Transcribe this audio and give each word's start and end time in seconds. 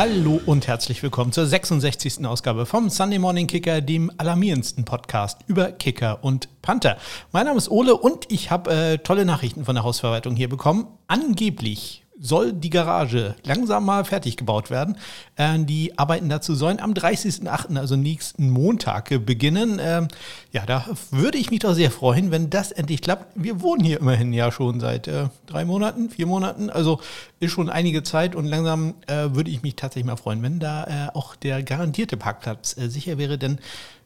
Hallo 0.00 0.40
und 0.46 0.66
herzlich 0.66 1.02
willkommen 1.02 1.30
zur 1.30 1.44
66. 1.44 2.24
Ausgabe 2.24 2.64
vom 2.64 2.88
Sunday 2.88 3.18
Morning 3.18 3.46
Kicker, 3.46 3.82
dem 3.82 4.10
alarmierendsten 4.16 4.86
Podcast 4.86 5.40
über 5.46 5.72
Kicker 5.72 6.24
und 6.24 6.48
Panther. 6.62 6.96
Mein 7.32 7.44
Name 7.44 7.58
ist 7.58 7.70
Ole 7.70 7.94
und 7.94 8.24
ich 8.32 8.50
habe 8.50 8.70
äh, 8.70 8.96
tolle 8.96 9.26
Nachrichten 9.26 9.66
von 9.66 9.74
der 9.74 9.84
Hausverwaltung 9.84 10.36
hier 10.36 10.48
bekommen. 10.48 10.86
Angeblich 11.06 12.02
soll 12.20 12.52
die 12.52 12.70
Garage 12.70 13.34
langsam 13.44 13.86
mal 13.86 14.04
fertig 14.04 14.36
gebaut 14.36 14.70
werden. 14.70 14.96
Äh, 15.36 15.58
die 15.60 15.98
Arbeiten 15.98 16.28
dazu 16.28 16.54
sollen 16.54 16.78
am 16.78 16.92
30.08., 16.92 17.78
also 17.78 17.96
nächsten 17.96 18.50
Montag, 18.50 19.10
beginnen. 19.24 19.80
Ähm, 19.82 20.08
ja, 20.52 20.66
da 20.66 20.84
würde 21.10 21.38
ich 21.38 21.50
mich 21.50 21.60
doch 21.60 21.74
sehr 21.74 21.90
freuen, 21.90 22.30
wenn 22.30 22.50
das 22.50 22.72
endlich 22.72 23.00
klappt. 23.00 23.32
Wir 23.34 23.60
wohnen 23.62 23.84
hier 23.84 24.00
immerhin 24.00 24.32
ja 24.32 24.52
schon 24.52 24.80
seit 24.80 25.08
äh, 25.08 25.28
drei 25.46 25.64
Monaten, 25.64 26.10
vier 26.10 26.26
Monaten, 26.26 26.70
also 26.70 27.00
ist 27.40 27.52
schon 27.52 27.70
einige 27.70 28.02
Zeit 28.02 28.34
und 28.36 28.44
langsam 28.44 28.94
äh, 29.06 29.34
würde 29.34 29.50
ich 29.50 29.62
mich 29.62 29.76
tatsächlich 29.76 30.06
mal 30.06 30.16
freuen, 30.16 30.42
wenn 30.42 30.58
da 30.58 30.84
äh, 30.84 31.16
auch 31.16 31.36
der 31.36 31.62
garantierte 31.62 32.16
Parkplatz 32.16 32.76
äh, 32.76 32.88
sicher 32.88 33.16
wäre, 33.16 33.38
denn 33.38 33.58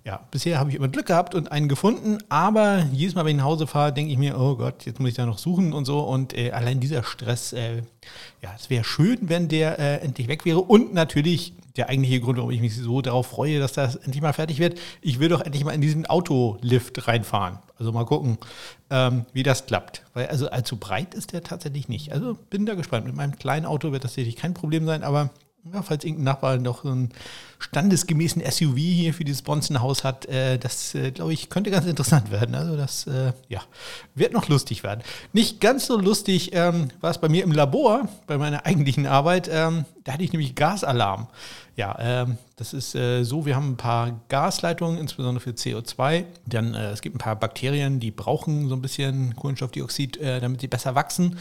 ja, 0.04 0.20
bisher 0.30 0.58
habe 0.58 0.68
ich 0.68 0.76
immer 0.76 0.88
Glück 0.88 1.06
gehabt 1.06 1.34
und 1.34 1.50
einen 1.50 1.66
gefunden, 1.66 2.18
aber 2.28 2.86
jedes 2.92 3.14
Mal, 3.14 3.24
wenn 3.24 3.32
ich 3.32 3.38
nach 3.38 3.44
Hause 3.44 3.66
fahre, 3.66 3.90
denke 3.90 4.12
ich 4.12 4.18
mir, 4.18 4.38
oh 4.38 4.54
Gott, 4.54 4.84
jetzt 4.84 5.00
muss 5.00 5.08
ich 5.08 5.14
da 5.14 5.24
noch 5.24 5.38
suchen 5.38 5.72
und 5.72 5.86
so. 5.86 6.00
Und 6.00 6.36
äh, 6.36 6.50
allein 6.50 6.78
dieser 6.78 7.02
Stress, 7.02 7.54
äh, 7.54 7.82
ja, 8.42 8.54
es 8.54 8.68
wäre 8.68 8.84
schön, 8.84 9.18
wenn 9.22 9.48
der 9.48 9.78
äh, 9.78 10.04
endlich 10.04 10.28
weg 10.28 10.44
wäre. 10.44 10.60
Und 10.60 10.92
natürlich 10.92 11.54
der 11.76 11.88
eigentliche 11.88 12.20
Grund, 12.20 12.36
warum 12.36 12.50
ich 12.50 12.60
mich 12.60 12.76
so 12.76 13.00
darauf 13.00 13.28
freue, 13.28 13.58
dass 13.58 13.72
das 13.72 13.96
endlich 13.96 14.20
mal 14.20 14.34
fertig 14.34 14.58
wird. 14.58 14.78
Ich 15.00 15.20
will 15.20 15.30
doch 15.30 15.40
endlich 15.40 15.64
mal 15.64 15.72
in 15.72 15.80
diesen 15.80 16.04
Autolift 16.04 17.08
reinfahren. 17.08 17.58
Also 17.78 17.90
mal 17.90 18.04
gucken, 18.04 18.36
ähm, 18.90 19.24
wie 19.32 19.42
das 19.42 19.64
klappt. 19.64 20.04
Weil 20.12 20.26
also 20.26 20.50
allzu 20.50 20.76
breit 20.76 21.14
ist 21.14 21.32
der 21.32 21.42
tatsächlich 21.42 21.88
nicht. 21.88 22.12
Also 22.12 22.36
bin 22.50 22.66
da 22.66 22.74
gespannt. 22.74 23.06
Mit 23.06 23.16
meinem 23.16 23.36
kleinen 23.36 23.64
Auto 23.64 23.90
wird 23.90 24.04
das 24.04 24.14
sicherlich 24.14 24.36
kein 24.36 24.52
Problem 24.52 24.84
sein, 24.84 25.02
aber 25.02 25.30
ja, 25.72 25.82
falls 25.82 26.04
irgendein 26.04 26.24
Nachbar 26.24 26.58
noch 26.58 26.82
so 26.82 26.90
einen 26.90 27.10
standesgemäßen 27.58 28.42
SUV 28.42 28.76
hier 28.76 29.14
für 29.14 29.24
dieses 29.24 29.42
Bronzenhaus 29.42 30.04
hat, 30.04 30.26
äh, 30.26 30.58
das, 30.58 30.94
äh, 30.94 31.10
glaube 31.10 31.32
ich, 31.32 31.48
könnte 31.48 31.70
ganz 31.70 31.86
interessant 31.86 32.30
werden. 32.30 32.54
Also 32.54 32.76
das, 32.76 33.06
äh, 33.06 33.32
ja, 33.48 33.62
wird 34.14 34.32
noch 34.32 34.48
lustig 34.48 34.82
werden. 34.82 35.02
Nicht 35.32 35.60
ganz 35.60 35.86
so 35.86 35.98
lustig 35.98 36.50
ähm, 36.52 36.88
war 37.00 37.10
es 37.10 37.18
bei 37.18 37.28
mir 37.28 37.42
im 37.44 37.52
Labor, 37.52 38.08
bei 38.26 38.36
meiner 38.36 38.66
eigentlichen 38.66 39.06
Arbeit. 39.06 39.48
Ähm, 39.50 39.86
da 40.04 40.12
hatte 40.12 40.22
ich 40.22 40.32
nämlich 40.32 40.54
Gasalarm. 40.54 41.28
Ja, 41.76 41.96
ähm, 41.98 42.38
das 42.56 42.72
ist 42.72 42.94
äh, 42.94 43.24
so, 43.24 43.46
wir 43.46 43.56
haben 43.56 43.72
ein 43.72 43.76
paar 43.76 44.20
Gasleitungen, 44.28 44.98
insbesondere 44.98 45.42
für 45.42 45.50
CO2. 45.50 46.24
Dann, 46.46 46.74
äh, 46.74 46.90
es 46.90 47.00
gibt 47.00 47.16
ein 47.16 47.18
paar 47.18 47.34
Bakterien, 47.36 47.98
die 47.98 48.12
brauchen 48.12 48.68
so 48.68 48.76
ein 48.76 48.82
bisschen 48.82 49.34
Kohlenstoffdioxid, 49.34 50.18
äh, 50.18 50.40
damit 50.40 50.60
sie 50.60 50.68
besser 50.68 50.94
wachsen. 50.94 51.38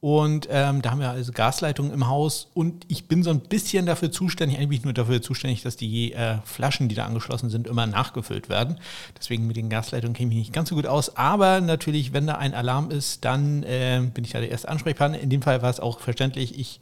Und 0.00 0.46
ähm, 0.50 0.82
da 0.82 0.90
haben 0.90 1.00
wir 1.00 1.10
also 1.10 1.32
Gasleitungen 1.32 1.92
im 1.92 2.06
Haus 2.06 2.48
und 2.54 2.84
ich 2.88 3.08
bin 3.08 3.22
so 3.22 3.30
ein 3.30 3.40
bisschen 3.40 3.86
dafür 3.86 4.12
zuständig, 4.12 4.58
eigentlich 4.58 4.84
nur 4.84 4.92
dafür 4.92 5.22
zuständig, 5.22 5.62
dass 5.62 5.76
die 5.76 6.12
äh, 6.12 6.36
Flaschen, 6.44 6.88
die 6.88 6.94
da 6.94 7.06
angeschlossen 7.06 7.48
sind, 7.48 7.66
immer 7.66 7.86
nachgefüllt 7.86 8.48
werden. 8.48 8.78
Deswegen 9.18 9.46
mit 9.46 9.56
den 9.56 9.70
Gasleitungen 9.70 10.14
kenne 10.14 10.32
ich 10.32 10.38
nicht 10.38 10.52
ganz 10.52 10.68
so 10.68 10.74
gut 10.74 10.86
aus. 10.86 11.16
Aber 11.16 11.60
natürlich, 11.60 12.12
wenn 12.12 12.26
da 12.26 12.34
ein 12.34 12.52
Alarm 12.52 12.90
ist, 12.90 13.24
dann 13.24 13.62
äh, 13.62 14.02
bin 14.12 14.24
ich 14.24 14.32
da 14.32 14.40
der 14.40 14.50
erste 14.50 14.68
Ansprechpartner. 14.68 15.18
In 15.18 15.30
dem 15.30 15.42
Fall 15.42 15.62
war 15.62 15.70
es 15.70 15.80
auch 15.80 16.00
verständlich. 16.00 16.58
Ich 16.58 16.80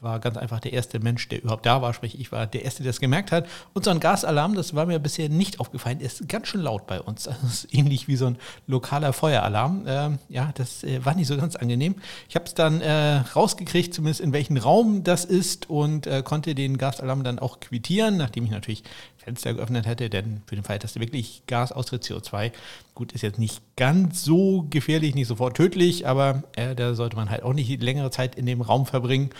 war 0.00 0.20
ganz 0.20 0.36
einfach 0.36 0.60
der 0.60 0.72
erste 0.72 1.00
Mensch, 1.00 1.28
der 1.28 1.42
überhaupt 1.42 1.66
da 1.66 1.80
war, 1.82 1.94
sprich 1.94 2.18
ich 2.20 2.32
war 2.32 2.46
der 2.46 2.64
Erste, 2.64 2.82
der 2.82 2.90
es 2.90 3.00
gemerkt 3.00 3.32
hat. 3.32 3.46
Und 3.72 3.84
so 3.84 3.90
ein 3.90 4.00
Gasalarm, 4.00 4.54
das 4.54 4.74
war 4.74 4.86
mir 4.86 4.98
bisher 4.98 5.28
nicht 5.28 5.60
aufgefallen, 5.60 6.00
ist 6.00 6.28
ganz 6.28 6.48
schön 6.48 6.60
laut 6.62 6.86
bei 6.86 7.00
uns. 7.00 7.28
Das 7.46 7.64
ist 7.64 7.74
ähnlich 7.74 8.08
wie 8.08 8.16
so 8.16 8.26
ein 8.26 8.38
lokaler 8.66 9.12
Feueralarm. 9.12 9.84
Ähm, 9.86 10.18
ja, 10.28 10.50
das 10.54 10.82
äh, 10.82 11.04
war 11.04 11.14
nicht 11.14 11.28
so 11.28 11.36
ganz 11.36 11.54
angenehm. 11.54 11.94
Ich 12.28 12.34
habe 12.34 12.44
es 12.44 12.54
dann 12.54 12.80
äh, 12.80 13.18
rausgekriegt, 13.34 13.94
zumindest 13.94 14.20
in 14.20 14.32
welchem 14.32 14.56
Raum 14.56 15.04
das 15.04 15.24
ist 15.24 15.70
und 15.70 16.06
äh, 16.06 16.22
konnte 16.22 16.54
den 16.54 16.76
Gasalarm 16.76 17.22
dann 17.22 17.38
auch 17.38 17.60
quittieren, 17.60 18.16
nachdem 18.16 18.44
ich 18.44 18.50
natürlich 18.50 18.82
Fenster 19.26 19.54
geöffnet 19.54 19.86
hätte, 19.86 20.08
denn 20.08 20.42
für 20.46 20.54
den 20.54 20.64
Fall, 20.64 20.78
dass 20.78 20.98
wirklich 21.00 21.42
Gas 21.46 21.72
austritt, 21.72 22.04
CO2, 22.04 22.52
gut, 22.96 23.12
ist 23.12 23.22
jetzt 23.22 23.38
nicht 23.38 23.62
ganz 23.76 24.24
so 24.24 24.66
gefährlich, 24.70 25.14
nicht 25.14 25.28
sofort 25.28 25.56
tödlich, 25.56 26.08
aber 26.08 26.42
äh, 26.56 26.74
da 26.74 26.94
sollte 26.94 27.14
man 27.14 27.30
halt 27.30 27.44
auch 27.44 27.52
nicht 27.52 27.80
längere 27.80 28.10
Zeit 28.10 28.34
in 28.34 28.46
dem 28.46 28.62
Raum 28.62 28.86
verbringen. 28.86 29.30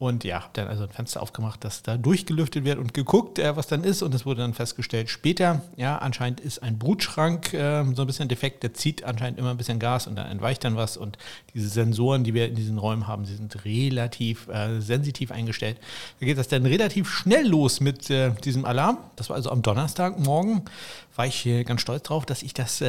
Und 0.00 0.24
ja, 0.24 0.36
habe 0.40 0.50
dann 0.54 0.66
also 0.66 0.84
ein 0.84 0.88
Fenster 0.88 1.20
aufgemacht, 1.20 1.62
dass 1.62 1.82
da 1.82 1.98
durchgelüftet 1.98 2.64
wird 2.64 2.78
und 2.78 2.94
geguckt, 2.94 3.38
äh, 3.38 3.54
was 3.54 3.66
dann 3.66 3.84
ist. 3.84 4.00
Und 4.00 4.14
es 4.14 4.24
wurde 4.24 4.40
dann 4.40 4.54
festgestellt 4.54 5.10
später, 5.10 5.60
ja, 5.76 5.98
anscheinend 5.98 6.40
ist 6.40 6.62
ein 6.62 6.78
Brutschrank 6.78 7.52
äh, 7.52 7.84
so 7.94 8.04
ein 8.04 8.06
bisschen 8.06 8.26
defekt. 8.26 8.62
Der 8.62 8.72
zieht 8.72 9.04
anscheinend 9.04 9.38
immer 9.38 9.50
ein 9.50 9.58
bisschen 9.58 9.78
Gas 9.78 10.06
und 10.06 10.16
dann 10.16 10.30
entweicht 10.30 10.64
dann 10.64 10.74
was. 10.74 10.96
Und 10.96 11.18
diese 11.52 11.68
Sensoren, 11.68 12.24
die 12.24 12.32
wir 12.32 12.48
in 12.48 12.54
diesen 12.54 12.78
Räumen 12.78 13.08
haben, 13.08 13.24
die 13.24 13.34
sind 13.34 13.62
relativ 13.66 14.48
äh, 14.48 14.80
sensitiv 14.80 15.32
eingestellt. 15.32 15.76
Da 16.18 16.24
geht 16.24 16.38
das 16.38 16.48
dann 16.48 16.64
relativ 16.64 17.10
schnell 17.10 17.46
los 17.46 17.80
mit 17.80 18.08
äh, 18.08 18.30
diesem 18.42 18.64
Alarm. 18.64 18.96
Das 19.16 19.28
war 19.28 19.36
also 19.36 19.50
am 19.50 19.60
Donnerstagmorgen 19.60 20.62
war 21.16 21.26
ich 21.26 21.46
ganz 21.66 21.82
stolz 21.82 22.04
drauf, 22.04 22.24
dass 22.24 22.42
ich 22.42 22.54
das 22.54 22.80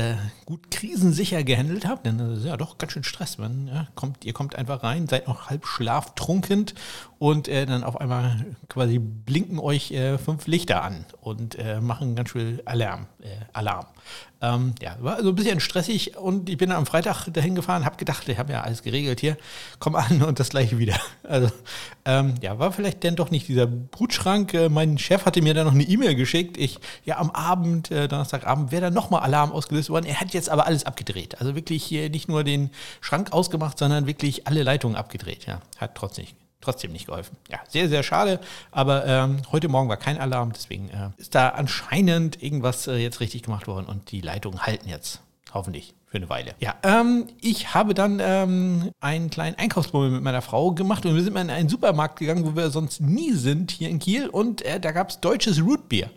gut 0.46 0.72
krisensicher 0.72 1.44
gehandelt 1.44 1.86
habe. 1.86 2.02
Denn 2.04 2.18
das 2.18 2.40
ist 2.40 2.46
ja 2.46 2.58
doch 2.58 2.78
ganz 2.78 2.94
schön 2.94 3.04
Stress. 3.04 3.38
Man 3.38 3.68
ja, 3.68 3.88
kommt, 3.96 4.26
ihr 4.26 4.34
kommt 4.34 4.56
einfach 4.56 4.84
rein, 4.84 5.08
seid 5.08 5.28
noch 5.28 5.50
halb 5.50 5.66
schlaftrunkend 5.66 6.74
und 7.20 7.48
äh, 7.48 7.66
dann 7.66 7.84
auf 7.84 8.00
einmal 8.00 8.46
quasi 8.70 9.00
blinken 9.00 9.60
euch 9.60 9.92
äh, 9.92 10.18
fünf 10.18 10.48
Lichter 10.48 10.84
an 10.84 11.06
und 11.22 11.56
äh, 11.56 11.82
machen 11.82 12.16
ganz 12.16 12.30
schön 12.30 12.62
Alarm. 12.66 13.08
Äh, 13.22 13.28
Alarm. 13.54 13.86
Ähm, 14.44 14.74
ja, 14.82 14.96
war 15.00 15.18
also 15.18 15.30
ein 15.30 15.36
bisschen 15.36 15.60
stressig 15.60 16.18
und 16.18 16.50
ich 16.50 16.58
bin 16.58 16.72
am 16.72 16.88
Freitag 16.88 17.28
dahin 17.32 17.54
gefahren, 17.54 17.86
habe 17.86 17.98
gedacht, 17.98 18.28
ich 18.28 18.40
habe 18.40 18.52
ja 18.52 18.62
alles 18.62 18.82
geregelt 18.82 19.20
hier, 19.20 19.38
komm 19.78 19.96
an 19.96 20.24
und 20.24 20.40
das 20.40 20.50
gleiche 20.50 20.78
wieder. 20.80 20.96
Also 21.24 21.50
ähm, 22.04 22.34
ja, 22.42 22.60
war 22.60 22.74
vielleicht 22.74 23.04
denn 23.04 23.16
doch 23.16 23.32
nicht 23.32 23.48
dieser 23.48 23.66
Brutschrank. 23.66 24.54
Äh, 24.54 24.68
mein 24.68 24.98
Chef 24.98 25.26
hatte 25.26 25.42
mir 25.42 25.54
dann 25.54 25.66
noch 25.66 25.74
eine 25.74 25.84
E-Mail 25.84 26.16
geschickt. 26.16 26.58
Ich, 26.58 26.78
ja, 27.06 27.20
am 27.20 27.30
Abend, 27.30 27.90
äh, 27.90 28.10
Donnerstagabend, 28.10 28.72
wäre 28.72 28.82
dann 28.82 28.94
nochmal 28.94 29.22
Alarm 29.22 29.54
ausgelöst 29.54 29.90
worden. 29.90 30.08
Er 30.08 30.20
hat 30.20 30.34
jetzt 30.34 30.50
aber 30.50 30.66
alles 30.66 30.86
abgedreht. 30.86 31.40
Also 31.40 31.56
wirklich 31.56 31.86
hier 31.86 32.10
nicht 32.10 32.28
nur 32.28 32.44
den 32.44 32.72
Schrank 33.00 33.32
ausgemacht, 33.32 33.78
sondern 33.78 34.08
wirklich 34.08 34.46
alle 34.46 34.64
Leitungen 34.64 34.98
abgedreht. 34.98 35.46
Ja, 35.46 35.62
hat 35.78 35.96
trotzdem 35.96 36.26
trotzdem 36.62 36.92
nicht 36.92 37.08
geholfen. 37.08 37.36
Ja, 37.50 37.60
sehr, 37.68 37.90
sehr 37.90 38.04
schade. 38.04 38.40
Aber 38.72 39.06
ähm, 39.06 39.42
heute 39.52 39.68
Morgen 39.68 39.90
war 39.90 39.98
kein 39.98 40.18
Alarm, 40.18 40.54
deswegen 40.54 40.90
äh, 40.90 41.10
ist 41.18 41.36
da 41.36 41.50
anscheinend 41.50 42.42
irgendwas 42.42 42.88
äh, 42.88 42.96
jetzt 42.96 43.20
richtig 43.20 43.44
gemacht 43.44 43.68
worden 43.68 43.86
und 43.86 44.12
die 44.12 44.22
Leitungen 44.22 44.66
halten 44.66 44.88
jetzt. 44.88 45.22
Hoffentlich 45.54 45.94
für 46.12 46.18
eine 46.18 46.30
Weile. 46.30 46.56
Ja, 46.60 46.76
ähm, 46.84 47.28
ich 47.42 47.74
habe 47.74 47.94
dann 47.94 48.20
ähm, 48.22 48.92
einen 49.00 49.30
kleinen 49.30 49.58
Einkaufsbummel 49.58 50.12
mit 50.12 50.22
meiner 50.22 50.42
Frau 50.42 50.72
gemacht 50.72 51.06
und 51.06 51.16
wir 51.16 51.24
sind 51.24 51.34
mal 51.34 51.42
in 51.42 51.50
einen 51.50 51.70
Supermarkt 51.70 52.20
gegangen, 52.20 52.46
wo 52.46 52.56
wir 52.56 52.70
sonst 52.70 53.02
nie 53.02 53.32
sind, 53.34 53.72
hier 53.72 53.90
in 53.90 54.00
Kiel. 54.00 54.28
Und 54.28 54.62
äh, 54.62 54.80
da 54.80 54.92
gab 54.92 55.10
es 55.10 55.20
deutsches 55.20 55.62
Rootbier. 55.62 56.10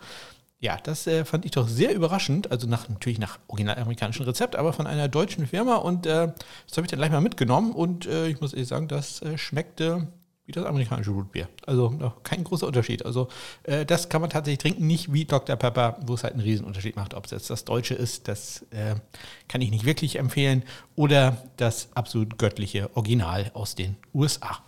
Ja, 0.59 0.78
das 0.82 1.06
äh, 1.06 1.25
fand 1.25 1.44
ich 1.44 1.50
doch 1.50 1.69
sehr 1.69 1.94
überraschend. 1.94 2.50
Also 2.50 2.66
nach, 2.66 2.88
natürlich 2.88 3.19
nach 3.19 3.38
original 3.49 3.78
amerikanischen 3.78 4.25
Rezept, 4.25 4.56
aber 4.56 4.72
von 4.72 4.87
einer 4.87 5.09
deutschen 5.09 5.47
Firma. 5.47 5.76
Und 5.76 6.06
äh, 6.06 6.32
das 6.66 6.76
habe 6.76 6.87
ich 6.87 6.91
dann 6.91 6.99
gleich 6.99 7.12
mal 7.12 7.21
mitgenommen. 7.21 7.72
Und 7.72 8.06
äh, 8.06 8.28
ich 8.28 8.41
muss 8.41 8.53
ehrlich 8.53 8.69
sagen, 8.69 8.88
das 8.88 9.22
äh, 9.22 9.38
schmeckte 9.38 10.09
wie 10.47 10.53
das 10.53 10.65
amerikanische 10.65 11.10
Rootbier. 11.10 11.49
Also 11.66 12.15
kein 12.22 12.44
großer 12.44 12.66
Unterschied. 12.66 13.05
Also 13.05 13.28
äh, 13.62 13.87
das 13.87 14.09
kann 14.09 14.21
man 14.21 14.31
tatsächlich 14.31 14.59
trinken, 14.59 14.87
nicht 14.87 15.12
wie 15.12 15.25
Dr. 15.25 15.56
Pepper, 15.56 15.97
wo 16.06 16.15
es 16.15 16.25
halt 16.25 16.34
einen 16.34 16.43
Riesenunterschied 16.43 16.97
macht. 16.97 17.15
Ob 17.15 17.25
es 17.25 17.31
jetzt 17.31 17.49
das 17.49 17.65
Deutsche 17.65 17.94
ist, 17.94 18.28
das 18.28 18.62
äh, 18.71 18.97
kann 19.49 19.62
ich 19.62 19.71
nicht 19.71 19.87
wirklich 19.87 20.19
empfehlen. 20.19 20.62
Oder 20.97 21.38
das 21.56 21.88
absolut 21.94 22.38
göttliche 22.38 22.94
Original 22.94 23.50
aus 23.55 23.75
den 23.75 23.97
USA. 24.12 24.59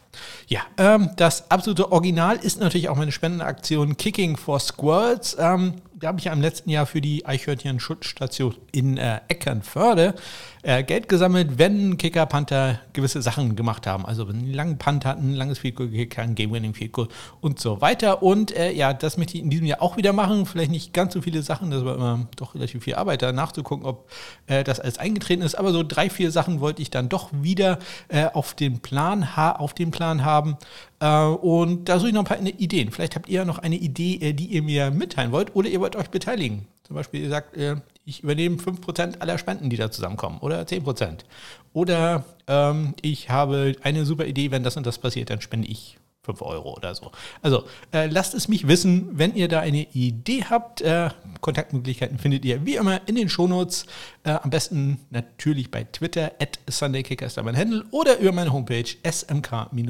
Ja, 0.49 0.61
ähm, 0.79 1.11
das 1.17 1.51
absolute 1.51 1.93
Original 1.93 2.37
ist 2.37 2.61
natürlich 2.61 2.89
auch 2.89 2.97
meine 2.97 3.13
Spendenaktion 3.13 3.99
Kicking 3.99 4.37
for 4.39 4.59
Squirrels. 4.61 5.37
Ähm, 5.39 5.75
da 5.99 6.09
habe 6.09 6.19
ich 6.19 6.27
ja 6.27 6.33
im 6.33 6.43
letzten 6.43 6.69
Jahr 6.69 6.85
für 6.85 7.01
die 7.01 7.25
Eichhörnchen-Schutzstation 7.25 8.55
in 8.71 8.99
äh, 8.99 9.21
Eckernförde 9.29 10.15
äh, 10.63 10.83
Geld 10.83 11.09
gesammelt, 11.09 11.59
wenn 11.59 11.97
Kicker 11.97 12.27
Panther 12.27 12.81
gewisse 12.93 13.23
Sachen 13.23 13.57
gemacht 13.57 13.87
haben. 13.87 14.05
Also 14.05 14.27
einen 14.27 14.53
langen 14.53 14.77
Punt 14.77 15.07
hatten, 15.07 15.33
langes 15.33 15.59
Field 15.59 15.77
Goal 15.77 15.89
gekickt, 15.89 16.19
ein 16.19 16.35
Game-Winning 16.35 16.75
Field 16.75 16.95
und 17.41 17.59
so 17.59 17.81
weiter. 17.81 18.23
Und 18.23 18.55
äh, 18.55 18.73
ja, 18.73 18.93
das 18.93 19.17
möchte 19.17 19.39
ich 19.39 19.43
in 19.43 19.49
diesem 19.49 19.65
Jahr 19.65 19.81
auch 19.81 19.97
wieder 19.97 20.13
machen. 20.13 20.45
Vielleicht 20.45 20.71
nicht 20.71 20.93
ganz 20.93 21.15
so 21.15 21.23
viele 21.23 21.41
Sachen, 21.41 21.71
das 21.71 21.83
war 21.85 21.95
immer 21.95 22.29
doch 22.37 22.55
relativ 22.55 22.85
viel 22.85 22.97
Arbeit, 22.97 23.23
da 23.23 23.33
nachzugucken, 23.33 23.87
ob 23.87 24.11
äh, 24.49 24.65
das 24.65 24.81
alles 24.81 24.99
eingetreten 24.99 25.43
ist. 25.43 25.55
Aber 25.55 25.73
so 25.73 25.83
drei, 25.83 26.11
vier 26.11 26.31
Sachen 26.31 26.61
wollte 26.61 26.83
ich 26.83 26.91
dann 26.91 27.09
doch 27.09 27.31
wieder 27.33 27.79
äh, 28.09 28.27
auf 28.27 28.53
den 28.53 28.81
Plan, 28.81 29.27
auf 29.37 29.73
den 29.73 29.91
Plan 29.93 30.27
haben. 30.27 30.59
Äh, 31.01 31.25
und 31.25 31.89
da 31.89 31.99
suche 31.99 32.09
ich 32.09 32.15
noch 32.15 32.23
ein 32.23 32.27
paar 32.27 32.41
Ideen. 32.41 32.91
Vielleicht 32.91 33.17
habt 33.17 33.29
ihr 33.29 33.45
noch 33.45 33.59
eine 33.59 33.77
Idee, 33.77 34.17
äh, 34.17 34.33
die 34.33 34.47
ihr 34.47 34.63
mir 34.63 34.91
mitteilen 34.91 35.33
wollt 35.33 35.55
oder 35.55 35.69
ihr 35.69 35.81
wollt 35.81 35.97
euch 35.97 36.09
beteiligen. 36.09 36.67
Zum 36.85 36.97
Beispiel, 36.97 37.23
ihr 37.23 37.29
sagt, 37.29 37.57
äh, 37.57 37.77
ich 38.05 38.23
übernehme 38.23 38.57
5% 38.57 39.21
aller 39.21 39.39
Spenden, 39.39 39.69
die 39.69 39.77
da 39.77 39.91
zusammenkommen 39.91 40.39
oder 40.39 40.63
10%. 40.63 41.25
Oder 41.73 42.25
ähm, 42.47 42.95
ich 43.03 43.31
habe 43.31 43.75
eine 43.83 44.05
super 44.05 44.27
Idee, 44.27 44.51
wenn 44.51 44.63
das 44.63 44.77
und 44.77 44.87
das 44.87 44.99
passiert, 44.99 45.31
dann 45.31 45.41
spende 45.41 45.69
ich 45.69 45.99
5 46.27 46.43
Euro 46.43 46.75
oder 46.77 46.95
so. 46.95 47.11
Also 47.41 47.65
äh, 47.93 48.07
lasst 48.07 48.35
es 48.35 48.49
mich 48.49 48.69
wissen, 48.69 49.11
wenn 49.13 49.35
ihr 49.35 49.49
da 49.49 49.61
eine 49.61 49.87
Idee 49.93 50.45
habt. 50.45 50.83
Äh, 50.83 51.09
Kontaktmöglichkeiten 51.41 52.19
findet 52.19 52.45
ihr 52.45 52.67
wie 52.67 52.77
immer 52.77 53.01
in 53.07 53.15
den 53.15 53.31
Shownotes. 53.31 53.87
Äh, 54.25 54.33
am 54.43 54.51
besten 54.51 55.01
natürlich 55.11 55.71
bei 55.71 55.85
Twitter, 55.85 56.33
at 56.41 56.59
SundayKicker 56.69 57.27
ist 57.27 57.37
da 57.37 57.43
mein 57.43 57.57
Handle 57.57 57.85
oder 57.93 58.19
über 58.19 58.33
meine 58.33 58.53
Homepage 58.53 58.85
smk-blog.de. 59.05 59.87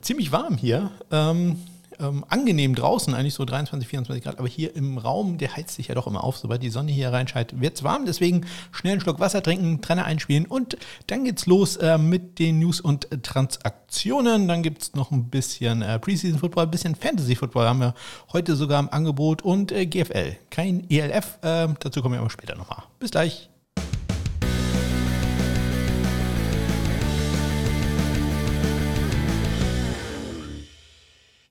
Ziemlich 0.00 0.32
warm 0.32 0.56
hier. 0.56 0.90
Ähm, 1.12 1.58
ähm, 2.00 2.24
angenehm 2.28 2.74
draußen, 2.74 3.14
eigentlich 3.14 3.34
so 3.34 3.44
23, 3.44 3.88
24 3.88 4.24
Grad, 4.24 4.38
aber 4.38 4.48
hier 4.48 4.74
im 4.76 4.98
Raum, 4.98 5.38
der 5.38 5.56
heizt 5.56 5.74
sich 5.74 5.88
ja 5.88 5.94
doch 5.94 6.06
immer 6.06 6.24
auf. 6.24 6.38
Sobald 6.38 6.62
die 6.62 6.70
Sonne 6.70 6.92
hier 6.92 7.12
reinscheint, 7.12 7.60
wird 7.60 7.76
es 7.76 7.82
warm. 7.82 8.06
Deswegen 8.06 8.46
schnell 8.72 8.92
einen 8.92 9.00
Schluck 9.00 9.20
Wasser 9.20 9.42
trinken, 9.42 9.80
Trenner 9.80 10.04
einspielen 10.04 10.46
und 10.46 10.76
dann 11.06 11.24
geht's 11.24 11.46
los 11.46 11.76
äh, 11.76 11.98
mit 11.98 12.38
den 12.38 12.58
News 12.60 12.80
und 12.80 13.08
Transaktionen. 13.22 14.48
Dann 14.48 14.62
gibt 14.62 14.82
es 14.82 14.94
noch 14.94 15.10
ein 15.10 15.28
bisschen 15.30 15.82
äh, 15.82 15.98
Preseason 15.98 16.38
Football, 16.38 16.64
ein 16.64 16.70
bisschen 16.70 16.94
Fantasy 16.94 17.34
Football 17.34 17.66
haben 17.66 17.80
wir 17.80 17.94
heute 18.32 18.56
sogar 18.56 18.80
im 18.80 18.88
Angebot 18.88 19.42
und 19.42 19.72
äh, 19.72 19.86
GFL. 19.86 20.36
Kein 20.50 20.88
ELF, 20.88 21.38
äh, 21.42 21.68
dazu 21.80 22.02
kommen 22.02 22.14
wir 22.14 22.20
aber 22.20 22.30
später 22.30 22.54
nochmal. 22.54 22.84
Bis 22.98 23.10
gleich. 23.10 23.50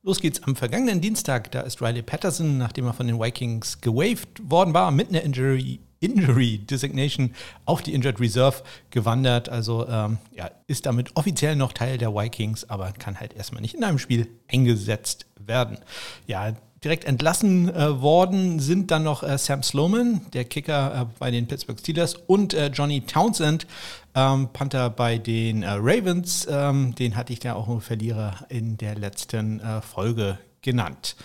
Los 0.07 0.21
geht's 0.21 0.41
am 0.43 0.55
vergangenen 0.55 1.01
Dienstag. 1.01 1.51
Da 1.51 1.59
ist 1.59 1.81
Riley 1.81 2.01
Patterson, 2.01 2.57
nachdem 2.57 2.85
er 2.85 2.93
von 2.93 3.07
den 3.07 3.19
Vikings 3.19 3.81
gewaved 3.81 4.49
worden 4.49 4.73
war, 4.73 4.89
mit 4.89 5.09
einer 5.09 5.21
Injury, 5.21 5.81
Injury 5.99 6.59
Designation 6.59 7.35
auf 7.65 7.81
die 7.81 7.93
Injured 7.93 8.21
Reserve 8.21 8.63
gewandert. 8.89 9.49
Also 9.49 9.85
ähm, 9.85 10.17
ja, 10.33 10.49
ist 10.65 10.85
damit 10.85 11.13
offiziell 11.15 11.57
noch 11.57 11.73
Teil 11.73 11.97
der 11.97 12.15
Vikings, 12.15 12.69
aber 12.69 12.93
kann 12.93 13.19
halt 13.19 13.33
erstmal 13.33 13.61
nicht 13.61 13.73
in 13.73 13.83
einem 13.83 13.99
Spiel 13.99 14.29
eingesetzt 14.47 15.25
werden. 15.45 15.77
Ja, 16.25 16.53
direkt 16.85 17.03
entlassen 17.03 17.67
äh, 17.75 18.01
worden 18.01 18.59
sind 18.59 18.91
dann 18.91 19.03
noch 19.03 19.23
äh, 19.23 19.37
Sam 19.37 19.61
Sloman, 19.61 20.21
der 20.31 20.45
Kicker 20.45 21.01
äh, 21.01 21.05
bei 21.19 21.31
den 21.31 21.47
Pittsburgh 21.47 21.79
Steelers, 21.79 22.15
und 22.15 22.53
äh, 22.53 22.67
Johnny 22.67 23.01
Townsend, 23.01 23.67
ähm, 24.17 24.49
Panther 24.51 24.89
bei 24.89 25.19
den 25.19 25.61
äh, 25.61 25.69
Ravens. 25.69 26.47
Ähm, 26.49 26.95
den 26.95 27.15
hatte 27.15 27.33
ich 27.33 27.43
ja 27.43 27.53
auch 27.53 27.69
einen 27.69 27.81
Verlierer 27.81 28.45
in 28.49 28.77
der 28.77 28.95
letzten 28.95 29.59
äh, 29.59 29.81
Folge 29.81 30.39
genannt. 30.61 31.15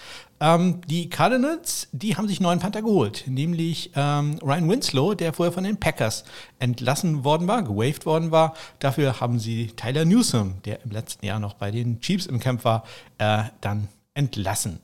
Ähm, 0.40 0.82
die 0.86 1.08
Cardinals, 1.08 1.88
die 1.92 2.16
haben 2.16 2.28
sich 2.28 2.40
neuen 2.40 2.58
Panther 2.58 2.82
geholt, 2.82 3.24
nämlich 3.26 3.92
ähm, 3.96 4.38
Ryan 4.42 4.68
Winslow, 4.68 5.14
der 5.14 5.32
vorher 5.32 5.52
von 5.52 5.64
den 5.64 5.80
Packers 5.80 6.24
entlassen 6.58 7.24
worden 7.24 7.48
war, 7.48 7.62
gewaved 7.62 8.04
worden 8.04 8.30
war. 8.30 8.54
Dafür 8.78 9.20
haben 9.20 9.38
sie 9.38 9.68
Tyler 9.68 10.04
Newsom, 10.04 10.60
der 10.64 10.82
im 10.84 10.90
letzten 10.90 11.24
Jahr 11.24 11.38
noch 11.38 11.54
bei 11.54 11.70
den 11.70 12.00
Chiefs 12.00 12.26
im 12.26 12.40
Camp 12.40 12.64
war, 12.64 12.84
dann 13.18 13.88
entlassen. 14.14 14.80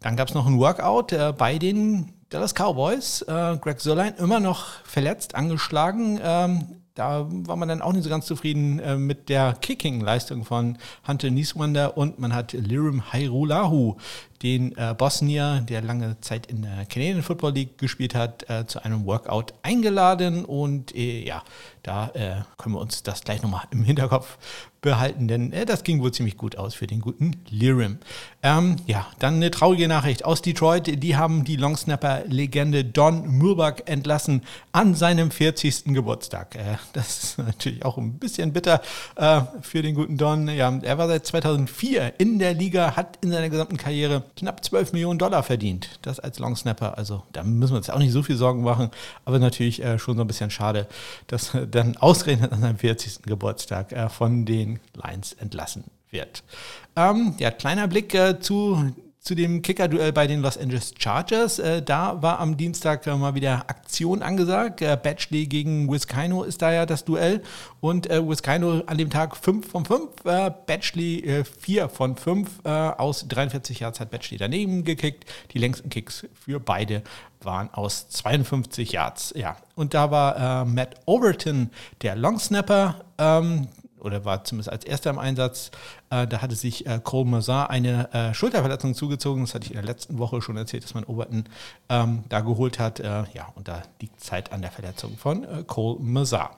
Dann 0.00 0.16
gab 0.16 0.28
es 0.28 0.34
noch 0.34 0.46
ein 0.46 0.58
Workout 0.58 1.12
äh, 1.12 1.32
bei 1.36 1.58
den 1.58 2.12
Dallas 2.28 2.54
Cowboys. 2.54 3.22
Äh, 3.22 3.56
Greg 3.56 3.80
Sörlein 3.80 4.14
immer 4.16 4.38
noch 4.38 4.84
verletzt, 4.84 5.34
angeschlagen. 5.34 6.20
Ähm, 6.22 6.66
da 6.98 7.26
war 7.30 7.54
man 7.54 7.68
dann 7.68 7.80
auch 7.80 7.92
nicht 7.92 8.02
so 8.02 8.10
ganz 8.10 8.26
zufrieden 8.26 8.80
äh, 8.80 8.96
mit 8.96 9.28
der 9.28 9.52
Kicking-Leistung 9.60 10.44
von 10.44 10.78
Hunter 11.06 11.30
Nieswander. 11.30 11.96
Und 11.96 12.18
man 12.18 12.34
hat 12.34 12.52
Lirim 12.52 13.12
Hairulahu, 13.12 13.96
den 14.42 14.76
äh, 14.76 14.94
Bosnier, 14.98 15.64
der 15.68 15.80
lange 15.80 16.20
Zeit 16.20 16.46
in 16.46 16.62
der 16.62 16.86
Canadian 16.86 17.22
Football 17.22 17.52
League 17.52 17.78
gespielt 17.78 18.16
hat, 18.16 18.50
äh, 18.50 18.66
zu 18.66 18.82
einem 18.82 19.06
Workout 19.06 19.54
eingeladen. 19.62 20.44
Und 20.44 20.92
äh, 20.96 21.24
ja, 21.24 21.44
da 21.84 22.08
äh, 22.14 22.42
können 22.56 22.74
wir 22.74 22.80
uns 22.80 23.04
das 23.04 23.22
gleich 23.22 23.42
nochmal 23.42 23.62
im 23.70 23.84
Hinterkopf 23.84 24.36
behalten, 24.80 25.26
denn 25.26 25.52
äh, 25.52 25.66
das 25.66 25.82
ging 25.82 26.00
wohl 26.00 26.12
ziemlich 26.12 26.36
gut 26.36 26.56
aus 26.56 26.74
für 26.74 26.86
den 26.86 27.00
guten 27.00 27.32
Lirim. 27.50 27.98
Ähm, 28.42 28.76
ja, 28.86 29.06
dann 29.18 29.34
eine 29.34 29.50
traurige 29.50 29.88
Nachricht 29.88 30.24
aus 30.24 30.42
Detroit. 30.42 31.02
Die 31.02 31.16
haben 31.16 31.44
die 31.44 31.56
Longsnapper-Legende 31.56 32.84
Don 32.84 33.26
Murbach 33.38 33.74
entlassen 33.86 34.42
an 34.70 34.94
seinem 34.94 35.32
40. 35.32 35.86
Geburtstag. 35.86 36.54
Äh, 36.54 36.76
das 36.92 37.24
ist 37.24 37.38
natürlich 37.38 37.84
auch 37.84 37.98
ein 37.98 38.14
bisschen 38.14 38.52
bitter 38.52 38.80
äh, 39.16 39.40
für 39.62 39.82
den 39.82 39.96
guten 39.96 40.16
Don. 40.16 40.46
Ja, 40.48 40.78
er 40.82 40.98
war 40.98 41.08
seit 41.08 41.26
2004 41.26 42.14
in 42.18 42.38
der 42.38 42.54
Liga, 42.54 42.94
hat 42.94 43.18
in 43.22 43.32
seiner 43.32 43.48
gesamten 43.48 43.76
Karriere 43.76 44.22
knapp 44.36 44.64
12 44.64 44.92
Millionen 44.92 45.18
Dollar 45.18 45.42
verdient. 45.42 45.98
Das 46.02 46.20
als 46.20 46.38
Longsnapper. 46.38 46.96
Also 46.96 47.24
da 47.32 47.42
müssen 47.42 47.72
wir 47.72 47.78
uns 47.78 47.90
auch 47.90 47.98
nicht 47.98 48.12
so 48.12 48.22
viel 48.22 48.36
Sorgen 48.36 48.62
machen, 48.62 48.90
aber 49.24 49.40
natürlich 49.40 49.82
äh, 49.82 49.98
schon 49.98 50.16
so 50.16 50.22
ein 50.22 50.28
bisschen 50.28 50.50
schade, 50.50 50.86
dass 51.26 51.56
dann 51.68 51.96
ausgerechnet 51.96 52.52
an 52.52 52.60
seinem 52.60 52.78
40. 52.78 53.22
Geburtstag 53.22 53.90
äh, 53.90 54.08
von 54.08 54.44
den 54.44 54.67
Lions 54.94 55.32
entlassen 55.32 55.84
wird. 56.10 56.42
Ähm, 56.96 57.34
ja, 57.38 57.50
kleiner 57.50 57.88
Blick 57.88 58.14
äh, 58.14 58.40
zu 58.40 58.92
zu 59.28 59.34
dem 59.34 59.60
Kicker-Duell 59.60 60.12
bei 60.12 60.26
den 60.26 60.40
Los 60.40 60.56
Angeles 60.56 60.94
Chargers. 60.98 61.58
Äh, 61.58 61.82
da 61.82 62.22
war 62.22 62.38
am 62.38 62.56
Dienstag 62.56 63.06
äh, 63.06 63.14
mal 63.14 63.34
wieder 63.34 63.68
Aktion 63.68 64.22
angesagt. 64.22 64.80
Äh, 64.80 64.98
Batchley 65.00 65.46
gegen 65.46 65.92
Wiskino 65.92 66.44
ist 66.44 66.62
da 66.62 66.72
ja 66.72 66.86
das 66.86 67.04
Duell. 67.04 67.42
Und 67.80 68.08
äh, 68.08 68.26
Wiskino 68.26 68.82
an 68.86 68.96
dem 68.96 69.10
Tag 69.10 69.36
5 69.36 69.70
von 69.70 69.84
5, 69.84 70.24
äh, 70.24 70.50
Batchley 70.66 71.44
4 71.44 71.82
äh, 71.82 71.88
von 71.90 72.16
5. 72.16 72.48
Äh, 72.64 72.68
aus 72.70 73.28
43 73.28 73.80
Yards 73.80 74.00
hat 74.00 74.10
Batchley 74.10 74.38
daneben 74.38 74.84
gekickt. 74.84 75.26
Die 75.52 75.58
längsten 75.58 75.90
Kicks 75.90 76.26
für 76.32 76.58
beide 76.58 77.02
waren 77.42 77.68
aus 77.74 78.08
52 78.08 78.92
Yards. 78.92 79.34
Ja, 79.36 79.56
und 79.74 79.92
da 79.92 80.10
war 80.10 80.64
Matt 80.64 80.96
Overton, 81.04 81.70
der 82.02 82.16
Longsnapper. 82.16 83.04
Ähm, 83.18 83.68
oder 84.00 84.24
war 84.24 84.44
zumindest 84.44 84.70
als 84.70 84.84
erster 84.84 85.10
im 85.10 85.18
Einsatz. 85.18 85.70
Äh, 86.10 86.26
da 86.26 86.40
hatte 86.40 86.54
sich 86.54 86.86
äh, 86.86 87.00
Cole 87.02 87.28
Mazar 87.28 87.70
eine 87.70 88.12
äh, 88.12 88.34
Schulterverletzung 88.34 88.94
zugezogen. 88.94 89.42
Das 89.42 89.54
hatte 89.54 89.66
ich 89.66 89.72
in 89.72 89.76
der 89.76 89.84
letzten 89.84 90.18
Woche 90.18 90.40
schon 90.40 90.56
erzählt, 90.56 90.84
dass 90.84 90.94
man 90.94 91.04
Overton 91.04 91.44
ähm, 91.88 92.24
da 92.28 92.40
geholt 92.40 92.78
hat. 92.78 93.00
Äh, 93.00 93.24
ja, 93.34 93.52
und 93.54 93.68
da 93.68 93.82
liegt 94.00 94.20
Zeit 94.20 94.52
an 94.52 94.62
der 94.62 94.70
Verletzung 94.70 95.16
von 95.16 95.44
äh, 95.44 95.64
Cole 95.66 95.98
Mazar. 96.00 96.56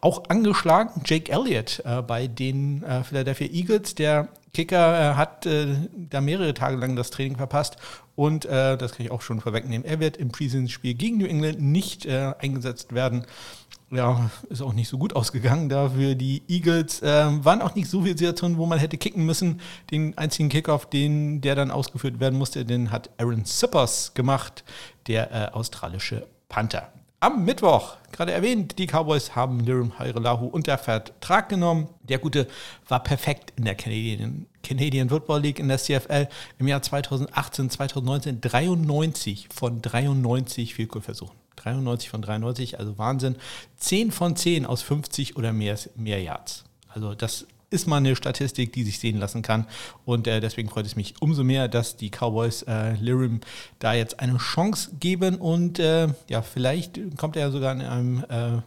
Auch 0.00 0.24
angeschlagen 0.28 1.02
Jake 1.04 1.30
Elliott 1.30 1.82
äh, 1.84 2.02
bei 2.02 2.26
den 2.26 2.84
Philadelphia 3.04 3.48
Eagles. 3.48 3.94
Der 3.94 4.28
Kicker 4.52 5.16
hat 5.16 5.46
da 5.46 6.20
mehrere 6.20 6.52
Tage 6.52 6.76
lang 6.76 6.94
das 6.94 7.10
Training 7.10 7.36
verpasst 7.36 7.76
und 8.16 8.44
das 8.44 8.92
kann 8.92 9.06
ich 9.06 9.10
auch 9.10 9.22
schon 9.22 9.40
vorwegnehmen. 9.40 9.86
Er 9.86 9.98
wird 9.98 10.18
im 10.18 10.30
Preseason-Spiel 10.30 10.92
gegen 10.92 11.18
New 11.18 11.26
England 11.26 11.62
nicht 11.62 12.06
eingesetzt 12.06 12.92
werden 12.92 13.24
ja, 13.92 14.30
ist 14.48 14.62
auch 14.62 14.72
nicht 14.72 14.88
so 14.88 14.98
gut 14.98 15.14
ausgegangen. 15.14 15.68
Dafür 15.68 16.14
die 16.14 16.42
Eagles 16.48 17.02
äh, 17.02 17.44
waren 17.44 17.60
auch 17.60 17.74
nicht 17.74 17.88
so 17.88 18.02
viel 18.02 18.16
Situationen, 18.16 18.56
wo 18.56 18.66
man 18.66 18.78
hätte 18.78 18.96
kicken 18.96 19.26
müssen. 19.26 19.60
Den 19.90 20.16
einzigen 20.16 20.48
Kickoff, 20.48 20.86
den, 20.86 21.42
der 21.42 21.54
dann 21.54 21.70
ausgeführt 21.70 22.18
werden 22.18 22.38
musste, 22.38 22.64
den 22.64 22.90
hat 22.90 23.10
Aaron 23.18 23.44
Sippers 23.44 24.14
gemacht, 24.14 24.64
der 25.06 25.30
äh, 25.30 25.52
australische 25.52 26.26
Panther. 26.48 26.90
Am 27.20 27.44
Mittwoch, 27.44 27.98
gerade 28.10 28.32
erwähnt, 28.32 28.78
die 28.78 28.86
Cowboys 28.86 29.36
haben 29.36 29.60
Lirim 29.60 29.96
Hairelahu 29.96 30.46
unter 30.46 30.76
Vertrag 30.76 31.48
genommen. 31.48 31.88
Der 32.02 32.18
Gute 32.18 32.48
war 32.88 33.00
perfekt 33.00 33.52
in 33.56 33.64
der 33.64 33.76
Canadian, 33.76 34.46
Canadian 34.64 35.08
Football 35.08 35.42
League 35.42 35.60
in 35.60 35.68
der 35.68 35.78
CFL 35.78 36.26
im 36.58 36.66
Jahr 36.66 36.82
2018, 36.82 37.70
2019 37.70 38.40
93 38.40 39.48
von 39.54 39.80
93 39.80 40.74
Vielkohlversuchen. 40.74 41.41
93 41.56 42.10
von 42.10 42.22
93, 42.22 42.78
also 42.78 42.98
Wahnsinn. 42.98 43.36
10 43.76 44.10
von 44.10 44.36
10 44.36 44.66
aus 44.66 44.82
50 44.82 45.36
oder 45.36 45.52
mehr, 45.52 45.78
mehr 45.96 46.22
Yards. 46.22 46.64
Also 46.88 47.14
das 47.14 47.46
ist 47.72 47.86
mal 47.86 47.96
eine 47.96 48.14
Statistik, 48.14 48.72
die 48.72 48.84
sich 48.84 48.98
sehen 48.98 49.18
lassen 49.18 49.42
kann. 49.42 49.66
Und 50.04 50.26
äh, 50.26 50.40
deswegen 50.40 50.68
freut 50.68 50.86
es 50.86 50.96
mich 50.96 51.14
umso 51.20 51.42
mehr, 51.42 51.68
dass 51.68 51.96
die 51.96 52.10
Cowboys 52.10 52.62
äh, 52.62 52.94
Lirim 52.94 53.40
da 53.78 53.94
jetzt 53.94 54.20
eine 54.20 54.36
Chance 54.36 54.90
geben. 55.00 55.36
Und 55.36 55.78
äh, 55.78 56.08
ja, 56.28 56.42
vielleicht 56.42 57.00
kommt 57.16 57.36
er 57.36 57.50
sogar 57.50 57.72
in 57.72 57.80
einem 57.80 58.24
äh, 58.28 58.62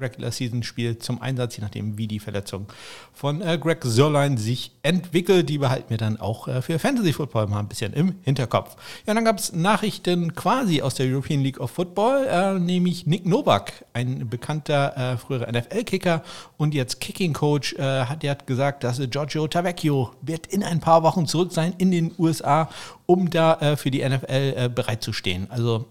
Regular 0.00 0.30
Season 0.30 0.62
Spiel 0.62 0.98
zum 0.98 1.20
Einsatz, 1.20 1.56
je 1.56 1.62
nachdem, 1.62 1.98
wie 1.98 2.06
die 2.06 2.20
Verletzung 2.20 2.66
von 3.12 3.40
äh, 3.40 3.58
Greg 3.58 3.84
Sörlein 3.84 4.36
sich 4.36 4.72
entwickelt. 4.82 5.48
Die 5.48 5.58
behalten 5.58 5.90
wir 5.90 5.96
dann 5.96 6.18
auch 6.18 6.48
äh, 6.48 6.62
für 6.62 6.78
Fantasy 6.78 7.12
Football 7.12 7.46
mal 7.48 7.60
ein 7.60 7.68
bisschen 7.68 7.92
im 7.92 8.14
Hinterkopf. 8.22 8.76
Ja, 9.06 9.14
dann 9.14 9.24
gab 9.24 9.38
es 9.38 9.52
Nachrichten 9.52 10.34
quasi 10.34 10.82
aus 10.82 10.94
der 10.94 11.06
European 11.06 11.40
League 11.40 11.60
of 11.60 11.70
Football, 11.70 12.26
äh, 12.26 12.58
nämlich 12.58 13.06
Nick 13.06 13.26
Novak, 13.26 13.84
ein 13.92 14.28
bekannter 14.28 14.96
äh, 14.96 15.16
früherer 15.16 15.50
NFL-Kicker 15.50 16.22
und 16.56 16.74
jetzt 16.74 17.00
Kicking-Coach, 17.00 17.74
äh, 17.74 18.04
hat, 18.04 18.24
hat 18.24 18.46
gesagt, 18.46 18.84
dass 18.84 19.00
Giorgio 19.10 19.48
Tavecchio 19.48 20.12
wird 20.22 20.46
in 20.46 20.62
ein 20.62 20.80
paar 20.80 21.02
Wochen 21.02 21.26
zurück 21.26 21.52
sein 21.52 21.74
in 21.78 21.90
den 21.90 22.12
USA 22.18 22.68
um 23.06 23.30
da 23.30 23.54
äh, 23.54 23.76
für 23.76 23.90
die 23.90 24.06
NFL 24.06 24.26
äh, 24.28 24.68
bereitzustehen. 24.68 25.50
Also 25.50 25.86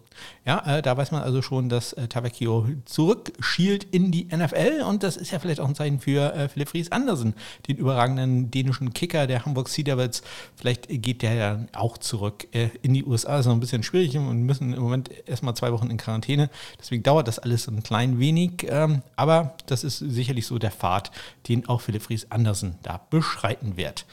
ja, 0.45 0.77
äh, 0.77 0.81
da 0.81 0.95
weiß 0.95 1.11
man 1.11 1.23
also 1.23 1.41
schon, 1.41 1.69
dass 1.69 1.93
äh, 1.93 2.07
Tavecchio 2.07 2.67
zurückschielt 2.85 3.83
in 3.83 4.11
die 4.11 4.25
NFL 4.25 4.83
und 4.87 5.03
das 5.03 5.17
ist 5.17 5.31
ja 5.31 5.39
vielleicht 5.39 5.59
auch 5.59 5.67
ein 5.67 5.75
Zeichen 5.75 5.99
für 5.99 6.33
äh, 6.33 6.49
Philipp 6.49 6.69
Fries 6.69 6.91
Andersen, 6.91 7.33
den 7.67 7.77
überragenden 7.77 8.51
dänischen 8.51 8.93
Kicker 8.93 9.27
der 9.27 9.45
Hamburg 9.45 9.69
Sea 9.69 9.83
Devils. 9.83 10.21
Vielleicht 10.55 10.87
geht 10.89 11.21
der 11.21 11.33
ja 11.33 11.59
auch 11.73 11.97
zurück 11.97 12.47
äh, 12.53 12.69
in 12.81 12.93
die 12.93 13.03
USA. 13.03 13.31
Das 13.31 13.41
ist 13.41 13.45
noch 13.47 13.53
ein 13.53 13.59
bisschen 13.59 13.83
schwierig 13.83 14.17
und 14.17 14.43
müssen 14.43 14.73
im 14.73 14.81
Moment 14.81 15.09
erstmal 15.27 15.55
zwei 15.55 15.71
Wochen 15.71 15.89
in 15.89 15.97
Quarantäne. 15.97 16.49
Deswegen 16.79 17.03
dauert 17.03 17.27
das 17.27 17.39
alles 17.39 17.67
ein 17.67 17.83
klein 17.83 18.19
wenig. 18.19 18.65
Ähm, 18.69 19.01
aber 19.15 19.55
das 19.65 19.83
ist 19.83 19.99
sicherlich 19.99 20.47
so 20.47 20.57
der 20.57 20.71
Pfad, 20.71 21.11
den 21.47 21.67
auch 21.67 21.81
Philipp 21.81 22.03
Fries 22.03 22.27
Andersen 22.31 22.75
da 22.83 23.01
beschreiten 23.09 23.77
wird. 23.77 24.05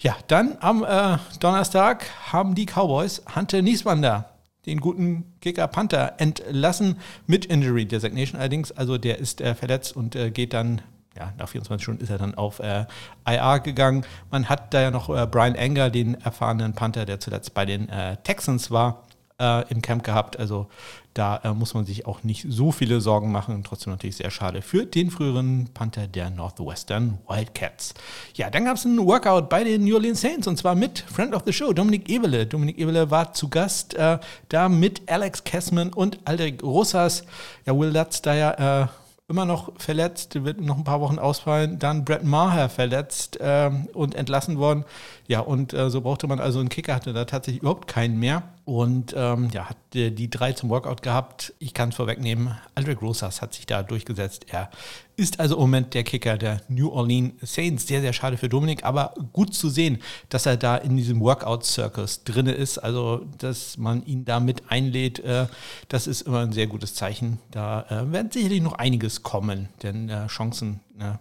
Ja, 0.00 0.16
dann 0.26 0.56
am 0.60 0.84
äh, 0.84 1.18
Donnerstag 1.40 2.04
haben 2.32 2.54
die 2.54 2.66
Cowboys 2.66 3.22
Hunter 3.34 3.62
Nieswander 3.62 4.31
den 4.66 4.80
guten 4.80 5.24
Kicker 5.40 5.66
Panther 5.66 6.14
entlassen 6.18 6.98
mit 7.26 7.44
Injury 7.46 7.86
Designation 7.86 8.40
allerdings. 8.40 8.72
Also 8.72 8.98
der 8.98 9.18
ist 9.18 9.40
äh, 9.40 9.54
verletzt 9.54 9.96
und 9.96 10.14
äh, 10.14 10.30
geht 10.30 10.52
dann, 10.52 10.82
ja, 11.16 11.32
nach 11.38 11.48
24 11.48 11.82
Stunden 11.82 12.02
ist 12.02 12.10
er 12.10 12.18
dann 12.18 12.34
auf 12.34 12.60
äh, 12.60 12.86
IR 13.26 13.60
gegangen. 13.60 14.04
Man 14.30 14.48
hat 14.48 14.72
da 14.72 14.80
ja 14.80 14.90
noch 14.90 15.08
äh, 15.08 15.26
Brian 15.26 15.56
Anger, 15.56 15.90
den 15.90 16.14
erfahrenen 16.14 16.74
Panther, 16.74 17.04
der 17.04 17.18
zuletzt 17.18 17.54
bei 17.54 17.64
den 17.64 17.88
äh, 17.88 18.16
Texans 18.18 18.70
war, 18.70 19.04
äh, 19.38 19.68
im 19.70 19.82
Camp 19.82 20.04
gehabt. 20.04 20.38
Also 20.38 20.68
da 21.14 21.40
äh, 21.44 21.52
muss 21.52 21.74
man 21.74 21.84
sich 21.84 22.06
auch 22.06 22.22
nicht 22.22 22.46
so 22.48 22.72
viele 22.72 23.00
Sorgen 23.00 23.32
machen. 23.32 23.62
Trotzdem 23.64 23.92
natürlich 23.92 24.16
sehr 24.16 24.30
schade 24.30 24.62
für 24.62 24.86
den 24.86 25.10
früheren 25.10 25.68
Panther 25.74 26.06
der 26.06 26.30
Northwestern 26.30 27.18
Wildcats. 27.28 27.94
Ja, 28.34 28.50
dann 28.50 28.64
gab 28.64 28.76
es 28.76 28.86
einen 28.86 29.04
Workout 29.06 29.48
bei 29.48 29.64
den 29.64 29.84
New 29.84 29.94
Orleans 29.94 30.20
Saints 30.20 30.46
und 30.46 30.56
zwar 30.56 30.74
mit 30.74 31.00
Friend 31.00 31.34
of 31.34 31.42
the 31.44 31.52
Show, 31.52 31.72
Dominik 31.72 32.08
Evele. 32.08 32.46
Dominik 32.46 32.78
Evele 32.78 33.10
war 33.10 33.32
zu 33.34 33.48
Gast 33.48 33.94
äh, 33.94 34.18
da 34.48 34.68
mit 34.68 35.02
Alex 35.10 35.44
Kessman 35.44 35.92
und 35.92 36.18
Aldrich 36.24 36.62
Rosas. 36.62 37.24
Ja, 37.66 37.78
Will 37.78 37.90
Lutz 37.90 38.22
da 38.22 38.34
ja 38.34 38.82
äh, 38.82 38.86
immer 39.32 39.44
noch 39.46 39.72
verletzt, 39.78 40.44
wird 40.44 40.60
noch 40.60 40.76
ein 40.76 40.84
paar 40.84 41.00
Wochen 41.00 41.18
ausfallen. 41.18 41.78
Dann 41.78 42.04
Brett 42.04 42.22
Maher 42.22 42.68
verletzt 42.68 43.38
ähm, 43.40 43.88
und 43.94 44.14
entlassen 44.14 44.58
worden. 44.58 44.84
Ja, 45.26 45.40
und 45.40 45.72
äh, 45.72 45.88
so 45.88 46.02
brauchte 46.02 46.26
man 46.26 46.38
also 46.38 46.60
einen 46.60 46.68
Kicker, 46.68 46.94
hatte 46.94 47.14
da 47.14 47.24
tatsächlich 47.24 47.62
überhaupt 47.62 47.88
keinen 47.88 48.18
mehr. 48.18 48.42
Und 48.64 49.12
ähm, 49.16 49.48
ja, 49.52 49.68
hat 49.68 49.76
äh, 49.94 50.12
die 50.12 50.30
drei 50.30 50.52
zum 50.52 50.70
Workout 50.70 51.02
gehabt. 51.02 51.52
Ich 51.58 51.74
kann 51.74 51.88
es 51.88 51.96
vorwegnehmen, 51.96 52.56
Aldrich 52.76 53.02
Rosas 53.02 53.42
hat 53.42 53.54
sich 53.54 53.66
da 53.66 53.82
durchgesetzt. 53.82 54.46
Er 54.48 54.70
ist 55.16 55.40
also 55.40 55.56
im 55.56 55.62
Moment 55.62 55.94
der 55.94 56.04
Kicker 56.04 56.38
der 56.38 56.60
New 56.68 56.88
Orleans 56.90 57.32
Saints. 57.42 57.88
Sehr, 57.88 58.00
sehr 58.00 58.12
schade 58.12 58.36
für 58.36 58.48
Dominik, 58.48 58.84
aber 58.84 59.14
gut 59.32 59.52
zu 59.52 59.68
sehen, 59.68 60.00
dass 60.28 60.46
er 60.46 60.56
da 60.56 60.76
in 60.76 60.96
diesem 60.96 61.20
Workout-Circus 61.20 62.22
drin 62.22 62.46
ist. 62.46 62.78
Also, 62.78 63.26
dass 63.38 63.78
man 63.78 64.06
ihn 64.06 64.24
da 64.24 64.38
mit 64.38 64.70
einlädt, 64.70 65.18
äh, 65.18 65.48
das 65.88 66.06
ist 66.06 66.22
immer 66.22 66.40
ein 66.40 66.52
sehr 66.52 66.68
gutes 66.68 66.94
Zeichen. 66.94 67.40
Da 67.50 67.82
äh, 67.88 68.12
werden 68.12 68.30
sicherlich 68.30 68.62
noch 68.62 68.74
einiges 68.74 69.24
kommen, 69.24 69.70
denn 69.82 70.08
äh, 70.08 70.28
Chancen 70.28 70.78
äh, 71.00 71.14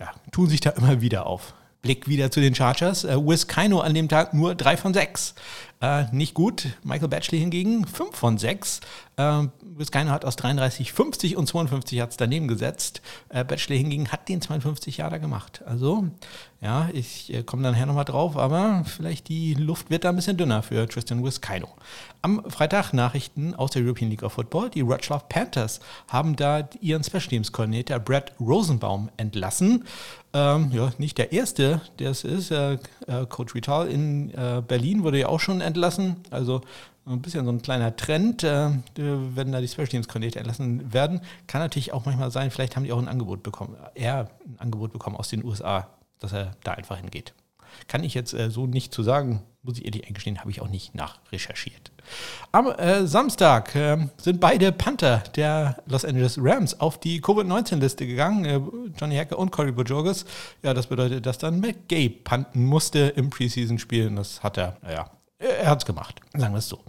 ja, 0.00 0.12
tun 0.32 0.48
sich 0.48 0.60
da 0.60 0.70
immer 0.76 1.02
wieder 1.02 1.26
auf. 1.26 1.52
Blick 1.80 2.08
wieder 2.08 2.30
zu 2.30 2.40
den 2.40 2.54
Chargers. 2.54 3.04
Äh, 3.04 3.16
Wiz 3.16 3.46
Kino 3.46 3.80
an 3.80 3.94
dem 3.94 4.08
Tag 4.08 4.34
nur 4.34 4.54
3 4.54 4.76
von 4.76 4.94
6. 4.94 5.34
Äh, 5.80 6.04
nicht 6.12 6.34
gut. 6.34 6.68
Michael 6.82 7.08
Batchley 7.08 7.38
hingegen 7.38 7.86
5 7.86 8.16
von 8.16 8.38
6. 8.38 8.80
Äh, 9.18 9.48
Wiz 9.62 9.90
Kino 9.90 10.10
hat 10.10 10.24
aus 10.24 10.36
33 10.36 10.92
50 10.92 11.36
und 11.36 11.46
52 11.46 12.00
hat 12.00 12.10
es 12.10 12.16
daneben 12.16 12.48
gesetzt. 12.48 13.02
Äh, 13.28 13.44
Batchley 13.44 13.76
hingegen 13.76 14.08
hat 14.08 14.28
den 14.28 14.40
52 14.40 14.96
Jahre 14.98 15.20
gemacht. 15.20 15.62
Also, 15.66 16.06
ja, 16.60 16.88
ich 16.92 17.32
äh, 17.34 17.42
komme 17.42 17.62
dann 17.62 17.72
nachher 17.72 17.86
nochmal 17.86 18.04
drauf, 18.04 18.36
aber 18.36 18.84
vielleicht 18.86 19.28
die 19.28 19.54
Luft 19.54 19.90
wird 19.90 20.04
da 20.04 20.10
ein 20.10 20.16
bisschen 20.16 20.36
dünner 20.36 20.62
für 20.62 20.88
Tristan 20.88 21.24
Wiz 21.24 21.40
Kino. 21.40 21.68
Am 22.22 22.42
Freitag 22.48 22.92
Nachrichten 22.92 23.54
aus 23.54 23.72
der 23.72 23.82
European 23.82 24.10
League 24.10 24.22
of 24.22 24.32
Football. 24.32 24.70
Die 24.70 24.86
Wroclaw 24.86 25.22
Panthers 25.28 25.80
haben 26.08 26.36
da 26.36 26.68
ihren 26.80 27.02
Special 27.04 27.28
Teams 27.28 27.52
Koordinator 27.52 27.98
Brad 27.98 28.32
Rosenbaum 28.40 29.10
entlassen. 29.16 29.84
Ähm, 30.32 30.70
ja, 30.72 30.92
nicht 30.98 31.18
der 31.18 31.32
erste, 31.32 31.80
der 31.98 32.10
es 32.10 32.22
ist. 32.22 32.50
Äh, 32.50 32.74
äh, 33.06 33.26
Coach 33.28 33.54
Vital 33.54 33.88
in 33.88 34.30
äh, 34.30 34.62
Berlin 34.66 35.02
wurde 35.02 35.18
ja 35.18 35.28
auch 35.28 35.40
schon 35.40 35.60
entlassen. 35.60 36.16
Also 36.30 36.60
ein 37.12 37.22
bisschen 37.22 37.44
so 37.44 37.50
ein 37.50 37.62
kleiner 37.62 37.96
Trend, 37.96 38.44
äh, 38.44 38.70
wenn 38.96 39.52
da 39.52 39.60
die 39.60 39.68
Special 39.68 39.88
Teams 39.88 40.08
Koordinator 40.08 40.40
entlassen 40.40 40.92
werden. 40.92 41.20
Kann 41.46 41.60
natürlich 41.60 41.92
auch 41.92 42.04
manchmal 42.04 42.30
sein, 42.30 42.50
vielleicht 42.50 42.76
haben 42.76 42.84
die 42.84 42.92
auch 42.92 42.98
ein 42.98 43.08
Angebot 43.08 43.42
bekommen, 43.42 43.76
er 43.94 44.28
ein 44.46 44.58
Angebot 44.58 44.92
bekommen 44.92 45.16
aus 45.16 45.28
den 45.28 45.44
USA, 45.44 45.88
dass 46.18 46.32
er 46.32 46.52
da 46.64 46.72
einfach 46.72 46.96
hingeht. 46.96 47.34
Kann 47.86 48.04
ich 48.04 48.14
jetzt 48.14 48.34
äh, 48.34 48.50
so 48.50 48.66
nicht 48.66 48.92
zu 48.92 49.02
sagen, 49.02 49.42
muss 49.62 49.78
ich 49.78 49.84
ehrlich 49.84 50.06
eingestehen, 50.06 50.38
habe 50.40 50.50
ich 50.50 50.60
auch 50.60 50.68
nicht 50.68 50.94
nachrecherchiert. 50.94 51.92
Am 52.52 52.68
äh, 52.68 53.06
Samstag 53.06 53.74
äh, 53.74 54.08
sind 54.16 54.40
beide 54.40 54.72
Panther 54.72 55.22
der 55.36 55.82
Los 55.86 56.04
Angeles 56.04 56.38
Rams 56.40 56.80
auf 56.80 56.98
die 56.98 57.20
Covid-19-Liste 57.20 58.06
gegangen. 58.06 58.44
Äh, 58.44 58.60
Johnny 58.98 59.16
Hacker 59.16 59.38
und 59.38 59.50
Corey 59.50 59.72
Bojorges. 59.72 60.24
Ja, 60.62 60.72
das 60.74 60.86
bedeutet, 60.86 61.26
dass 61.26 61.38
dann 61.38 61.60
McGay 61.60 62.08
panten 62.08 62.64
musste 62.64 63.00
im 63.16 63.30
Preseason-Spiel. 63.30 64.08
Und 64.08 64.16
das 64.16 64.42
hat 64.42 64.56
er, 64.56 64.78
naja, 64.82 65.10
er 65.38 65.70
hat 65.70 65.80
es 65.80 65.86
gemacht, 65.86 66.20
sagen 66.34 66.52
wir 66.52 66.58
es 66.58 66.68
so. 66.68 66.80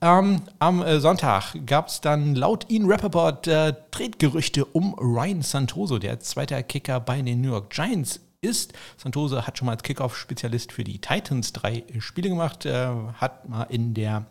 Ähm, 0.00 0.42
am 0.58 0.82
äh, 0.82 1.00
Sonntag 1.00 1.54
gab 1.66 1.88
es 1.88 2.00
dann 2.00 2.34
laut 2.34 2.70
Ian 2.70 2.90
Rappaport 2.90 3.46
äh, 3.48 3.74
Tretgerüchte 3.90 4.64
um 4.64 4.94
Ryan 4.94 5.42
Santoso, 5.42 5.98
der 5.98 6.20
zweite 6.20 6.62
Kicker 6.62 7.00
bei 7.00 7.20
den 7.20 7.40
New 7.40 7.50
York 7.50 7.70
Giants 7.70 8.20
ist. 8.40 8.74
Santoso 8.96 9.42
hat 9.42 9.58
schon 9.58 9.66
mal 9.66 9.72
als 9.72 9.82
Kickoff-Spezialist 9.82 10.72
für 10.72 10.84
die 10.84 11.00
Titans 11.00 11.52
drei 11.52 11.84
Spiele 11.98 12.28
gemacht, 12.28 12.64
äh, 12.64 12.88
hat 13.14 13.48
mal 13.48 13.64
in 13.64 13.94
der 13.94 14.26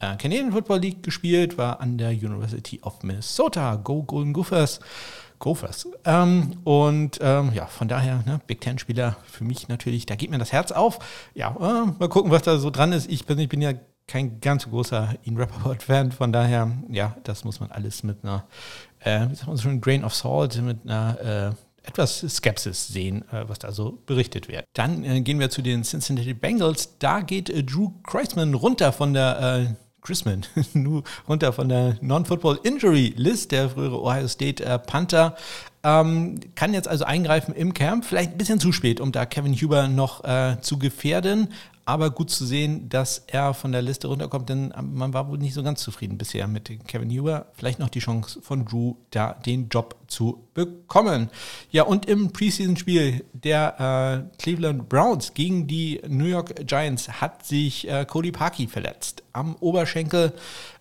äh, 0.00 0.16
Canadian 0.16 0.52
Football 0.52 0.80
League 0.80 1.02
gespielt, 1.02 1.56
war 1.56 1.80
an 1.80 1.96
der 1.96 2.10
University 2.10 2.80
of 2.82 3.02
Minnesota, 3.02 3.76
Go 3.76 4.02
Golden 4.02 4.34
Gophers. 4.34 4.80
Gophers. 5.38 5.88
Ähm, 6.04 6.58
und 6.64 7.18
ähm, 7.20 7.52
ja, 7.54 7.66
von 7.66 7.88
daher, 7.88 8.22
ne, 8.26 8.40
Big 8.46 8.60
Ten-Spieler 8.60 9.16
für 9.26 9.44
mich 9.44 9.68
natürlich, 9.68 10.06
da 10.06 10.14
geht 10.14 10.30
mir 10.30 10.38
das 10.38 10.52
Herz 10.52 10.72
auf. 10.72 10.98
Ja, 11.34 11.50
äh, 11.50 11.86
mal 11.98 12.08
gucken, 12.08 12.30
was 12.30 12.42
da 12.42 12.58
so 12.58 12.70
dran 12.70 12.92
ist. 12.92 13.10
Ich 13.10 13.26
persönlich 13.26 13.48
bin 13.48 13.62
ja 13.62 13.72
kein 14.06 14.40
ganz 14.40 14.68
großer 14.68 15.14
Ian 15.24 15.36
Rappaport-Fan, 15.38 16.12
von 16.12 16.32
daher, 16.32 16.70
ja, 16.90 17.16
das 17.24 17.44
muss 17.44 17.60
man 17.60 17.70
alles 17.70 18.02
mit 18.02 18.22
einer, 18.22 18.46
äh, 19.00 19.28
wie 19.30 19.34
sagt 19.34 19.48
man 19.48 19.56
so 19.56 19.62
schon, 19.62 19.80
Grain 19.80 20.04
of 20.04 20.14
Salt, 20.14 20.60
mit 20.60 20.84
einer 20.84 21.54
äh, 21.54 21.88
etwas 21.88 22.20
Skepsis 22.20 22.88
sehen, 22.88 23.22
äh, 23.30 23.48
was 23.48 23.58
da 23.58 23.72
so 23.72 24.02
berichtet 24.06 24.48
wird. 24.48 24.64
Dann 24.74 25.04
äh, 25.04 25.20
gehen 25.20 25.38
wir 25.38 25.50
zu 25.50 25.62
den 25.62 25.84
Cincinnati 25.84 26.34
Bengals. 26.34 26.98
Da 26.98 27.20
geht 27.20 27.50
äh, 27.50 27.62
Drew 27.62 27.90
Kreisman 28.02 28.54
runter 28.54 28.92
von 28.92 29.14
der 29.14 29.76
Chrisman, 30.04 30.44
runter 31.28 31.52
von 31.52 31.68
der 31.68 31.96
Non-Football 32.02 32.60
Injury 32.62 33.14
List, 33.16 33.52
der 33.52 33.70
frühere 33.70 34.00
Ohio 34.00 34.28
State 34.28 34.62
äh, 34.62 34.78
Panther. 34.78 35.34
Ähm, 35.82 36.40
kann 36.54 36.74
jetzt 36.74 36.88
also 36.88 37.04
eingreifen 37.04 37.54
im 37.54 37.74
Camp, 37.74 38.04
vielleicht 38.04 38.32
ein 38.32 38.38
bisschen 38.38 38.60
zu 38.60 38.70
spät, 38.70 39.00
um 39.00 39.12
da 39.12 39.24
Kevin 39.26 39.54
Huber 39.54 39.88
noch 39.88 40.22
äh, 40.24 40.56
zu 40.60 40.78
gefährden 40.78 41.48
aber 41.86 42.10
gut 42.10 42.30
zu 42.30 42.46
sehen, 42.46 42.88
dass 42.88 43.24
er 43.26 43.52
von 43.52 43.72
der 43.72 43.82
Liste 43.82 44.08
runterkommt, 44.08 44.48
denn 44.48 44.72
man 44.80 45.12
war 45.12 45.28
wohl 45.28 45.38
nicht 45.38 45.54
so 45.54 45.62
ganz 45.62 45.82
zufrieden 45.82 46.16
bisher 46.16 46.46
mit 46.46 46.70
Kevin 46.86 47.10
Huber. 47.10 47.46
Vielleicht 47.52 47.78
noch 47.78 47.90
die 47.90 47.98
Chance 47.98 48.40
von 48.42 48.64
Drew, 48.64 48.94
da 49.10 49.34
den 49.34 49.68
Job 49.68 49.96
zu 50.06 50.46
bekommen. 50.54 51.28
Ja, 51.70 51.82
und 51.82 52.06
im 52.06 52.32
Preseason-Spiel 52.32 53.24
der 53.32 54.28
äh, 54.32 54.36
Cleveland 54.42 54.88
Browns 54.88 55.34
gegen 55.34 55.66
die 55.66 56.00
New 56.08 56.26
York 56.26 56.66
Giants 56.66 57.20
hat 57.20 57.44
sich 57.44 57.88
äh, 57.88 58.06
Cody 58.06 58.32
Parkey 58.32 58.66
verletzt. 58.66 59.22
Am 59.32 59.56
Oberschenkel 59.56 60.32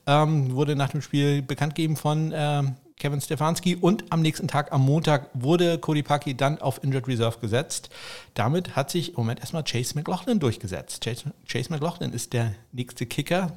ähm, 0.05 0.53
wurde 0.53 0.75
nach 0.75 0.89
dem 0.89 1.01
Spiel 1.01 1.41
bekannt 1.41 1.75
gegeben 1.75 1.97
von 1.97 2.31
äh, 2.31 2.63
Kevin 2.97 3.21
Stefanski 3.21 3.75
und 3.75 4.05
am 4.11 4.21
nächsten 4.21 4.47
Tag, 4.47 4.71
am 4.71 4.81
Montag, 4.81 5.29
wurde 5.33 5.77
Cody 5.77 6.03
Parkey 6.03 6.35
dann 6.35 6.59
auf 6.59 6.83
Injured 6.83 7.07
Reserve 7.07 7.39
gesetzt. 7.39 7.89
Damit 8.33 8.75
hat 8.75 8.89
sich 8.89 9.09
im 9.09 9.15
Moment 9.15 9.39
erstmal 9.39 9.63
Chase 9.63 9.95
McLaughlin 9.95 10.39
durchgesetzt. 10.39 11.03
Chase, 11.03 11.33
Chase 11.47 11.69
McLaughlin 11.71 12.13
ist 12.13 12.33
der 12.33 12.53
nächste 12.71 13.05
Kicker, 13.05 13.53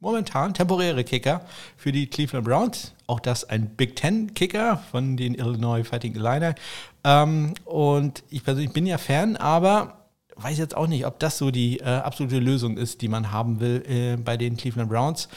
momentan 0.00 0.54
temporäre 0.54 1.04
Kicker 1.04 1.42
für 1.76 1.92
die 1.92 2.06
Cleveland 2.06 2.46
Browns. 2.46 2.92
Auch 3.06 3.20
das 3.20 3.44
ein 3.44 3.68
Big 3.76 3.96
Ten 3.96 4.34
Kicker 4.34 4.82
von 4.90 5.16
den 5.16 5.34
Illinois 5.34 5.84
Fighting 5.84 6.14
Illini. 6.14 6.52
Ähm, 7.04 7.54
und 7.64 8.22
ich 8.30 8.44
persönlich 8.44 8.72
bin 8.72 8.86
ja 8.86 8.98
Fan, 8.98 9.36
aber 9.36 10.06
weiß 10.36 10.58
jetzt 10.58 10.76
auch 10.76 10.86
nicht, 10.86 11.06
ob 11.06 11.18
das 11.18 11.38
so 11.38 11.50
die 11.50 11.80
äh, 11.80 11.84
absolute 11.84 12.38
Lösung 12.38 12.76
ist, 12.76 13.00
die 13.00 13.08
man 13.08 13.32
haben 13.32 13.60
will 13.60 13.82
äh, 13.88 14.16
bei 14.16 14.36
den 14.36 14.56
Cleveland 14.56 14.90
Browns. 14.90 15.28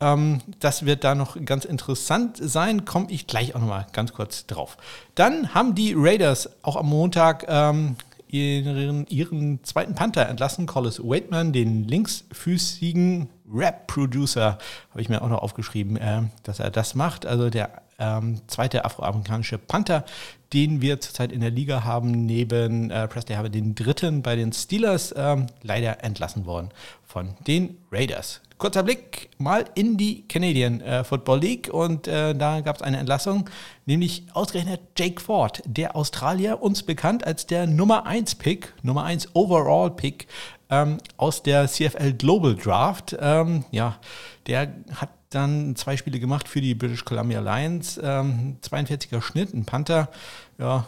Ähm, 0.00 0.40
das 0.60 0.84
wird 0.84 1.04
da 1.04 1.14
noch 1.14 1.42
ganz 1.44 1.64
interessant 1.64 2.38
sein, 2.40 2.84
komme 2.84 3.06
ich 3.10 3.26
gleich 3.26 3.54
auch 3.54 3.60
nochmal 3.60 3.86
ganz 3.92 4.12
kurz 4.12 4.46
drauf. 4.46 4.76
Dann 5.14 5.54
haben 5.54 5.74
die 5.74 5.94
Raiders 5.96 6.50
auch 6.62 6.76
am 6.76 6.86
Montag 6.86 7.46
ähm, 7.48 7.96
ihren, 8.28 9.06
ihren 9.06 9.64
zweiten 9.64 9.94
Panther 9.94 10.28
entlassen, 10.28 10.66
Collis 10.66 11.00
Waitman, 11.00 11.52
den 11.52 11.84
linksfüßigen 11.84 13.28
Rap-Producer, 13.52 14.58
habe 14.90 15.00
ich 15.00 15.08
mir 15.08 15.22
auch 15.22 15.28
noch 15.28 15.42
aufgeschrieben, 15.42 15.96
äh, 15.96 16.22
dass 16.42 16.58
er 16.60 16.70
das 16.70 16.94
macht. 16.94 17.26
Also 17.26 17.48
der 17.48 17.82
ähm, 17.98 18.40
zweite 18.46 18.84
afroamerikanische 18.84 19.58
Panther, 19.58 20.04
den 20.52 20.80
wir 20.80 21.00
zurzeit 21.00 21.32
in 21.32 21.40
der 21.40 21.50
Liga 21.50 21.84
haben. 21.84 22.26
Neben 22.26 22.90
äh, 22.90 23.08
Presley 23.08 23.36
wir 23.36 23.48
den 23.48 23.74
dritten 23.74 24.22
bei 24.22 24.36
den 24.36 24.52
Steelers, 24.52 25.14
ähm, 25.16 25.46
leider 25.62 26.04
entlassen 26.04 26.46
worden 26.46 26.70
von 27.06 27.34
den 27.46 27.78
Raiders. 27.90 28.40
Kurzer 28.58 28.82
Blick 28.82 29.28
mal 29.36 29.66
in 29.74 29.98
die 29.98 30.26
Canadian 30.28 30.80
äh, 30.80 31.04
Football 31.04 31.40
League 31.40 31.68
und 31.72 32.08
äh, 32.08 32.34
da 32.34 32.62
gab 32.62 32.76
es 32.76 32.82
eine 32.82 32.96
Entlassung, 32.96 33.50
nämlich 33.84 34.24
ausgerechnet 34.32 34.80
Jake 34.96 35.20
Ford, 35.20 35.62
der 35.66 35.94
Australier, 35.94 36.62
uns 36.62 36.82
bekannt 36.82 37.26
als 37.26 37.46
der 37.46 37.66
Nummer 37.66 38.06
1 38.06 38.36
Pick, 38.36 38.72
Nummer 38.82 39.04
1 39.04 39.34
Overall 39.34 39.90
Pick 39.90 40.26
ähm, 40.70 40.98
aus 41.18 41.42
der 41.42 41.68
CFL 41.68 42.14
Global 42.14 42.54
Draft. 42.54 43.14
Ähm, 43.20 43.66
ja, 43.72 43.98
der 44.46 44.72
hat 44.94 45.10
dann 45.30 45.76
zwei 45.76 45.98
Spiele 45.98 46.18
gemacht 46.18 46.48
für 46.48 46.62
die 46.62 46.74
British 46.74 47.04
Columbia 47.04 47.40
Lions, 47.40 48.00
ähm, 48.02 48.56
42er 48.62 49.20
Schnitt, 49.20 49.52
ein 49.52 49.66
Panther, 49.66 50.08
ja, 50.58 50.86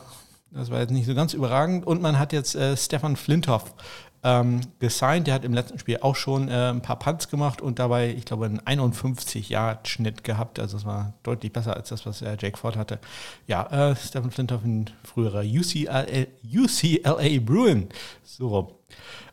das 0.51 0.71
war 0.71 0.81
jetzt 0.81 0.91
nicht 0.91 1.07
so 1.07 1.15
ganz 1.15 1.35
überragend. 1.35 1.87
Und 1.87 2.01
man 2.01 2.19
hat 2.19 2.33
jetzt 2.33 2.55
äh, 2.55 2.77
Stefan 2.77 3.17
Flintoff 3.17 3.75
ähm, 4.23 4.61
gesigned. 4.79 5.27
Der 5.27 5.35
hat 5.35 5.45
im 5.45 5.55
letzten 5.55 5.79
Spiel 5.79 5.99
auch 6.01 6.17
schon 6.17 6.49
äh, 6.49 6.71
ein 6.71 6.83
paar 6.83 6.99
Punts 6.99 7.29
gemacht 7.29 7.61
und 7.61 7.79
dabei, 7.79 8.11
ich 8.11 8.25
glaube, 8.25 8.47
einen 8.47 8.61
51-Yard-Schnitt 8.61 10.25
gehabt. 10.25 10.59
Also 10.59 10.77
es 10.77 10.85
war 10.85 11.15
deutlich 11.23 11.53
besser 11.53 11.77
als 11.77 11.89
das, 11.89 12.07
was 12.07 12.23
äh, 12.23 12.37
Jake 12.39 12.59
Ford 12.59 12.77
hatte. 12.77 12.99
Ja, 13.47 13.91
äh, 13.91 13.97
Stephen 13.97 14.31
Flintoff, 14.31 14.65
ein 14.65 14.91
früherer 15.05 15.43
UCLA, 15.43 16.07
UCLA 16.45 17.41
Bruin. 17.41 17.89
So 18.25 18.49
rum. 18.49 18.69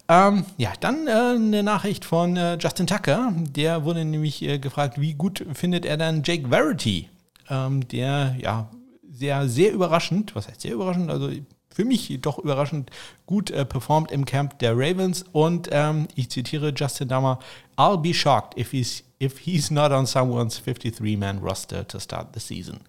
Ähm, 0.08 0.46
ja, 0.58 0.74
dann 0.80 1.08
äh, 1.08 1.12
eine 1.12 1.64
Nachricht 1.64 2.06
von 2.06 2.38
äh, 2.38 2.58
Justin 2.60 2.88
Tucker. 2.88 3.34
Der 3.36 3.86
wurde 3.86 4.06
nämlich 4.06 4.42
äh, 4.44 4.60
gefragt, 4.60 5.02
wie 5.02 5.16
gut 5.16 5.44
findet 5.54 5.86
er 5.86 5.98
dann 5.98 6.22
Jake 6.24 6.50
Verity? 6.50 7.10
Ähm, 7.50 7.88
der, 7.88 8.36
ja, 8.40 8.70
sehr, 9.12 9.48
sehr 9.48 9.72
überraschend, 9.74 10.36
was 10.36 10.48
heißt 10.48 10.62
sehr 10.62 10.74
überraschend? 10.74 11.10
Also 11.10 11.32
für 11.76 11.84
mich 11.84 12.18
doch 12.22 12.40
überraschend 12.40 12.90
gut 13.26 13.52
äh, 13.52 13.66
performt 13.66 14.12
im 14.12 14.24
Camp 14.24 14.58
der 14.60 14.72
Ravens. 14.74 15.26
Und 15.34 15.68
ähm, 15.72 16.08
ich 16.16 16.30
zitiere 16.30 16.74
Justin 16.74 17.10
Dammer, 17.10 17.40
I'll 17.78 17.98
be 17.98 18.14
shocked 18.14 18.58
if 18.58 18.72
he's, 18.72 19.04
if 19.22 19.40
he's 19.40 19.70
not 19.70 19.92
on 19.92 20.06
someone's 20.06 20.62
53-man 20.62 21.40
roster 21.40 21.86
to 21.86 22.00
start 22.00 22.30
the 22.34 22.40
season. 22.40 22.80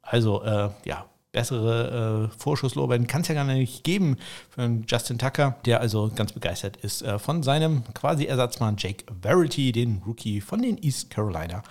Also, 0.00 0.42
äh, 0.42 0.70
ja, 0.86 1.04
bessere 1.32 2.30
äh, 2.32 2.38
Vorschusslorbeeren 2.38 3.06
kann 3.06 3.20
es 3.20 3.28
ja 3.28 3.34
gar 3.34 3.44
nicht 3.44 3.84
geben 3.84 4.16
für 4.48 4.62
einen 4.62 4.86
Justin 4.88 5.18
Tucker, 5.18 5.56
der 5.66 5.82
also 5.82 6.10
ganz 6.14 6.32
begeistert 6.32 6.78
ist 6.78 7.02
äh, 7.02 7.18
von 7.18 7.42
seinem 7.42 7.84
quasi 7.92 8.24
Ersatzmann 8.24 8.76
Jake 8.78 9.04
Verity, 9.20 9.72
den 9.72 10.02
Rookie 10.06 10.40
von 10.40 10.62
den 10.62 10.82
East 10.82 11.10
Carolina 11.10 11.62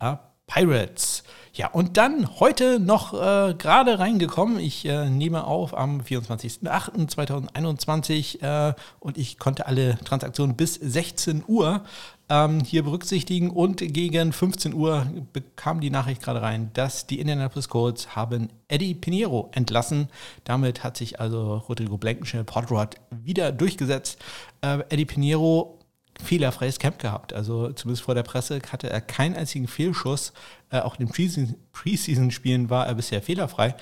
äh, 0.00 0.16
Pirates. 0.54 1.24
Ja, 1.52 1.68
und 1.68 1.96
dann 1.96 2.40
heute 2.40 2.80
noch 2.80 3.14
äh, 3.14 3.54
gerade 3.54 4.00
reingekommen. 4.00 4.58
Ich 4.58 4.84
äh, 4.86 5.08
nehme 5.08 5.46
auf 5.46 5.72
am 5.76 6.00
24.08.2021 6.00 8.42
äh, 8.42 8.74
und 8.98 9.16
ich 9.18 9.38
konnte 9.38 9.66
alle 9.66 9.96
Transaktionen 10.04 10.56
bis 10.56 10.74
16 10.74 11.44
Uhr 11.46 11.84
ähm, 12.28 12.60
hier 12.60 12.82
berücksichtigen 12.82 13.50
und 13.50 13.78
gegen 13.78 14.32
15 14.32 14.74
Uhr 14.74 15.06
bekam 15.32 15.80
die 15.80 15.90
Nachricht 15.90 16.22
gerade 16.22 16.42
rein, 16.42 16.70
dass 16.74 17.06
die 17.06 17.20
Indianapolis 17.20 17.68
Colts 17.68 18.16
haben 18.16 18.48
Eddie 18.66 18.94
Pinheiro 18.94 19.50
entlassen. 19.52 20.08
Damit 20.42 20.82
hat 20.82 20.96
sich 20.96 21.20
also 21.20 21.58
Rodrigo 21.68 21.98
Blankenship 21.98 22.46
Podrod 22.46 22.96
wieder 23.10 23.52
durchgesetzt. 23.52 24.18
Äh, 24.60 24.80
Eddie 24.88 25.04
Pinheiro 25.04 25.78
fehlerfreies 26.24 26.78
Camp 26.78 26.98
gehabt. 26.98 27.32
Also 27.32 27.72
zumindest 27.72 28.04
vor 28.04 28.14
der 28.14 28.22
Presse 28.22 28.60
hatte 28.70 28.90
er 28.90 29.00
keinen 29.00 29.36
einzigen 29.36 29.68
Fehlschuss. 29.68 30.32
Äh, 30.70 30.80
auch 30.80 30.98
in 30.98 31.06
den 31.06 31.54
Preseason-Spielen 31.72 32.70
war 32.70 32.86
er 32.86 32.94
bisher 32.94 33.22
fehlerfrei. 33.22 33.74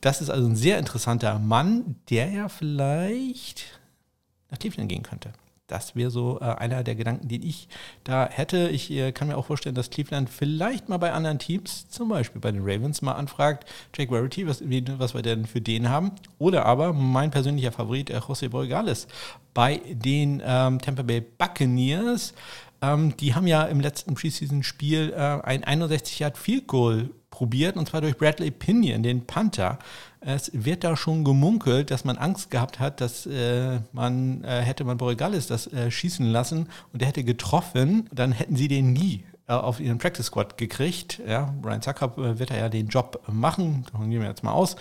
Das 0.00 0.20
ist 0.20 0.30
also 0.30 0.48
ein 0.48 0.56
sehr 0.56 0.78
interessanter 0.78 1.38
Mann, 1.38 1.96
der 2.08 2.30
ja 2.30 2.48
vielleicht 2.48 3.80
nach 4.50 4.58
Cleveland 4.58 4.88
gehen 4.88 5.02
könnte. 5.02 5.32
Das 5.68 5.94
wäre 5.94 6.10
so 6.10 6.40
äh, 6.40 6.44
einer 6.44 6.82
der 6.82 6.94
Gedanken, 6.94 7.28
den 7.28 7.42
ich 7.42 7.68
da 8.02 8.26
hätte. 8.26 8.70
Ich 8.70 8.90
äh, 8.90 9.12
kann 9.12 9.28
mir 9.28 9.36
auch 9.36 9.44
vorstellen, 9.44 9.74
dass 9.74 9.90
Cleveland 9.90 10.30
vielleicht 10.30 10.88
mal 10.88 10.96
bei 10.96 11.12
anderen 11.12 11.38
Teams, 11.38 11.90
zum 11.90 12.08
Beispiel 12.08 12.40
bei 12.40 12.50
den 12.50 12.62
Ravens, 12.62 13.02
mal 13.02 13.12
anfragt, 13.12 13.68
Jake 13.94 14.10
Verity, 14.10 14.46
was, 14.46 14.62
was 14.62 15.12
wir 15.12 15.20
denn 15.20 15.44
für 15.44 15.60
den 15.60 15.90
haben. 15.90 16.12
Oder 16.38 16.64
aber 16.64 16.94
mein 16.94 17.30
persönlicher 17.30 17.70
Favorit, 17.70 18.08
äh, 18.08 18.16
José 18.16 18.48
Borgales, 18.48 19.08
bei 19.52 19.82
den 19.90 20.42
ähm, 20.42 20.80
Tampa 20.80 21.02
Bay 21.02 21.20
Buccaneers. 21.20 22.32
Ähm, 22.80 23.14
die 23.18 23.34
haben 23.34 23.46
ja 23.46 23.64
im 23.64 23.80
letzten 23.80 24.14
Preseason-Spiel 24.14 25.12
äh, 25.14 25.20
ein 25.20 25.64
61 25.64 26.18
Yard 26.20 26.38
Field 26.38 26.66
Goal 26.66 27.10
probiert, 27.38 27.76
und 27.76 27.88
zwar 27.88 28.00
durch 28.00 28.18
Bradley 28.18 28.50
Pinion, 28.50 29.04
den 29.04 29.24
Panther. 29.24 29.78
Es 30.20 30.50
wird 30.52 30.82
da 30.82 30.96
schon 30.96 31.22
gemunkelt, 31.22 31.92
dass 31.92 32.04
man 32.04 32.18
Angst 32.18 32.50
gehabt 32.50 32.80
hat, 32.80 33.00
dass 33.00 33.26
äh, 33.26 33.78
man 33.92 34.42
äh, 34.42 34.60
hätte 34.60 34.82
man 34.82 34.96
Borregalis 34.96 35.46
das 35.46 35.72
äh, 35.72 35.88
schießen 35.88 36.26
lassen 36.26 36.68
und 36.92 37.00
der 37.00 37.06
hätte 37.06 37.22
getroffen, 37.22 38.08
dann 38.12 38.32
hätten 38.32 38.56
sie 38.56 38.66
den 38.66 38.92
nie 38.92 39.22
äh, 39.46 39.52
auf 39.52 39.78
ihren 39.78 39.98
Practice 39.98 40.26
Squad 40.26 40.58
gekriegt. 40.58 41.22
Ja, 41.28 41.54
Brian 41.62 41.80
Zucker 41.80 42.12
äh, 42.18 42.40
wird 42.40 42.50
ja 42.50 42.68
den 42.68 42.88
Job 42.88 43.22
machen, 43.28 43.84
davon 43.92 44.10
gehen 44.10 44.20
wir 44.20 44.28
jetzt 44.28 44.42
mal 44.42 44.50
aus. 44.50 44.74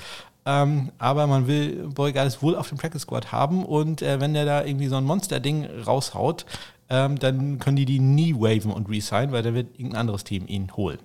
Ähm, 0.47 0.89
aber 0.97 1.27
man 1.27 1.45
will 1.45 1.89
Borregalis 1.93 2.41
wohl 2.41 2.55
auf 2.55 2.69
dem 2.69 2.79
Practice 2.79 3.03
Squad 3.03 3.31
haben 3.31 3.65
und 3.65 4.01
äh, 4.01 4.19
wenn 4.19 4.33
der 4.33 4.45
da 4.45 4.65
irgendwie 4.65 4.87
so 4.87 4.95
ein 4.95 5.03
Monster-Ding 5.03 5.67
raushaut, 5.85 6.47
ähm, 6.89 7.19
dann 7.19 7.59
können 7.59 7.75
die 7.75 7.85
die 7.85 7.99
nie 7.99 8.33
waven 8.33 8.71
und 8.71 8.89
resign, 8.89 9.31
weil 9.31 9.43
da 9.43 9.53
wird 9.53 9.77
irgendein 9.77 10.01
anderes 10.01 10.23
Team 10.23 10.47
ihn 10.47 10.75
holen. 10.75 10.99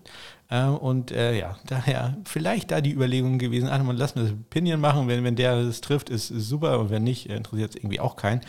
Äh, 0.53 0.67
und 0.67 1.11
äh, 1.13 1.39
ja, 1.39 1.57
daher 1.67 2.19
vielleicht 2.25 2.71
da 2.71 2.83
die 2.83 2.93
Überlegung 2.93 3.39
gewesen, 3.39 3.69
ach, 3.71 3.83
man 3.83 3.97
lassen 3.97 4.17
wir 4.17 4.23
das 4.25 4.35
Pinion 4.51 4.81
machen, 4.81 5.09
wenn, 5.09 5.25
wenn 5.25 5.35
der 5.35 5.55
es 5.55 5.81
trifft, 5.81 6.11
ist, 6.11 6.29
super 6.29 6.79
und 6.79 6.91
wenn 6.91 7.03
nicht, 7.03 7.31
interessiert 7.31 7.71
es 7.71 7.77
irgendwie 7.77 8.01
auch 8.01 8.17
keinen. 8.17 8.43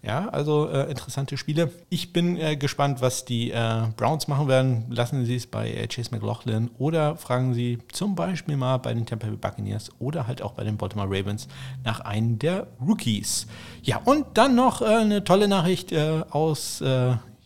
Ja, 0.00 0.28
also 0.28 0.68
äh, 0.68 0.88
interessante 0.88 1.36
Spiele. 1.36 1.72
Ich 1.88 2.12
bin 2.12 2.36
äh, 2.36 2.56
gespannt, 2.56 3.00
was 3.00 3.24
die 3.24 3.50
äh, 3.50 3.88
Browns 3.96 4.28
machen 4.28 4.46
werden. 4.46 4.84
Lassen 4.90 5.24
Sie 5.24 5.34
es 5.34 5.48
bei 5.48 5.72
äh, 5.72 5.88
Chase 5.88 6.10
McLaughlin 6.12 6.70
oder 6.78 7.16
fragen 7.16 7.52
Sie 7.52 7.78
zum 7.90 8.14
Beispiel 8.14 8.56
mal 8.56 8.76
bei 8.76 8.94
den 8.94 9.06
Tampa 9.06 9.26
Bay 9.26 9.36
Buccaneers 9.36 9.90
oder 9.98 10.28
halt 10.28 10.40
auch 10.40 10.52
bei 10.52 10.62
den 10.62 10.76
Baltimore 10.76 11.08
Ravens 11.10 11.48
nach 11.84 11.98
einem 12.00 12.38
der 12.38 12.68
Rookies. 12.80 13.48
Ja, 13.82 14.00
und 14.04 14.24
dann 14.34 14.54
noch 14.54 14.82
eine 14.82 15.24
tolle 15.24 15.48
Nachricht 15.48 15.92
aus 16.30 16.80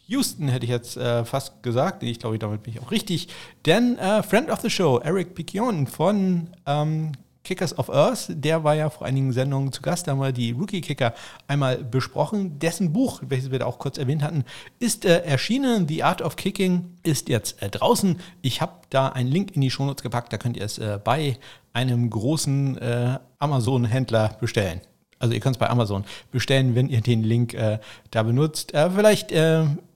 Houston 0.07 0.49
hätte 0.49 0.65
ich 0.65 0.71
jetzt 0.71 0.97
äh, 0.97 1.25
fast 1.25 1.63
gesagt. 1.63 2.03
Ich 2.03 2.19
glaube, 2.19 2.39
damit 2.39 2.63
bin 2.63 2.75
ich 2.75 2.81
auch 2.81 2.91
richtig. 2.91 3.29
Denn 3.67 3.99
äh, 3.99 4.23
Friend 4.23 4.51
of 4.51 4.61
the 4.61 4.71
Show, 4.71 4.99
Eric 4.99 5.35
Piquion 5.35 5.87
von 5.87 6.49
ähm, 6.67 7.13
Kickers 7.45 7.77
of 7.77 7.91
Earth, 7.91 8.27
der 8.29 8.63
war 8.63 8.75
ja 8.75 8.89
vor 8.89 9.07
einigen 9.07 9.33
Sendungen 9.33 9.73
zu 9.73 9.83
Gast. 9.83 10.07
Da 10.07 10.13
haben 10.13 10.21
wir 10.21 10.33
die 10.33 10.53
Rookie-Kicker 10.53 11.13
einmal 11.49 11.79
besprochen. 11.79 12.59
Dessen 12.59 12.93
Buch, 12.93 13.21
welches 13.27 13.51
wir 13.51 13.59
da 13.59 13.67
auch 13.67 13.79
kurz 13.79 13.99
erwähnt 13.99 14.23
hatten, 14.23 14.45
ist 14.79 15.05
äh, 15.05 15.23
erschienen. 15.23 15.89
The 15.89 16.05
Art 16.05 16.23
of 16.23 16.37
Kicking 16.37 16.99
ist 17.03 17.29
jetzt 17.29 17.61
äh, 17.63 17.69
draußen. 17.69 18.21
Ich 18.43 18.61
habe 18.61 18.73
da 18.91 19.09
einen 19.09 19.31
Link 19.31 19.55
in 19.55 19.61
die 19.61 19.71
Shownotes 19.71 20.03
gepackt. 20.03 20.33
Da 20.33 20.39
könnt 20.39 20.57
ihr 20.57 20.65
es 20.65 20.79
äh, 20.79 21.01
bei 21.03 21.37
einem 21.73 22.11
großen 22.11 22.79
äh, 22.79 23.19
Amazon-Händler 23.39 24.37
bestellen. 24.41 24.81
Also 25.19 25.35
ihr 25.35 25.41
könnt 25.41 25.57
es 25.57 25.61
bei 25.61 25.71
Amazon 25.71 26.05
bestellen, 26.31 26.75
wenn 26.75 26.89
ihr 26.89 27.01
den 27.01 27.23
Link 27.23 27.55
äh, 27.55 27.79
da 28.11 28.23
benutzt. 28.23 28.75
Äh, 28.75 28.91
vielleicht 28.91 29.33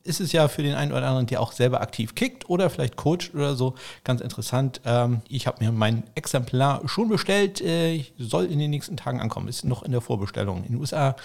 ist 0.06 0.20
es 0.20 0.32
ja 0.32 0.48
für 0.48 0.62
den 0.62 0.74
einen 0.74 0.92
oder 0.92 1.06
anderen, 1.06 1.26
der 1.26 1.40
auch 1.40 1.52
selber 1.52 1.80
aktiv 1.80 2.14
kickt 2.14 2.48
oder 2.48 2.70
vielleicht 2.70 2.96
coacht 2.96 3.34
oder 3.34 3.54
so, 3.54 3.74
ganz 4.04 4.20
interessant. 4.20 4.80
Ähm, 4.84 5.20
ich 5.28 5.46
habe 5.46 5.64
mir 5.64 5.72
mein 5.72 6.04
Exemplar 6.14 6.80
schon 6.86 7.08
bestellt, 7.08 7.60
äh, 7.60 8.04
soll 8.18 8.46
in 8.46 8.58
den 8.58 8.70
nächsten 8.70 8.96
Tagen 8.96 9.20
ankommen, 9.20 9.48
ist 9.48 9.64
noch 9.64 9.82
in 9.82 9.92
der 9.92 10.00
Vorbestellung. 10.00 10.64
In 10.64 10.72
den 10.72 10.80
USA 10.80 11.16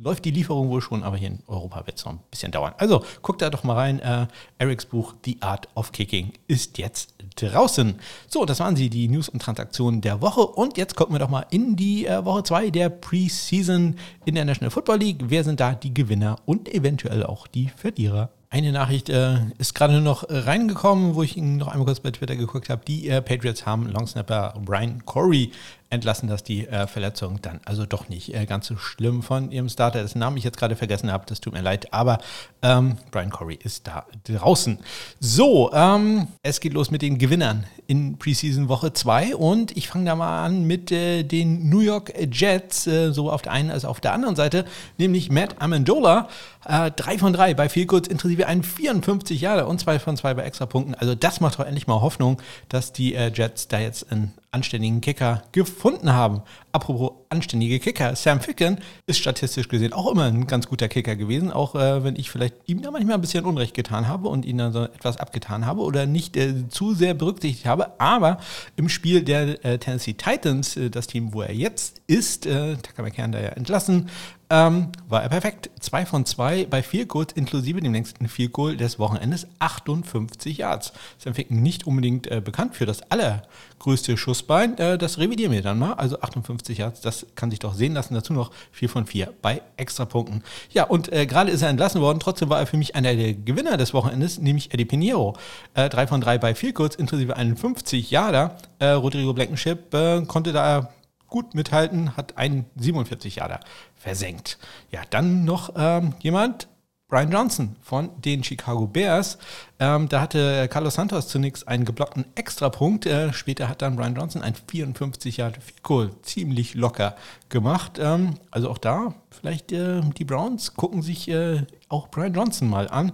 läuft 0.00 0.24
die 0.24 0.30
Lieferung 0.30 0.68
wohl 0.68 0.80
schon, 0.80 1.02
aber 1.02 1.16
hier 1.16 1.28
in 1.28 1.40
Europa 1.46 1.86
wird 1.86 1.98
es 1.98 2.04
noch 2.04 2.12
ein 2.12 2.20
bisschen 2.30 2.52
dauern. 2.52 2.74
Also 2.78 3.04
guckt 3.22 3.42
da 3.42 3.50
doch 3.50 3.64
mal 3.64 3.74
rein. 3.74 4.00
Äh, 4.00 4.26
Erics 4.58 4.86
Buch 4.86 5.14
The 5.24 5.38
Art 5.40 5.68
of 5.74 5.92
Kicking 5.92 6.32
ist 6.48 6.78
jetzt 6.78 7.14
draußen. 7.36 7.94
So, 8.28 8.44
das 8.44 8.60
waren 8.60 8.76
sie, 8.76 8.90
die 8.90 9.08
News 9.08 9.28
und 9.28 9.40
Transaktionen 9.40 10.00
der 10.00 10.20
Woche. 10.20 10.40
Und 10.40 10.76
jetzt 10.76 10.96
gucken 10.96 11.14
wir 11.14 11.20
doch 11.20 11.28
mal 11.28 11.46
in 11.50 11.76
die 11.76 12.06
äh, 12.06 12.24
Woche 12.24 12.42
2 12.42 12.70
der 12.70 12.88
Preseason 12.88 13.96
in 14.24 14.34
der 14.34 14.44
National 14.44 14.70
Football 14.70 14.98
League. 14.98 15.24
Wer 15.28 15.44
sind 15.44 15.60
da 15.60 15.74
die 15.74 15.94
Gewinner 15.94 16.36
und 16.46 16.72
eventuell 16.72 17.24
auch 17.24 17.46
die 17.46 17.68
Verlierer? 17.68 18.30
Eine 18.52 18.70
Nachricht 18.70 19.08
äh, 19.08 19.38
ist 19.56 19.74
gerade 19.74 20.02
noch 20.02 20.26
reingekommen, 20.28 21.14
wo 21.14 21.22
ich 21.22 21.38
noch 21.38 21.68
einmal 21.68 21.86
kurz 21.86 22.00
bei 22.00 22.10
Twitter 22.10 22.36
geguckt 22.36 22.68
habe. 22.68 22.84
Die 22.84 23.08
äh, 23.08 23.22
Patriots 23.22 23.64
haben 23.64 23.88
Longsnapper 23.88 24.60
Brian 24.62 25.06
Corey 25.06 25.52
entlassen, 25.92 26.28
dass 26.28 26.42
die 26.42 26.66
äh, 26.66 26.86
Verletzung 26.86 27.40
dann 27.42 27.60
also 27.64 27.84
doch 27.86 28.08
nicht 28.08 28.34
äh, 28.34 28.46
ganz 28.46 28.66
so 28.66 28.76
schlimm 28.76 29.22
von 29.22 29.52
ihrem 29.52 29.68
Starter, 29.68 30.00
dessen 30.00 30.18
Namen 30.18 30.38
ich 30.38 30.44
jetzt 30.44 30.58
gerade 30.58 30.74
vergessen 30.74 31.12
habe, 31.12 31.24
das 31.26 31.40
tut 31.40 31.52
mir 31.52 31.60
leid, 31.60 31.92
aber 31.92 32.18
ähm, 32.62 32.96
Brian 33.10 33.30
Corey 33.30 33.58
ist 33.62 33.86
da 33.86 34.06
draußen. 34.24 34.78
So, 35.20 35.72
ähm, 35.72 36.28
es 36.42 36.60
geht 36.60 36.72
los 36.72 36.90
mit 36.90 37.02
den 37.02 37.18
Gewinnern 37.18 37.64
in 37.86 38.18
Preseason 38.18 38.68
Woche 38.68 38.92
2 38.92 39.36
und 39.36 39.76
ich 39.76 39.88
fange 39.88 40.06
da 40.06 40.16
mal 40.16 40.44
an 40.44 40.64
mit 40.64 40.90
äh, 40.90 41.24
den 41.24 41.68
New 41.68 41.80
York 41.80 42.12
Jets, 42.32 42.86
äh, 42.86 43.12
so 43.12 43.30
auf 43.30 43.42
der 43.42 43.52
einen 43.52 43.70
als 43.70 43.84
auf 43.84 44.00
der 44.00 44.14
anderen 44.14 44.34
Seite, 44.34 44.64
nämlich 44.96 45.30
Matt 45.30 45.60
Amendola, 45.60 46.28
äh, 46.66 46.90
3 46.90 47.18
von 47.18 47.32
3 47.34 47.52
bei 47.54 47.68
viel 47.68 47.86
kurz 47.86 48.08
inklusive 48.08 48.46
einen 48.46 48.62
54 48.62 49.40
Jahre 49.40 49.66
und 49.66 49.78
2 49.78 49.98
von 49.98 50.16
2 50.16 50.34
bei 50.34 50.42
Extrapunkten. 50.44 50.94
Also 50.94 51.14
das 51.14 51.40
macht 51.40 51.58
doch 51.58 51.66
endlich 51.66 51.86
mal 51.86 52.00
Hoffnung, 52.00 52.40
dass 52.70 52.92
die 52.92 53.14
äh, 53.14 53.30
Jets 53.30 53.68
da 53.68 53.78
jetzt 53.78 54.10
einen 54.10 54.32
anständigen 54.52 55.00
Kicker 55.00 55.42
gefunden 55.52 56.12
haben. 56.12 56.42
Apropos 56.72 57.12
anständige 57.30 57.80
Kicker, 57.80 58.14
Sam 58.14 58.40
Ficken 58.40 58.78
ist 59.06 59.18
statistisch 59.18 59.68
gesehen 59.68 59.94
auch 59.94 60.10
immer 60.10 60.24
ein 60.24 60.46
ganz 60.46 60.68
guter 60.68 60.88
Kicker 60.88 61.16
gewesen, 61.16 61.50
auch 61.50 61.74
äh, 61.74 62.04
wenn 62.04 62.16
ich 62.16 62.30
vielleicht 62.30 62.56
ihm 62.66 62.82
da 62.82 62.90
manchmal 62.90 63.14
ein 63.14 63.22
bisschen 63.22 63.46
Unrecht 63.46 63.74
getan 63.74 64.08
habe 64.08 64.28
und 64.28 64.44
ihn 64.44 64.58
dann 64.58 64.72
so 64.72 64.84
etwas 64.84 65.16
abgetan 65.16 65.64
habe 65.64 65.80
oder 65.80 66.04
nicht 66.04 66.36
äh, 66.36 66.68
zu 66.68 66.94
sehr 66.94 67.14
berücksichtigt 67.14 67.66
habe. 67.66 67.98
Aber 67.98 68.38
im 68.76 68.90
Spiel 68.90 69.22
der 69.22 69.64
äh, 69.64 69.78
Tennessee 69.78 70.14
Titans, 70.14 70.76
äh, 70.76 70.90
das 70.90 71.06
Team, 71.06 71.32
wo 71.32 71.40
er 71.40 71.54
jetzt 71.54 72.02
ist, 72.06 72.44
äh, 72.44 72.76
Tucker 72.76 73.02
McCann 73.02 73.32
da 73.32 73.40
ja 73.40 73.48
entlassen, 73.50 74.10
ähm, 74.52 74.88
war 75.08 75.22
er 75.22 75.30
perfekt. 75.30 75.70
Zwei 75.80 76.04
von 76.04 76.26
zwei 76.26 76.66
bei 76.66 76.82
vier 76.82 77.06
Goals, 77.06 77.32
inklusive 77.32 77.80
dem 77.80 77.94
längsten 77.94 78.28
vier 78.28 78.50
Goal 78.50 78.76
des 78.76 78.98
Wochenendes, 78.98 79.46
58 79.60 80.58
Yards. 80.58 80.92
Sam 81.16 81.32
Ficken 81.32 81.62
nicht 81.62 81.86
unbedingt 81.86 82.26
äh, 82.30 82.42
bekannt 82.44 82.76
für 82.76 82.84
das 82.84 83.00
allergrößte 83.10 84.18
Schussbein. 84.18 84.76
Äh, 84.76 84.98
das 84.98 85.16
revidieren 85.16 85.52
wir 85.52 85.62
dann 85.62 85.78
mal. 85.78 85.94
Also 85.94 86.20
58 86.20 86.76
Yards, 86.76 87.00
das 87.00 87.26
kann 87.34 87.50
sich 87.50 87.60
doch 87.60 87.72
sehen 87.72 87.94
lassen. 87.94 88.12
Dazu 88.12 88.34
noch 88.34 88.50
vier 88.72 88.90
von 88.90 89.06
vier 89.06 89.32
bei 89.40 89.62
Extrapunkten. 89.78 90.44
Ja, 90.70 90.84
und 90.84 91.10
äh, 91.10 91.24
gerade 91.24 91.50
ist 91.50 91.62
er 91.62 91.70
entlassen 91.70 92.02
worden. 92.02 92.20
Trotzdem 92.20 92.50
war 92.50 92.60
er 92.60 92.66
für 92.66 92.76
mich 92.76 92.94
einer 92.94 93.14
der 93.14 93.32
Gewinner 93.32 93.78
des 93.78 93.94
Wochenendes, 93.94 94.38
nämlich 94.38 94.74
Eddie 94.74 94.84
Pinheiro. 94.84 95.34
Äh, 95.72 95.88
drei 95.88 96.06
von 96.06 96.20
drei 96.20 96.36
bei 96.36 96.54
vier 96.54 96.74
Goals, 96.74 96.96
inklusive 96.96 97.38
51 97.38 98.10
Yarder. 98.10 98.58
Äh, 98.80 98.88
Rodrigo 98.88 99.32
Blankenship 99.32 99.94
äh, 99.94 100.20
konnte 100.26 100.52
da 100.52 100.90
gut 101.32 101.54
mithalten, 101.54 102.16
hat 102.16 102.36
einen 102.36 102.66
47 102.76 103.36
Jahre 103.36 103.58
versenkt. 103.96 104.58
Ja, 104.90 105.00
dann 105.10 105.44
noch 105.44 105.72
ähm, 105.76 106.14
jemand, 106.20 106.68
Brian 107.08 107.30
Johnson 107.30 107.76
von 107.82 108.08
den 108.22 108.42
Chicago 108.42 108.86
Bears. 108.86 109.36
Ähm, 109.78 110.08
da 110.08 110.20
hatte 110.20 110.68
Carlos 110.68 110.94
Santos 110.94 111.28
zunächst 111.28 111.68
einen 111.68 111.84
geblockten 111.84 112.24
Extrapunkt. 112.36 113.04
Äh, 113.04 113.32
später 113.32 113.68
hat 113.68 113.82
dann 113.82 113.96
Brian 113.96 114.14
Johnson 114.14 114.40
ein 114.40 114.54
54 114.54 115.38
Jahre 115.38 115.54
Goal 115.82 116.10
ziemlich 116.22 116.74
locker 116.74 117.16
gemacht. 117.50 117.98
Ähm, 117.98 118.36
also 118.50 118.70
auch 118.70 118.78
da, 118.78 119.14
vielleicht 119.30 119.72
äh, 119.72 120.00
die 120.16 120.24
Browns 120.24 120.74
gucken 120.74 121.02
sich 121.02 121.28
äh, 121.28 121.64
auch 121.88 122.08
Brian 122.08 122.32
Johnson 122.32 122.70
mal 122.70 122.88
an. 122.88 123.12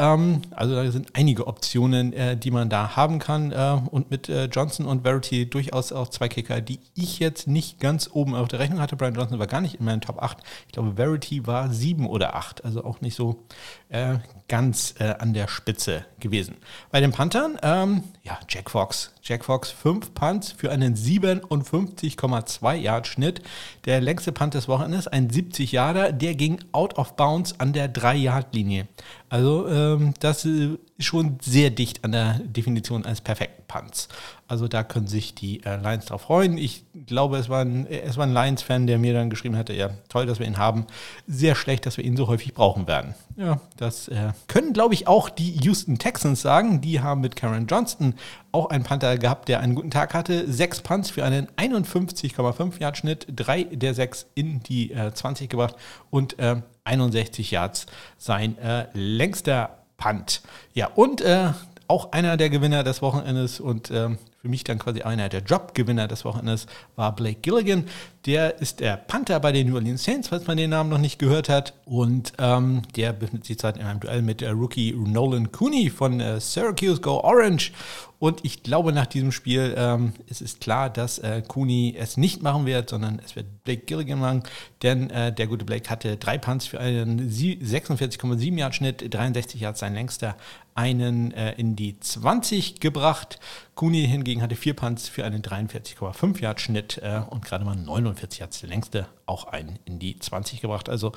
Ähm, 0.00 0.40
also 0.52 0.74
da 0.74 0.90
sind 0.90 1.10
einige 1.12 1.46
Optionen, 1.46 2.14
äh, 2.14 2.34
die 2.34 2.50
man 2.50 2.70
da 2.70 2.96
haben 2.96 3.18
kann. 3.18 3.52
Äh, 3.52 3.80
und 3.90 4.10
mit 4.10 4.30
äh, 4.30 4.46
Johnson 4.46 4.86
und 4.86 5.02
Verity 5.02 5.48
durchaus 5.48 5.92
auch 5.92 6.08
zwei 6.08 6.28
Kicker, 6.28 6.62
die 6.62 6.80
ich 6.94 7.18
jetzt 7.18 7.46
nicht 7.46 7.80
ganz 7.80 8.08
oben 8.10 8.34
auf 8.34 8.48
der 8.48 8.60
Rechnung 8.60 8.80
hatte. 8.80 8.96
Brian 8.96 9.14
Johnson 9.14 9.38
war 9.38 9.46
gar 9.46 9.60
nicht 9.60 9.74
in 9.74 9.84
meinen 9.84 10.00
Top 10.00 10.22
8. 10.22 10.38
Ich 10.66 10.72
glaube, 10.72 10.94
Verity 10.96 11.46
war 11.46 11.70
7 11.70 12.06
oder 12.06 12.34
8. 12.34 12.64
Also 12.64 12.82
auch 12.82 13.02
nicht 13.02 13.14
so 13.14 13.44
äh, 13.90 14.16
ganz 14.50 14.96
äh, 14.98 15.04
an 15.04 15.32
der 15.32 15.46
Spitze 15.46 16.04
gewesen. 16.18 16.56
Bei 16.90 17.00
den 17.00 17.12
Panthern, 17.12 17.56
ähm, 17.62 18.02
ja, 18.24 18.38
Jack 18.48 18.70
Fox. 18.70 19.12
Jack 19.22 19.44
Fox 19.44 19.70
5 19.70 20.12
Punts 20.12 20.52
für 20.52 20.72
einen 20.72 20.96
57,2 20.96 22.74
Yard 22.74 23.06
Schnitt. 23.06 23.42
Der 23.84 24.00
längste 24.00 24.32
Punt 24.32 24.54
des 24.54 24.66
Wochenendes, 24.66 25.06
ein 25.06 25.30
70 25.30 25.70
Yarder, 25.70 26.12
der 26.12 26.34
ging 26.34 26.58
out 26.72 26.98
of 26.98 27.14
bounds 27.14 27.60
an 27.60 27.72
der 27.72 27.86
3 27.86 28.16
Yard 28.16 28.52
Linie. 28.52 28.88
Also 29.28 29.68
ähm, 29.68 30.14
das 30.18 30.44
ist 30.44 30.78
schon 30.98 31.38
sehr 31.40 31.70
dicht 31.70 32.04
an 32.04 32.10
der 32.10 32.40
Definition 32.40 33.06
eines 33.06 33.20
perfekten 33.20 33.62
Punts. 33.68 34.08
Also 34.50 34.66
da 34.66 34.82
können 34.82 35.06
sich 35.06 35.36
die 35.36 35.62
äh, 35.62 35.76
Lions 35.76 36.06
drauf 36.06 36.22
freuen. 36.22 36.58
Ich 36.58 36.82
glaube, 37.06 37.36
es 37.36 37.48
war 37.48 37.60
ein, 37.60 37.86
es 37.86 38.16
war 38.16 38.26
ein 38.26 38.32
Lions-Fan, 38.32 38.88
der 38.88 38.98
mir 38.98 39.14
dann 39.14 39.30
geschrieben 39.30 39.56
hatte, 39.56 39.72
ja, 39.74 39.90
toll, 40.08 40.26
dass 40.26 40.40
wir 40.40 40.46
ihn 40.48 40.58
haben. 40.58 40.86
Sehr 41.28 41.54
schlecht, 41.54 41.86
dass 41.86 41.98
wir 41.98 42.04
ihn 42.04 42.16
so 42.16 42.26
häufig 42.26 42.52
brauchen 42.52 42.88
werden. 42.88 43.14
Ja, 43.36 43.60
das 43.76 44.08
äh, 44.08 44.32
können, 44.48 44.72
glaube 44.72 44.94
ich, 44.94 45.06
auch 45.06 45.30
die 45.30 45.52
Houston 45.62 45.98
Texans 46.00 46.42
sagen. 46.42 46.80
Die 46.80 46.98
haben 46.98 47.20
mit 47.20 47.36
Karen 47.36 47.68
Johnston 47.68 48.14
auch 48.50 48.70
einen 48.70 48.82
Panther 48.82 49.18
gehabt, 49.18 49.48
der 49.48 49.60
einen 49.60 49.76
guten 49.76 49.92
Tag 49.92 50.14
hatte. 50.14 50.52
Sechs 50.52 50.80
Punts 50.80 51.10
für 51.10 51.24
einen 51.24 51.46
51,5 51.56 52.80
Yard 52.80 52.96
Schnitt, 52.96 53.28
drei 53.30 53.62
der 53.62 53.94
sechs 53.94 54.26
in 54.34 54.64
die 54.64 54.90
äh, 54.90 55.14
20 55.14 55.48
gebracht 55.48 55.76
und 56.10 56.34
61 56.82 57.52
äh, 57.52 57.54
Yards 57.54 57.86
sein 58.18 58.58
äh, 58.58 58.88
längster 58.94 59.78
Punt. 59.96 60.42
Ja, 60.74 60.88
und 60.88 61.20
äh, 61.20 61.52
auch 61.86 62.10
einer 62.10 62.36
der 62.36 62.50
Gewinner 62.50 62.82
des 62.82 63.00
Wochenendes 63.00 63.60
und 63.60 63.90
ähm, 63.92 64.18
für 64.40 64.48
mich 64.48 64.64
dann 64.64 64.78
quasi 64.78 65.02
einer 65.02 65.28
der 65.28 65.42
Jobgewinner 65.42 66.08
des 66.08 66.24
Wochenendes 66.24 66.66
war 66.96 67.14
Blake 67.14 67.40
Gilligan. 67.40 67.84
Der 68.24 68.58
ist 68.58 68.80
der 68.80 68.96
Panther 68.96 69.38
bei 69.38 69.52
den 69.52 69.68
New 69.68 69.74
Orleans 69.74 70.02
Saints, 70.02 70.28
falls 70.28 70.46
man 70.46 70.56
den 70.56 70.70
Namen 70.70 70.88
noch 70.88 70.98
nicht 70.98 71.18
gehört 71.18 71.50
hat. 71.50 71.74
Und 71.84 72.32
ähm, 72.38 72.82
der 72.96 73.12
befindet 73.12 73.44
sich 73.44 73.58
zurzeit 73.58 73.78
in 73.78 73.86
einem 73.86 74.00
Duell 74.00 74.22
mit 74.22 74.40
der 74.40 74.52
Rookie 74.52 74.92
Nolan 74.94 75.52
Cooney 75.52 75.90
von 75.90 76.20
äh, 76.20 76.40
Syracuse 76.40 77.02
Go 77.02 77.20
Orange. 77.20 77.72
Und 78.20 78.44
ich 78.44 78.62
glaube, 78.62 78.92
nach 78.92 79.06
diesem 79.06 79.32
Spiel 79.32 79.74
ähm, 79.78 80.12
es 80.28 80.42
ist 80.42 80.60
klar, 80.60 80.90
dass 80.90 81.18
äh, 81.18 81.42
Cooney 81.48 81.96
es 81.98 82.18
nicht 82.18 82.42
machen 82.42 82.66
wird, 82.66 82.90
sondern 82.90 83.18
es 83.24 83.34
wird 83.34 83.64
Blake 83.64 83.86
Gilligan 83.86 84.20
machen. 84.20 84.42
Denn 84.82 85.08
äh, 85.08 85.32
der 85.32 85.46
gute 85.46 85.64
Blake 85.64 85.88
hatte 85.88 86.18
drei 86.18 86.36
Punts 86.36 86.66
für 86.66 86.78
einen 86.78 87.30
46,7 87.30 88.58
Yard 88.58 88.74
Schnitt, 88.74 89.14
63 89.14 89.62
Yards 89.62 89.80
sein 89.80 89.94
längster, 89.94 90.36
einen 90.74 91.32
äh, 91.32 91.52
in 91.52 91.76
die 91.76 91.98
20 91.98 92.80
gebracht. 92.80 93.40
Cooney 93.74 94.06
hingegen 94.06 94.42
hatte 94.42 94.56
vier 94.56 94.74
Punts 94.74 95.08
für 95.08 95.24
einen 95.24 95.40
43,5 95.40 96.40
Yard 96.40 96.60
Schnitt 96.60 97.00
äh, 97.02 97.22
und 97.30 97.44
gerade 97.44 97.64
mal 97.64 97.76
49 97.76 98.40
Yards 98.40 98.60
der 98.60 98.68
längste 98.68 99.06
auch 99.24 99.44
einen 99.44 99.78
in 99.84 99.98
die 99.98 100.18
20 100.18 100.60
gebracht. 100.60 100.88
Also 100.88 101.12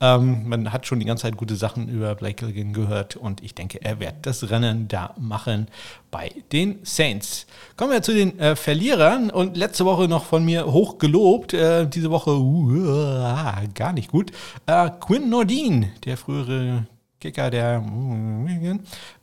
ähm, 0.00 0.48
man 0.48 0.72
hat 0.72 0.86
schon 0.86 0.98
die 0.98 1.06
ganze 1.06 1.22
Zeit 1.22 1.36
gute 1.36 1.54
Sachen 1.54 1.88
über 1.88 2.14
Blake 2.14 2.34
Gilligan 2.34 2.72
gehört 2.72 3.16
und 3.16 3.42
ich 3.42 3.54
denke, 3.54 3.80
er 3.82 4.00
wird 4.00 4.14
das 4.22 4.50
Rennen 4.50 4.88
da 4.88 5.14
machen 5.18 5.68
bei 6.10 6.30
den 6.52 6.78
Saints. 6.82 7.46
Kommen 7.76 7.92
wir 7.92 8.02
zu 8.02 8.12
den 8.12 8.38
äh, 8.38 8.56
Verlierern 8.56 9.30
und 9.30 9.56
letzte 9.56 9.84
Woche 9.84 10.08
noch 10.08 10.24
von 10.24 10.44
mir 10.44 10.66
hoch 10.66 10.98
gelobt, 10.98 11.54
äh, 11.54 11.86
diese 11.86 12.10
Woche 12.10 12.30
uh, 12.30 13.68
gar 13.74 13.92
nicht 13.92 14.10
gut. 14.10 14.32
Äh, 14.66 14.90
Quinn 15.00 15.28
Nordin, 15.28 15.90
der 16.04 16.16
frühere 16.16 16.86
Kicker 17.20 17.50
der 17.50 17.82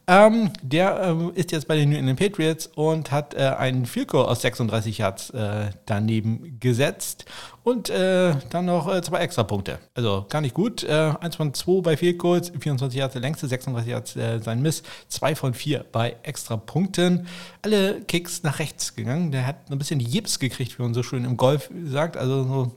ähm, 0.07 0.51
der 0.61 1.01
ähm, 1.01 1.31
ist 1.33 1.51
jetzt 1.51 1.67
bei 1.67 1.75
den 1.75 1.89
New 1.89 1.97
England 1.97 2.19
Patriots 2.19 2.67
und 2.75 3.11
hat 3.11 3.33
äh, 3.33 3.39
einen 3.57 3.85
Field 3.85 4.09
Goal 4.09 4.25
aus 4.25 4.41
36 4.41 4.99
Yards 4.99 5.31
äh, 5.31 5.71
daneben 5.85 6.57
gesetzt 6.59 7.25
und 7.63 7.89
äh, 7.89 8.35
dann 8.51 8.65
noch 8.65 8.93
äh, 8.93 9.01
zwei 9.01 9.19
extra 9.19 9.43
Punkte. 9.43 9.79
Also 9.95 10.25
gar 10.29 10.41
nicht 10.41 10.53
gut. 10.53 10.83
Äh, 10.83 11.13
eins 11.19 11.35
von 11.35 11.53
zwei 11.55 11.81
bei 11.81 11.97
Field 11.97 12.19
Goals, 12.19 12.51
24 12.59 12.99
Yards 12.99 13.13
der 13.13 13.21
längste, 13.21 13.47
36 13.47 13.91
Yards 13.91 14.15
äh, 14.15 14.39
sein 14.39 14.61
Miss, 14.61 14.83
zwei 15.07 15.35
von 15.35 15.55
vier 15.55 15.83
bei 15.91 16.15
extra 16.21 16.57
Punkten. 16.57 17.27
Alle 17.63 18.01
Kicks 18.01 18.43
nach 18.43 18.59
rechts 18.59 18.95
gegangen. 18.95 19.31
Der 19.31 19.47
hat 19.47 19.71
ein 19.71 19.79
bisschen 19.79 19.99
Jips 19.99 20.39
gekriegt, 20.39 20.77
wie 20.77 20.83
man 20.83 20.93
so 20.93 21.01
schön 21.01 21.25
im 21.25 21.37
Golf 21.37 21.71
sagt. 21.85 22.17
Also 22.17 22.43
so 22.43 22.71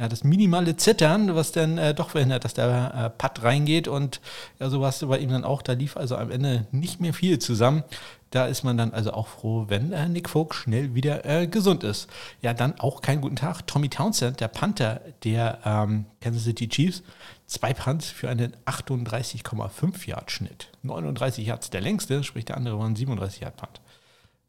ja, 0.00 0.08
das 0.08 0.24
minimale 0.24 0.76
Zittern, 0.76 1.34
was 1.34 1.52
dann 1.52 1.76
äh, 1.76 1.92
doch 1.92 2.10
verhindert, 2.10 2.46
dass 2.46 2.54
der 2.54 2.94
äh, 2.94 3.10
Putt 3.10 3.42
reingeht 3.42 3.86
und 3.86 4.22
ja, 4.58 4.70
sowas 4.70 5.04
bei 5.06 5.18
ihm 5.18 5.28
dann 5.28 5.44
auch, 5.44 5.60
da 5.60 5.74
lief 5.74 5.98
also 5.98 6.16
am 6.16 6.30
Ende 6.30 6.66
nicht 6.72 7.02
mehr 7.02 7.12
viel 7.12 7.38
zusammen. 7.38 7.84
Da 8.30 8.46
ist 8.46 8.64
man 8.64 8.78
dann 8.78 8.94
also 8.94 9.12
auch 9.12 9.26
froh, 9.26 9.66
wenn 9.68 9.92
äh, 9.92 10.08
Nick 10.08 10.30
Folk 10.30 10.54
schnell 10.54 10.94
wieder 10.94 11.26
äh, 11.26 11.46
gesund 11.46 11.84
ist. 11.84 12.08
Ja, 12.40 12.54
dann 12.54 12.80
auch 12.80 13.02
keinen 13.02 13.20
guten 13.20 13.36
Tag. 13.36 13.66
Tommy 13.66 13.90
Townsend, 13.90 14.40
der 14.40 14.48
Panther 14.48 15.02
der 15.22 15.58
ähm, 15.66 16.06
Kansas 16.22 16.44
City 16.44 16.66
Chiefs, 16.68 17.02
zwei 17.46 17.74
Punts 17.74 18.08
für 18.08 18.30
einen 18.30 18.56
38,5 18.64 20.06
Yard 20.08 20.30
Schnitt. 20.30 20.70
39 20.82 21.46
Yards 21.46 21.68
der 21.68 21.82
längste, 21.82 22.24
sprich 22.24 22.46
der 22.46 22.56
andere 22.56 22.78
war 22.78 22.86
ein 22.86 22.96
37 22.96 23.42
Yard 23.42 23.56
Punt. 23.56 23.82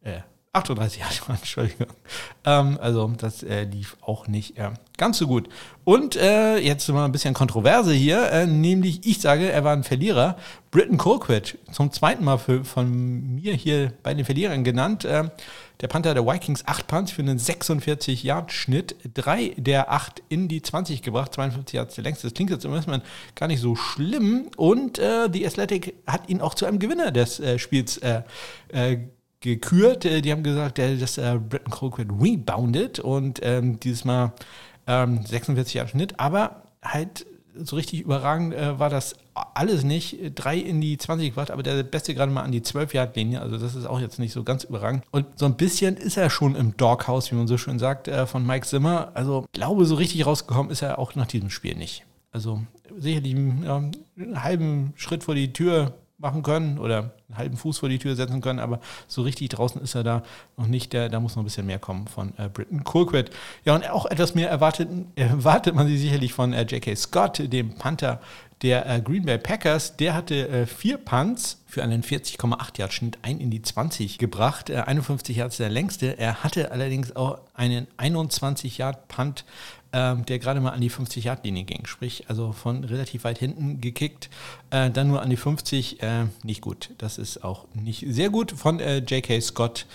Äh, 0.03 0.21
38 0.53 0.99
Jahre, 0.99 1.13
Entschuldigung. 1.29 1.87
Ähm, 2.43 2.77
also 2.81 3.07
das 3.17 3.41
äh, 3.41 3.63
lief 3.63 3.95
auch 4.01 4.27
nicht 4.27 4.57
äh, 4.57 4.71
ganz 4.97 5.17
so 5.17 5.27
gut. 5.27 5.47
Und 5.85 6.17
äh, 6.17 6.57
jetzt 6.57 6.89
mal 6.89 7.05
ein 7.05 7.13
bisschen 7.13 7.33
Kontroverse 7.33 7.93
hier, 7.93 8.29
äh, 8.31 8.45
nämlich 8.45 9.05
ich 9.05 9.21
sage, 9.21 9.49
er 9.49 9.63
war 9.63 9.73
ein 9.73 9.83
Verlierer. 9.83 10.37
Britton 10.69 10.97
Colquitt, 10.97 11.57
zum 11.71 11.91
zweiten 11.91 12.23
Mal 12.25 12.37
für, 12.37 12.65
von 12.65 13.35
mir 13.35 13.53
hier 13.53 13.93
bei 14.03 14.13
den 14.13 14.25
Verlierern 14.25 14.65
genannt. 14.65 15.05
Äh, 15.05 15.29
der 15.79 15.87
Panther 15.87 16.13
der 16.13 16.27
Vikings, 16.27 16.67
8 16.67 16.85
Punts 16.85 17.11
für 17.11 17.21
einen 17.21 17.39
46-Yard-Schnitt, 17.39 18.95
drei 19.13 19.53
der 19.57 19.91
8 19.91 20.21
in 20.29 20.47
die 20.47 20.61
20 20.61 21.01
gebracht, 21.01 21.33
52 21.33 21.73
Yards 21.73 21.95
der 21.95 22.03
längste. 22.03 22.27
Das 22.27 22.33
klingt 22.33 22.51
jetzt 22.51 22.65
im 22.65 22.71
Mal 22.71 23.01
gar 23.35 23.47
nicht 23.47 23.61
so 23.61 23.75
schlimm. 23.75 24.49
Und 24.57 24.99
äh, 24.99 25.29
die 25.29 25.47
Athletic 25.47 25.95
hat 26.05 26.29
ihn 26.29 26.41
auch 26.41 26.55
zu 26.55 26.65
einem 26.65 26.77
Gewinner 26.79 27.11
des 27.11 27.41
Spiels 27.57 27.99
gekürt. 29.41 30.05
Äh, 30.05 30.21
die 30.21 30.31
haben 30.31 30.43
gesagt, 30.43 30.77
dass 30.77 31.17
äh, 31.17 31.37
Britton 31.37 31.71
Colquitt 31.71 32.09
rebounded 32.09 32.99
und 32.99 33.39
ähm, 33.43 33.79
dieses 33.79 34.05
Mal 34.05 34.33
ähm, 34.87 35.25
46 35.25 35.73
Jahre 35.73 35.89
Schnitt, 35.89 36.19
aber 36.19 36.63
halt 36.81 37.25
so 37.55 37.75
richtig 37.75 38.01
überragend 38.01 38.53
äh, 38.53 38.79
war 38.79 38.89
das 38.89 39.15
alles 39.33 39.83
nicht. 39.83 40.17
Drei 40.35 40.57
in 40.57 40.81
die 40.81 40.97
20 40.97 41.29
gebracht, 41.29 41.51
aber 41.51 41.63
der 41.63 41.83
Beste 41.83 42.13
gerade 42.13 42.31
mal 42.31 42.43
an 42.43 42.51
die 42.51 42.61
12-Yard-Linie. 42.61 43.41
Also 43.41 43.57
das 43.57 43.75
ist 43.75 43.85
auch 43.85 43.99
jetzt 43.99 44.19
nicht 44.19 44.33
so 44.33 44.43
ganz 44.43 44.63
überragend. 44.63 45.03
Und 45.11 45.25
so 45.35 45.45
ein 45.45 45.55
bisschen 45.55 45.97
ist 45.97 46.17
er 46.17 46.29
schon 46.29 46.55
im 46.55 46.75
Doghouse, 46.77 47.31
wie 47.31 47.35
man 47.35 47.47
so 47.47 47.57
schön 47.57 47.79
sagt, 47.79 48.07
äh, 48.07 48.25
von 48.25 48.45
Mike 48.45 48.65
Zimmer. 48.65 49.11
Also 49.13 49.45
glaube, 49.53 49.85
so 49.85 49.95
richtig 49.95 50.25
rausgekommen 50.25 50.71
ist 50.71 50.81
er 50.81 50.99
auch 50.99 51.15
nach 51.15 51.27
diesem 51.27 51.49
Spiel 51.49 51.75
nicht. 51.75 52.05
Also 52.31 52.61
sicherlich 52.97 53.35
ja, 53.63 53.77
einen 54.17 54.43
halben 54.43 54.93
Schritt 54.95 55.23
vor 55.23 55.35
die 55.35 55.51
Tür 55.51 55.93
machen 56.21 56.43
können 56.43 56.77
oder 56.77 57.11
einen 57.27 57.37
halben 57.37 57.57
Fuß 57.57 57.79
vor 57.79 57.89
die 57.89 57.99
Tür 57.99 58.15
setzen 58.15 58.41
können, 58.41 58.59
aber 58.59 58.79
so 59.07 59.21
richtig 59.23 59.49
draußen 59.49 59.81
ist 59.81 59.95
er 59.95 60.03
da 60.03 60.23
noch 60.57 60.67
nicht. 60.67 60.93
Der, 60.93 61.09
da 61.09 61.19
muss 61.19 61.35
noch 61.35 61.43
ein 61.43 61.45
bisschen 61.45 61.65
mehr 61.65 61.79
kommen 61.79 62.07
von 62.07 62.33
äh, 62.37 62.47
Britton 62.47 62.83
Colquitt. 62.83 63.31
Ja, 63.65 63.75
und 63.75 63.89
auch 63.89 64.05
etwas 64.05 64.35
mehr 64.35 64.49
erwartet, 64.49 64.89
erwartet 65.15 65.75
man 65.75 65.87
sich 65.87 65.99
sicherlich 65.99 66.33
von 66.33 66.53
äh, 66.53 66.63
J.K. 66.63 66.95
Scott, 66.95 67.51
dem 67.51 67.75
Panther 67.75 68.21
der 68.61 68.87
äh, 68.87 69.01
Green 69.01 69.25
Bay 69.25 69.37
Packers. 69.37 69.97
Der 69.97 70.13
hatte 70.13 70.47
äh, 70.47 70.65
vier 70.65 70.97
Punts 70.97 71.61
für 71.65 71.83
einen 71.83 72.03
40,8 72.03 72.79
Yard 72.79 72.93
Schnitt 72.93 73.17
ein 73.21 73.39
in 73.39 73.49
die 73.49 73.61
20 73.61 74.17
gebracht. 74.17 74.69
51 74.69 75.35
äh, 75.35 75.39
Yards 75.39 75.57
der 75.57 75.69
längste. 75.69 76.17
Er 76.17 76.43
hatte 76.43 76.71
allerdings 76.71 77.15
auch 77.15 77.39
einen 77.53 77.87
21 77.97 78.77
Yard 78.77 79.07
Punt 79.07 79.45
ähm, 79.93 80.25
der 80.25 80.39
gerade 80.39 80.61
mal 80.61 80.71
an 80.71 80.81
die 80.81 80.91
50-Yard-Linie 80.91 81.63
ging. 81.63 81.85
Sprich, 81.85 82.25
also 82.29 82.51
von 82.51 82.83
relativ 82.83 83.23
weit 83.23 83.37
hinten 83.37 83.81
gekickt, 83.81 84.29
äh, 84.69 84.89
dann 84.89 85.07
nur 85.07 85.21
an 85.21 85.29
die 85.29 85.37
50. 85.37 86.01
Äh, 86.01 86.25
nicht 86.43 86.61
gut. 86.61 86.91
Das 86.97 87.17
ist 87.17 87.43
auch 87.43 87.65
nicht 87.73 88.05
sehr 88.07 88.29
gut 88.29 88.51
von 88.51 88.79
äh, 88.79 88.99
J.K. 88.99 89.41
Scott, 89.41 89.85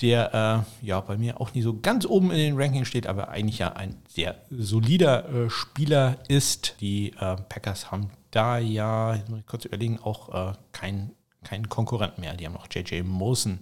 der 0.00 0.66
äh, 0.82 0.86
ja 0.86 1.00
bei 1.00 1.16
mir 1.16 1.40
auch 1.40 1.54
nicht 1.54 1.64
so 1.64 1.78
ganz 1.78 2.06
oben 2.06 2.30
in 2.30 2.38
den 2.38 2.56
Rankings 2.56 2.88
steht, 2.88 3.06
aber 3.06 3.28
eigentlich 3.28 3.58
ja 3.58 3.72
ein 3.72 3.96
sehr 4.08 4.36
solider 4.50 5.28
äh, 5.28 5.50
Spieler 5.50 6.18
ist. 6.28 6.76
Die 6.80 7.12
äh, 7.12 7.36
Packers 7.48 7.90
haben 7.90 8.10
da 8.30 8.58
ja, 8.58 9.18
kurz 9.46 9.64
überlegen, 9.64 9.98
auch 9.98 10.54
keinen 10.72 11.12
kein 11.42 11.70
Konkurrent 11.70 12.18
mehr. 12.18 12.34
Die 12.34 12.44
haben 12.44 12.52
noch 12.52 12.66
J.J. 12.70 13.06
Mosen, 13.06 13.60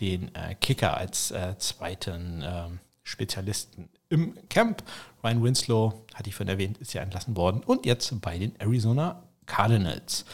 den 0.00 0.30
Kicker, 0.62 0.96
als 0.96 1.34
zweiten 1.58 2.42
ähm, 2.42 2.78
Spezialisten 3.02 3.90
im 4.14 4.34
Camp. 4.48 4.82
Ryan 5.22 5.42
Winslow, 5.42 6.04
hatte 6.14 6.28
ich 6.28 6.34
von 6.34 6.48
erwähnt, 6.48 6.78
ist 6.78 6.92
ja 6.92 7.02
entlassen 7.02 7.36
worden. 7.36 7.62
Und 7.64 7.86
jetzt 7.86 8.20
bei 8.20 8.38
den 8.38 8.58
Arizona 8.60 9.22
Cardinals. 9.46 10.24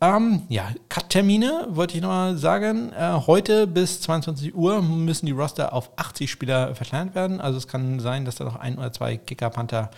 Ähm, 0.00 0.42
ja, 0.48 0.68
Cut-Termine 0.88 1.66
wollte 1.70 1.96
ich 1.96 2.02
nochmal 2.02 2.36
sagen. 2.36 2.92
Äh, 2.92 3.20
heute 3.26 3.66
bis 3.66 4.00
22 4.00 4.54
Uhr 4.54 4.80
müssen 4.80 5.26
die 5.26 5.32
Roster 5.32 5.72
auf 5.72 5.90
80 5.96 6.30
Spieler 6.30 6.74
verkleinert 6.76 7.16
werden. 7.16 7.40
Also 7.40 7.58
es 7.58 7.66
kann 7.66 7.98
sein, 7.98 8.24
dass 8.24 8.36
da 8.36 8.44
noch 8.44 8.56
ein 8.56 8.78
oder 8.78 8.92
zwei 8.92 9.16
Kicker, 9.16 9.50
Panther 9.50 9.90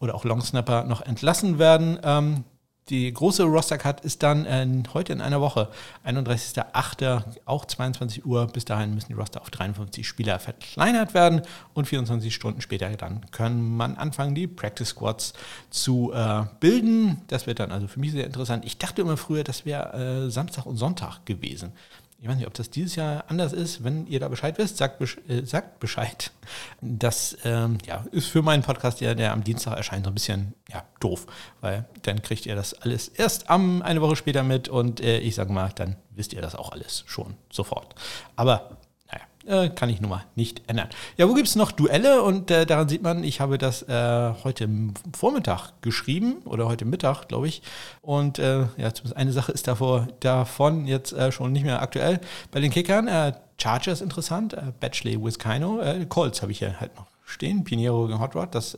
oder 0.00 0.16
auch 0.16 0.24
Longsnapper 0.24 0.84
noch 0.84 1.02
entlassen 1.02 1.60
werden. 1.60 2.00
Ähm, 2.02 2.44
die 2.90 3.10
große 3.12 3.44
Roster-Cut 3.44 4.02
ist 4.02 4.22
dann 4.22 4.44
äh, 4.44 4.66
heute 4.92 5.14
in 5.14 5.22
einer 5.22 5.40
Woche, 5.40 5.70
31.08., 6.06 7.22
auch 7.46 7.64
22 7.64 8.26
Uhr. 8.26 8.46
Bis 8.46 8.66
dahin 8.66 8.94
müssen 8.94 9.08
die 9.08 9.14
Roster 9.14 9.40
auf 9.40 9.48
53 9.50 10.06
Spieler 10.06 10.38
verkleinert 10.38 11.14
werden 11.14 11.42
und 11.72 11.86
24 11.86 12.34
Stunden 12.34 12.60
später 12.60 12.90
dann 12.90 13.22
kann 13.30 13.76
man 13.76 13.96
anfangen, 13.96 14.34
die 14.34 14.46
Practice 14.46 14.88
Squads 14.88 15.32
zu 15.70 16.12
äh, 16.12 16.42
bilden. 16.60 17.22
Das 17.28 17.46
wird 17.46 17.58
dann 17.58 17.72
also 17.72 17.88
für 17.88 18.00
mich 18.00 18.12
sehr 18.12 18.26
interessant. 18.26 18.66
Ich 18.66 18.76
dachte 18.76 19.00
immer 19.00 19.16
früher, 19.16 19.44
das 19.44 19.64
wäre 19.64 20.26
äh, 20.26 20.30
Samstag 20.30 20.66
und 20.66 20.76
Sonntag 20.76 21.24
gewesen. 21.24 21.72
Ich 22.24 22.30
weiß 22.30 22.38
nicht, 22.38 22.46
ob 22.46 22.54
das 22.54 22.70
dieses 22.70 22.96
Jahr 22.96 23.24
anders 23.28 23.52
ist. 23.52 23.84
Wenn 23.84 24.06
ihr 24.06 24.18
da 24.18 24.28
Bescheid 24.28 24.56
wisst, 24.56 24.78
sagt, 24.78 24.98
äh, 25.28 25.44
sagt 25.44 25.78
Bescheid. 25.78 26.30
Das 26.80 27.36
ähm, 27.44 27.76
ja, 27.84 28.02
ist 28.12 28.28
für 28.28 28.40
meinen 28.40 28.62
Podcast, 28.62 29.02
der, 29.02 29.14
der 29.14 29.32
am 29.32 29.44
Dienstag 29.44 29.76
erscheint, 29.76 30.06
so 30.06 30.10
ein 30.10 30.14
bisschen 30.14 30.54
ja, 30.72 30.84
doof, 31.00 31.26
weil 31.60 31.84
dann 32.00 32.22
kriegt 32.22 32.46
ihr 32.46 32.56
das 32.56 32.72
alles 32.72 33.08
erst 33.08 33.50
am, 33.50 33.82
eine 33.82 34.00
Woche 34.00 34.16
später 34.16 34.42
mit 34.42 34.70
und 34.70 35.02
äh, 35.02 35.18
ich 35.18 35.34
sage 35.34 35.52
mal, 35.52 35.70
dann 35.74 35.96
wisst 36.12 36.32
ihr 36.32 36.40
das 36.40 36.54
auch 36.54 36.72
alles 36.72 37.04
schon 37.06 37.34
sofort. 37.50 37.94
Aber 38.36 38.78
äh, 39.46 39.68
kann 39.68 39.88
ich 39.88 40.00
nun 40.00 40.10
mal 40.10 40.24
nicht 40.34 40.62
ändern. 40.66 40.88
Ja, 41.16 41.28
wo 41.28 41.34
gibt 41.34 41.48
es 41.48 41.56
noch 41.56 41.72
Duelle? 41.72 42.22
Und 42.22 42.50
äh, 42.50 42.66
daran 42.66 42.88
sieht 42.88 43.02
man, 43.02 43.24
ich 43.24 43.40
habe 43.40 43.58
das 43.58 43.82
äh, 43.82 44.34
heute 44.44 44.68
Vormittag 45.16 45.72
geschrieben 45.82 46.36
oder 46.44 46.66
heute 46.66 46.84
Mittag, 46.84 47.28
glaube 47.28 47.48
ich. 47.48 47.62
Und 48.02 48.38
äh, 48.38 48.60
ja, 48.76 48.92
zumindest 48.92 49.16
eine 49.16 49.32
Sache 49.32 49.52
ist 49.52 49.68
davor, 49.68 50.08
davon 50.20 50.86
jetzt 50.86 51.12
äh, 51.12 51.32
schon 51.32 51.52
nicht 51.52 51.64
mehr 51.64 51.82
aktuell. 51.82 52.20
Bei 52.50 52.60
den 52.60 52.70
Kickern, 52.70 53.08
Chargers 53.58 54.00
interessant, 54.00 54.54
äh, 54.54 54.72
Batchley, 54.80 55.22
Wiscano, 55.22 55.80
Colts 56.08 56.42
habe 56.42 56.52
ich 56.52 56.60
ja 56.60 56.80
halt 56.80 56.94
noch 56.96 57.06
stehen, 57.26 57.64
Pinheiro 57.64 58.06
gegen 58.06 58.20
Hot 58.20 58.34
Rod, 58.34 58.54
das 58.54 58.76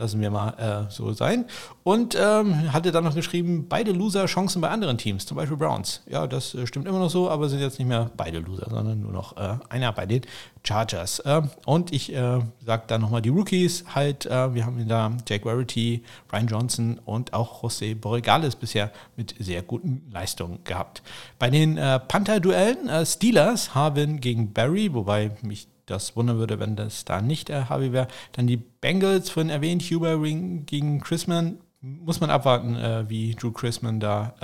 lassen 0.00 0.20
wir 0.20 0.30
mal 0.30 0.86
äh, 0.88 0.90
so 0.90 1.12
sein. 1.12 1.44
Und 1.84 2.16
ähm, 2.20 2.72
hatte 2.72 2.90
dann 2.90 3.04
noch 3.04 3.14
geschrieben, 3.14 3.66
beide 3.68 3.92
Loser 3.92 4.26
Chancen 4.26 4.60
bei 4.60 4.68
anderen 4.68 4.98
Teams, 4.98 5.26
zum 5.26 5.36
Beispiel 5.36 5.56
Browns. 5.56 6.02
Ja, 6.08 6.26
das 6.26 6.54
äh, 6.54 6.66
stimmt 6.66 6.88
immer 6.88 6.98
noch 6.98 7.10
so, 7.10 7.30
aber 7.30 7.48
sind 7.48 7.60
jetzt 7.60 7.78
nicht 7.78 7.88
mehr 7.88 8.10
beide 8.16 8.38
Loser, 8.38 8.66
sondern 8.68 9.00
nur 9.00 9.12
noch 9.12 9.36
äh, 9.36 9.56
einer 9.68 9.92
bei 9.92 10.06
den 10.06 10.22
Chargers. 10.64 11.22
Ähm, 11.24 11.50
und 11.66 11.92
ich 11.92 12.12
äh, 12.12 12.40
sage 12.64 12.82
dann 12.86 13.02
nochmal 13.02 13.22
die 13.22 13.28
Rookies 13.28 13.84
halt, 13.94 14.26
äh, 14.26 14.54
wir 14.54 14.64
haben 14.64 14.88
da 14.88 15.12
Jake 15.28 15.44
Verity, 15.44 16.02
Brian 16.28 16.46
Johnson 16.46 16.98
und 17.04 17.32
auch 17.32 17.62
José 17.62 17.94
Borregales 17.94 18.56
bisher 18.56 18.90
mit 19.16 19.34
sehr 19.38 19.62
guten 19.62 20.08
Leistungen 20.10 20.64
gehabt. 20.64 21.02
Bei 21.38 21.50
den 21.50 21.76
Panther-Duellen, 21.76 23.06
Steelers 23.06 23.74
haben 23.74 24.20
gegen 24.20 24.52
Barry, 24.52 24.92
wobei 24.92 25.32
mich 25.42 25.68
das 25.90 26.16
wundern 26.16 26.38
würde, 26.38 26.58
wenn 26.58 26.76
das 26.76 27.04
da 27.04 27.20
nicht 27.20 27.48
der 27.48 27.68
Harvey 27.68 27.92
wäre. 27.92 28.08
Dann 28.32 28.46
die 28.46 28.56
Bengals, 28.56 29.30
vorhin 29.30 29.50
erwähnt, 29.50 29.82
Huber 29.82 30.20
Ring 30.20 30.64
gegen 30.66 31.00
Chrisman. 31.00 31.58
Muss 31.82 32.20
man 32.20 32.28
abwarten, 32.28 32.76
äh, 32.76 33.08
wie 33.08 33.34
Drew 33.34 33.52
Chrisman 33.52 34.00
da 34.00 34.34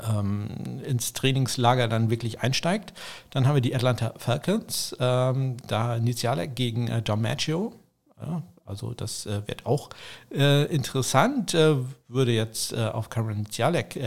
äh, 0.00 0.10
ähm, 0.10 0.48
ins 0.86 1.12
Trainingslager 1.12 1.86
dann 1.86 2.08
wirklich 2.08 2.40
einsteigt. 2.40 2.94
Dann 3.30 3.46
haben 3.46 3.56
wir 3.56 3.60
die 3.60 3.74
Atlanta 3.74 4.14
Falcons, 4.16 4.96
ähm, 4.98 5.58
da 5.66 5.98
Nizialek 5.98 6.56
gegen 6.56 6.88
äh, 6.88 7.02
John 7.04 7.20
Maggio. 7.20 7.74
Ja, 8.20 8.42
also 8.64 8.94
das 8.94 9.26
äh, 9.26 9.46
wird 9.46 9.66
auch 9.66 9.90
äh, 10.30 10.64
interessant. 10.74 11.54
Äh, 11.54 11.76
würde 12.08 12.32
jetzt 12.32 12.74
auf 12.74 13.10
Cameron 13.10 13.38
Nizialek 13.38 13.98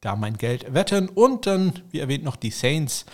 da 0.00 0.16
mein 0.16 0.38
Geld 0.38 0.72
wetten. 0.72 1.08
Und 1.08 1.46
dann, 1.46 1.74
wie 1.90 1.98
erwähnt, 1.98 2.24
noch 2.24 2.36
die 2.36 2.50
Saints 2.50 3.04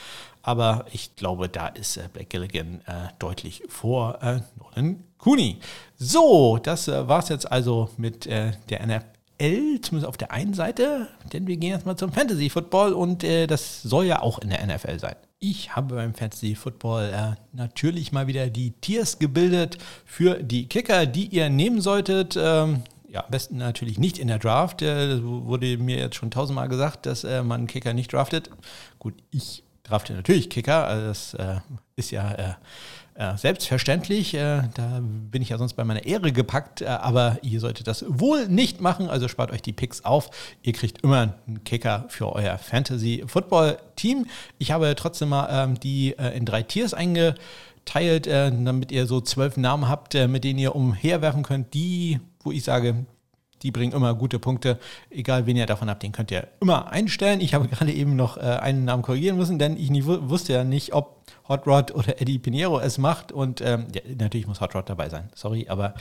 aber 0.47 0.85
ich 0.93 1.17
glaube, 1.17 1.49
da 1.49 1.67
ist 1.67 1.97
äh, 1.97 2.09
Blake 2.13 2.29
Gilligan 2.29 2.81
äh, 2.87 3.09
deutlich 3.19 3.65
vor 3.69 4.23
äh, 4.23 4.41
Nolan 4.57 5.03
Cooney. 5.19 5.59
So, 5.97 6.59
das 6.63 6.87
äh, 6.87 7.09
war 7.09 7.19
es 7.19 7.29
jetzt 7.29 7.51
also 7.51 7.91
mit 7.97 8.29
äh, 8.29 8.53
der 8.69 8.87
NFL, 8.87 9.81
zumindest 9.81 10.07
auf 10.07 10.17
der 10.17 10.31
einen 10.31 10.55
Seite, 10.55 11.09
denn 11.33 11.49
wir 11.49 11.57
gehen 11.57 11.73
jetzt 11.73 11.85
mal 11.85 11.97
zum 11.97 12.13
Fantasy 12.13 12.49
Football 12.49 12.93
und 12.93 13.25
äh, 13.25 13.49
das 13.49 13.83
soll 13.83 14.05
ja 14.05 14.23
auch 14.23 14.39
in 14.39 14.51
der 14.51 14.65
NFL 14.65 15.01
sein. 15.01 15.17
Ich 15.41 15.75
habe 15.75 15.97
beim 15.97 16.15
Fantasy 16.15 16.55
Football 16.55 17.11
äh, 17.13 17.35
natürlich 17.53 18.13
mal 18.13 18.29
wieder 18.29 18.47
die 18.47 18.71
Tiers 18.71 19.19
gebildet 19.19 19.79
für 20.05 20.41
die 20.41 20.69
Kicker, 20.69 21.07
die 21.07 21.27
ihr 21.27 21.51
nehmen 21.51 21.81
solltet. 21.81 22.39
Ähm, 22.41 22.85
ja, 23.09 23.25
am 23.25 23.31
besten 23.31 23.57
natürlich 23.57 23.99
nicht 23.99 24.19
in 24.19 24.29
der 24.29 24.39
Draft. 24.39 24.81
Das 24.81 25.23
wurde 25.23 25.77
mir 25.77 25.99
jetzt 25.99 26.15
schon 26.15 26.31
tausendmal 26.31 26.69
gesagt, 26.69 27.07
dass 27.07 27.25
äh, 27.25 27.43
man 27.43 27.67
Kicker 27.67 27.95
nicht 27.95 28.13
draftet. 28.13 28.51
Gut, 29.01 29.15
ich 29.33 29.65
drafte 29.87 30.15
natürlich 30.15 30.51
Kicker. 30.51 30.87
Also 30.87 31.07
das 31.09 31.35
äh, 31.35 31.61
ist 31.97 32.11
ja 32.11 32.33
äh, 32.33 32.55
äh, 33.19 33.37
selbstverständlich. 33.39 34.35
Äh, 34.35 34.65
da 34.75 35.01
bin 35.01 35.41
ich 35.41 35.49
ja 35.49 35.57
sonst 35.57 35.73
bei 35.73 35.85
meiner 35.85 36.05
Ehre 36.05 36.33
gepackt. 36.33 36.83
Äh, 36.83 36.87
aber 36.87 37.39
ihr 37.41 37.61
solltet 37.61 37.87
das 37.87 38.05
wohl 38.07 38.47
nicht 38.49 38.83
machen. 38.83 39.09
Also 39.09 39.29
spart 39.29 39.51
euch 39.53 39.63
die 39.63 39.73
Picks 39.73 40.05
auf. 40.05 40.31
Ihr 40.63 40.75
kriegt 40.75 41.03
immer 41.03 41.35
einen 41.47 41.65
Kicker 41.65 42.05
für 42.09 42.31
euer 42.33 42.59
Fantasy-Football-Team. 42.59 44.27
Ich 44.59 44.71
habe 44.71 44.95
trotzdem 44.97 45.31
mal 45.31 45.49
ähm, 45.51 45.81
die 45.81 46.15
in 46.35 46.45
drei 46.45 46.63
Tiers 46.63 46.93
eingeteilt, 46.93 48.27
damit 48.27 48.93
ihr 48.93 49.07
so 49.07 49.21
zwölf 49.21 49.57
Namen 49.57 49.89
habt, 49.89 50.15
mit 50.15 50.45
denen 50.45 50.59
ihr 50.59 50.75
umherwerfen 50.75 51.43
könnt, 51.43 51.73
die, 51.75 52.21
wo 52.41 52.53
ich 52.53 52.65
sage, 52.65 53.07
die 53.63 53.71
bringen 53.71 53.93
immer 53.93 54.15
gute 54.15 54.39
Punkte. 54.39 54.79
Egal, 55.11 55.47
wen 55.47 55.57
ihr 55.57 55.67
davon 55.67 55.89
habt, 55.89 56.03
den 56.03 56.13
könnt 56.13 56.31
ihr 56.31 56.49
immer 56.61 56.91
einstellen. 56.91 57.41
Ich 57.41 57.55
habe 57.55 57.69
gerade 57.69 57.93
eben 57.93 58.17
noch 58.17 58.37
äh, 58.37 58.41
einen 58.41 58.85
Namen 58.85 59.03
korrigieren 59.03 59.37
müssen, 59.37 59.59
denn 59.59 59.77
ich 59.77 59.91
nie, 59.91 60.05
wusste 60.05 60.53
ja 60.53 60.65
nicht, 60.65 60.93
ob 60.93 61.23
Hot 61.49 61.67
Rod 61.67 61.95
oder 61.95 62.21
Eddie 62.21 62.39
Pinheiro 62.39 62.81
es 62.81 62.99
macht. 62.99 63.33
Und 63.33 63.61
ähm, 63.61 63.87
ja, 63.95 64.03
natürlich 64.17 64.47
muss 64.47 64.61
Hot 64.61 64.75
Rod 64.75 64.89
dabei 64.89 65.09
sein. 65.09 65.31
Sorry, 65.35 65.67
aber 65.69 65.95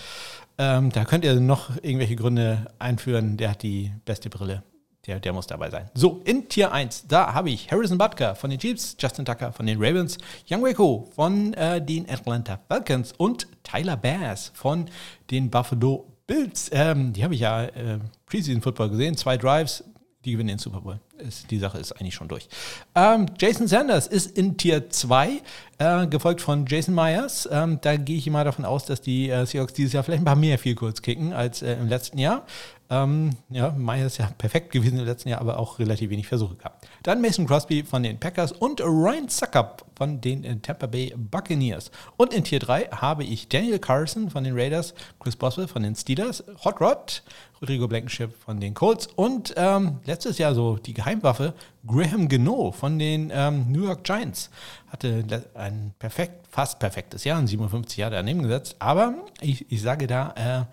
ähm, 0.57 0.91
da 0.91 1.05
könnt 1.05 1.25
ihr 1.25 1.39
noch 1.39 1.69
irgendwelche 1.81 2.15
Gründe 2.15 2.67
einführen. 2.79 3.37
Der 3.37 3.51
hat 3.51 3.63
die 3.63 3.91
beste 4.05 4.29
Brille. 4.29 4.63
Der, 5.07 5.19
der 5.19 5.33
muss 5.33 5.45
dabei 5.45 5.69
sein. 5.69 5.91
So, 5.93 6.21
in 6.25 6.49
Tier 6.49 6.71
1, 6.71 7.05
da 7.07 7.33
habe 7.35 7.51
ich 7.51 7.71
Harrison 7.71 7.99
Butker 7.99 8.33
von 8.33 8.49
den 8.49 8.57
Chiefs, 8.57 8.97
Justin 8.99 9.23
Tucker 9.23 9.51
von 9.51 9.67
den 9.67 9.77
Ravens, 9.77 10.17
Young 10.49 10.63
Waco 10.63 11.11
von 11.15 11.53
äh, 11.53 11.79
den 11.79 12.09
Atlanta 12.09 12.59
Falcons 12.67 13.13
und 13.15 13.47
Tyler 13.63 13.97
Bass 13.97 14.51
von 14.55 14.89
den 15.29 15.51
Buffalo 15.51 16.14
Bills, 16.27 16.69
ähm, 16.71 17.13
die 17.13 17.23
habe 17.23 17.35
ich 17.35 17.41
ja 17.41 17.65
äh, 17.65 17.99
Preseason 18.25 18.61
Football 18.61 18.89
gesehen, 18.89 19.15
zwei 19.15 19.37
Drives, 19.37 19.83
die 20.25 20.31
gewinnen 20.31 20.49
den 20.49 20.57
Super 20.57 20.81
Bowl. 20.81 20.99
ist, 21.19 21.51
die 21.51 21.59
Sache 21.59 21.77
ist 21.77 21.91
eigentlich 21.91 22.15
schon 22.15 22.27
durch. 22.27 22.49
Ähm, 22.95 23.27
Jason 23.37 23.67
Sanders 23.67 24.07
ist 24.07 24.35
in 24.37 24.57
Tier 24.57 24.89
2, 24.89 25.41
äh, 25.77 26.07
gefolgt 26.07 26.41
von 26.41 26.65
Jason 26.65 26.95
Myers. 26.95 27.47
Ähm, 27.51 27.79
da 27.81 27.95
gehe 27.95 28.17
ich 28.17 28.27
mal 28.29 28.43
davon 28.43 28.65
aus, 28.65 28.85
dass 28.85 29.01
die 29.01 29.29
äh, 29.29 29.45
Seahawks 29.45 29.73
dieses 29.73 29.93
Jahr 29.93 30.03
vielleicht 30.03 30.21
ein 30.21 30.25
paar 30.25 30.35
mehr 30.35 30.57
viel 30.57 30.73
kurz 30.73 31.01
kicken 31.03 31.31
als 31.31 31.61
äh, 31.61 31.73
im 31.73 31.87
letzten 31.87 32.17
Jahr. 32.17 32.45
Ähm, 32.89 33.31
ja, 33.49 33.71
Myers 33.71 34.13
ist 34.13 34.17
ja 34.19 34.29
perfekt 34.37 34.71
gewesen 34.71 34.99
im 34.99 35.05
letzten 35.05 35.29
Jahr, 35.29 35.41
aber 35.41 35.59
auch 35.59 35.79
relativ 35.79 36.09
wenig 36.09 36.27
Versuche 36.27 36.55
gehabt. 36.55 36.87
Dann 37.03 37.21
Mason 37.21 37.47
Crosby 37.47 37.83
von 37.83 38.03
den 38.03 38.19
Packers 38.19 38.51
und 38.51 38.81
Ryan 38.81 39.27
Suckup 39.27 39.85
von 39.95 40.21
den 40.21 40.43
äh, 40.43 40.57
Tampa 40.57 40.87
Bay 40.87 41.13
Buccaneers. 41.15 41.91
Und 42.17 42.33
in 42.33 42.43
Tier 42.43 42.59
3 42.59 42.89
habe 42.91 43.23
ich 43.23 43.47
Daniel 43.47 43.79
Carson 43.79 44.29
von 44.29 44.43
den 44.43 44.57
Raiders, 44.57 44.93
Chris 45.19 45.35
Boswell 45.35 45.67
von 45.67 45.83
den 45.83 45.95
Steelers, 45.95 46.43
Hot 46.63 46.79
Rod, 46.81 47.23
Rodrigo 47.61 47.87
Blankenship 47.87 48.35
von 48.37 48.59
den 48.59 48.73
Colts 48.73 49.07
und 49.07 49.53
ähm, 49.57 49.99
letztes 50.05 50.37
Jahr 50.37 50.53
so 50.53 50.77
die 50.77 50.93
Geheimwaffe 50.93 51.53
Graham 51.87 52.27
Geno 52.27 52.71
von 52.71 52.99
den 52.99 53.31
ähm, 53.33 53.71
New 53.71 53.85
York 53.85 54.03
Giants. 54.03 54.49
Hatte 54.87 55.23
ein 55.53 55.93
perfekt, 55.97 56.47
fast 56.49 56.79
perfektes 56.79 57.23
Jahr, 57.23 57.39
ein 57.39 57.47
57 57.47 57.97
Jahre 57.97 58.15
daneben 58.15 58.43
gesetzt, 58.43 58.75
aber 58.79 59.15
ich, 59.41 59.71
ich 59.71 59.81
sage 59.81 60.07
da, 60.07 60.33
äh, 60.35 60.65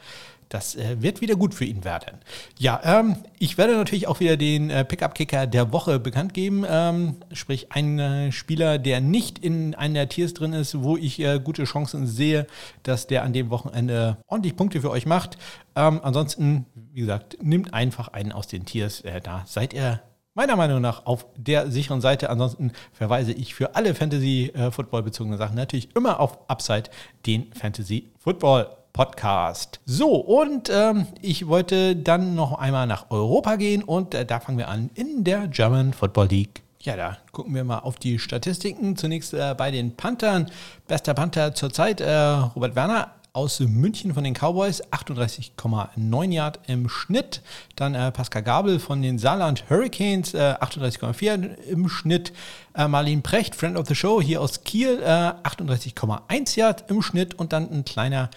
das 0.52 0.74
äh, 0.74 1.00
wird 1.00 1.20
wieder 1.20 1.34
gut 1.34 1.54
für 1.54 1.64
ihn 1.64 1.84
werden. 1.84 2.18
Ja, 2.58 2.80
ähm, 2.84 3.16
ich 3.38 3.56
werde 3.56 3.74
natürlich 3.74 4.06
auch 4.06 4.20
wieder 4.20 4.36
den 4.36 4.68
äh, 4.70 4.84
Pickup-Kicker 4.84 5.46
der 5.46 5.72
Woche 5.72 5.98
bekannt 5.98 6.34
geben. 6.34 6.64
Ähm, 6.68 7.16
sprich, 7.32 7.72
ein 7.72 7.98
äh, 7.98 8.32
Spieler, 8.32 8.78
der 8.78 9.00
nicht 9.00 9.38
in 9.38 9.74
einer 9.74 9.94
der 9.94 10.08
Tiers 10.10 10.34
drin 10.34 10.52
ist, 10.52 10.82
wo 10.82 10.96
ich 10.96 11.18
äh, 11.20 11.40
gute 11.42 11.64
Chancen 11.64 12.06
sehe, 12.06 12.46
dass 12.82 13.06
der 13.06 13.22
an 13.22 13.32
dem 13.32 13.50
Wochenende 13.50 14.18
ordentlich 14.26 14.56
Punkte 14.56 14.80
für 14.82 14.90
euch 14.90 15.06
macht. 15.06 15.38
Ähm, 15.74 16.00
ansonsten, 16.02 16.66
wie 16.74 17.00
gesagt, 17.00 17.38
nimmt 17.42 17.72
einfach 17.72 18.08
einen 18.08 18.32
aus 18.32 18.46
den 18.46 18.66
Tiers. 18.66 19.00
Äh, 19.00 19.22
da 19.22 19.44
seid 19.46 19.72
ihr 19.72 20.02
meiner 20.34 20.56
Meinung 20.56 20.80
nach 20.82 21.06
auf 21.06 21.26
der 21.36 21.70
sicheren 21.70 22.00
Seite. 22.02 22.28
Ansonsten 22.28 22.72
verweise 22.92 23.32
ich 23.32 23.54
für 23.54 23.74
alle 23.74 23.94
Fantasy-Football-bezogene 23.94 25.36
äh, 25.36 25.38
Sachen 25.38 25.56
natürlich 25.56 25.94
immer 25.96 26.20
auf 26.20 26.38
Upside, 26.50 26.90
den 27.26 27.52
Fantasy-Football. 27.54 28.81
Podcast. 28.92 29.80
So, 29.86 30.16
und 30.16 30.70
ähm, 30.70 31.06
ich 31.20 31.46
wollte 31.46 31.96
dann 31.96 32.34
noch 32.34 32.58
einmal 32.58 32.86
nach 32.86 33.10
Europa 33.10 33.56
gehen 33.56 33.82
und 33.82 34.14
äh, 34.14 34.26
da 34.26 34.40
fangen 34.40 34.58
wir 34.58 34.68
an 34.68 34.90
in 34.94 35.24
der 35.24 35.48
German 35.48 35.92
Football 35.92 36.28
League. 36.28 36.62
Ja, 36.80 36.96
da 36.96 37.16
gucken 37.30 37.54
wir 37.54 37.64
mal 37.64 37.78
auf 37.78 37.96
die 37.96 38.18
Statistiken. 38.18 38.96
Zunächst 38.96 39.32
äh, 39.34 39.54
bei 39.56 39.70
den 39.70 39.96
Panthern. 39.96 40.50
Bester 40.88 41.14
Panther 41.14 41.54
zurzeit, 41.54 42.00
äh, 42.00 42.12
Robert 42.12 42.74
Werner 42.74 43.12
aus 43.34 43.60
München 43.60 44.12
von 44.12 44.24
den 44.24 44.34
Cowboys, 44.34 44.82
38,9 44.90 46.32
Yard 46.32 46.60
im 46.66 46.88
Schnitt. 46.88 47.40
Dann 47.76 47.94
äh, 47.94 48.12
Pascal 48.12 48.42
Gabel 48.42 48.78
von 48.78 49.00
den 49.00 49.18
Saarland 49.18 49.64
Hurricanes, 49.70 50.34
äh, 50.34 50.54
38,4 50.60 51.54
im 51.64 51.88
Schnitt. 51.88 52.32
Äh, 52.74 52.88
Marlene 52.88 53.22
Precht, 53.22 53.54
Friend 53.54 53.78
of 53.78 53.86
the 53.88 53.94
Show, 53.94 54.20
hier 54.20 54.42
aus 54.42 54.64
Kiel, 54.64 55.00
äh, 55.02 55.06
38,1 55.06 56.56
Yard 56.56 56.90
im 56.90 57.00
Schnitt. 57.00 57.34
Und 57.34 57.52
dann 57.54 57.70
ein 57.70 57.84
kleiner 57.84 58.28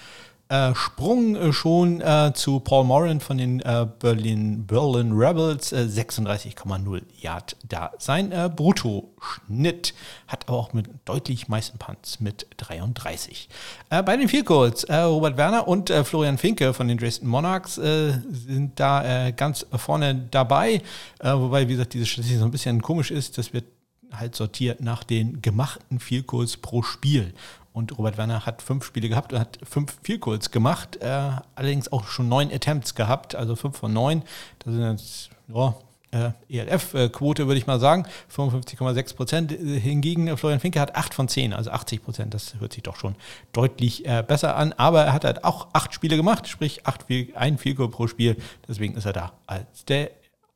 äh, 0.47 0.75
Sprung 0.75 1.36
äh, 1.36 1.51
schon 1.51 2.01
äh, 2.01 2.31
zu 2.36 2.60
Paul 2.60 2.84
Moran 2.84 3.19
von 3.19 3.39
den 3.39 3.62
äh, 3.62 3.88
Berlin, 3.99 4.67
Berlin 4.67 5.12
Rebels, 5.12 5.73
36,0 5.73 6.97
äh, 6.97 7.01
Yard 7.19 7.58
da. 7.67 7.91
Sein 7.97 8.31
äh, 8.31 8.49
Bruttoschnitt 8.55 9.95
hat 10.27 10.47
aber 10.47 10.58
auch 10.58 10.73
mit 10.73 10.88
deutlich 11.05 11.47
meisten 11.47 11.79
Punts 11.79 12.19
mit 12.19 12.45
33. 12.58 13.49
bei 13.89 14.17
den 14.17 14.27
Field 14.27 14.45
Goals, 14.45 14.88
Robert 14.89 15.38
Werner 15.38 15.67
und 15.67 15.89
Florian 15.89 16.38
Finke 16.38 16.73
von 16.73 16.88
den 16.88 16.97
Dresden 16.97 17.27
Monarchs 17.27 17.75
sind 17.75 18.71
da 18.75 19.31
ganz 19.31 19.65
vorne 19.71 20.27
dabei. 20.31 20.81
wobei, 21.21 21.67
wie 21.67 21.73
gesagt, 21.73 21.93
diese 21.93 22.05
Statistik 22.05 22.39
so 22.39 22.45
ein 22.45 22.51
bisschen 22.51 22.81
komisch 22.81 23.12
ist. 23.12 23.38
Das 23.38 23.53
wird 23.53 23.65
halt 24.12 24.36
sortiert 24.36 24.81
nach 24.81 25.03
den 25.03 25.41
gemachten 25.41 25.99
Field 25.99 26.27
Goals 26.27 26.58
pro 26.58 26.81
Spiel. 26.81 27.34
Und 27.75 27.97
Robert 27.97 28.17
Werner 28.17 28.45
hat 28.45 28.61
fünf 28.61 28.85
Spiele 28.85 29.09
gehabt 29.09 29.33
und 29.33 29.39
hat 29.39 29.59
fünf 29.61 29.97
Field 30.01 30.21
Goals 30.21 30.49
gemacht, 30.49 30.97
äh, 31.01 31.31
allerdings 31.55 31.91
auch 31.91 32.07
schon 32.07 32.29
neun 32.29 32.49
Attempts 32.49 32.95
gehabt, 32.95 33.35
also 33.35 33.57
fünf 33.57 33.77
von 33.77 33.91
neun. 33.91 34.23
Das 34.59 34.73
sind 34.73 34.91
jetzt, 34.91 35.29
ja, 35.53 35.75
äh, 36.11 36.31
ELF-Quote, 36.47 37.47
würde 37.47 37.57
ich 37.57 37.67
mal 37.67 37.81
sagen, 37.81 38.07
55,6 38.33 39.15
Prozent. 39.17 39.51
Hingegen 39.51 40.29
äh, 40.29 40.38
Florian 40.38 40.61
Finke 40.61 40.79
hat 40.79 40.95
8 40.95 41.13
von 41.13 41.27
10, 41.27 41.51
also 41.51 41.69
80 41.69 42.01
Prozent. 42.01 42.33
Das 42.33 42.55
hört 42.61 42.71
sich 42.71 42.83
doch 42.83 42.95
schon 42.95 43.17
deutlich 43.51 44.05
äh, 44.05 44.23
besser 44.25 44.55
an. 44.55 44.71
Aber 44.71 45.03
er 45.03 45.11
hat 45.11 45.25
halt 45.25 45.43
auch 45.43 45.67
acht 45.73 45.93
Spiele 45.93 46.15
gemacht, 46.15 46.47
sprich 46.47 46.88
acht, 46.88 47.01
ein 47.35 47.57
Field 47.57 47.75
pro 47.91 48.07
Spiel. 48.07 48.38
Deswegen 48.69 48.95
ist 48.95 49.03
er 49.03 49.11
da 49.11 49.33
als 49.47 49.83
der 49.83 50.11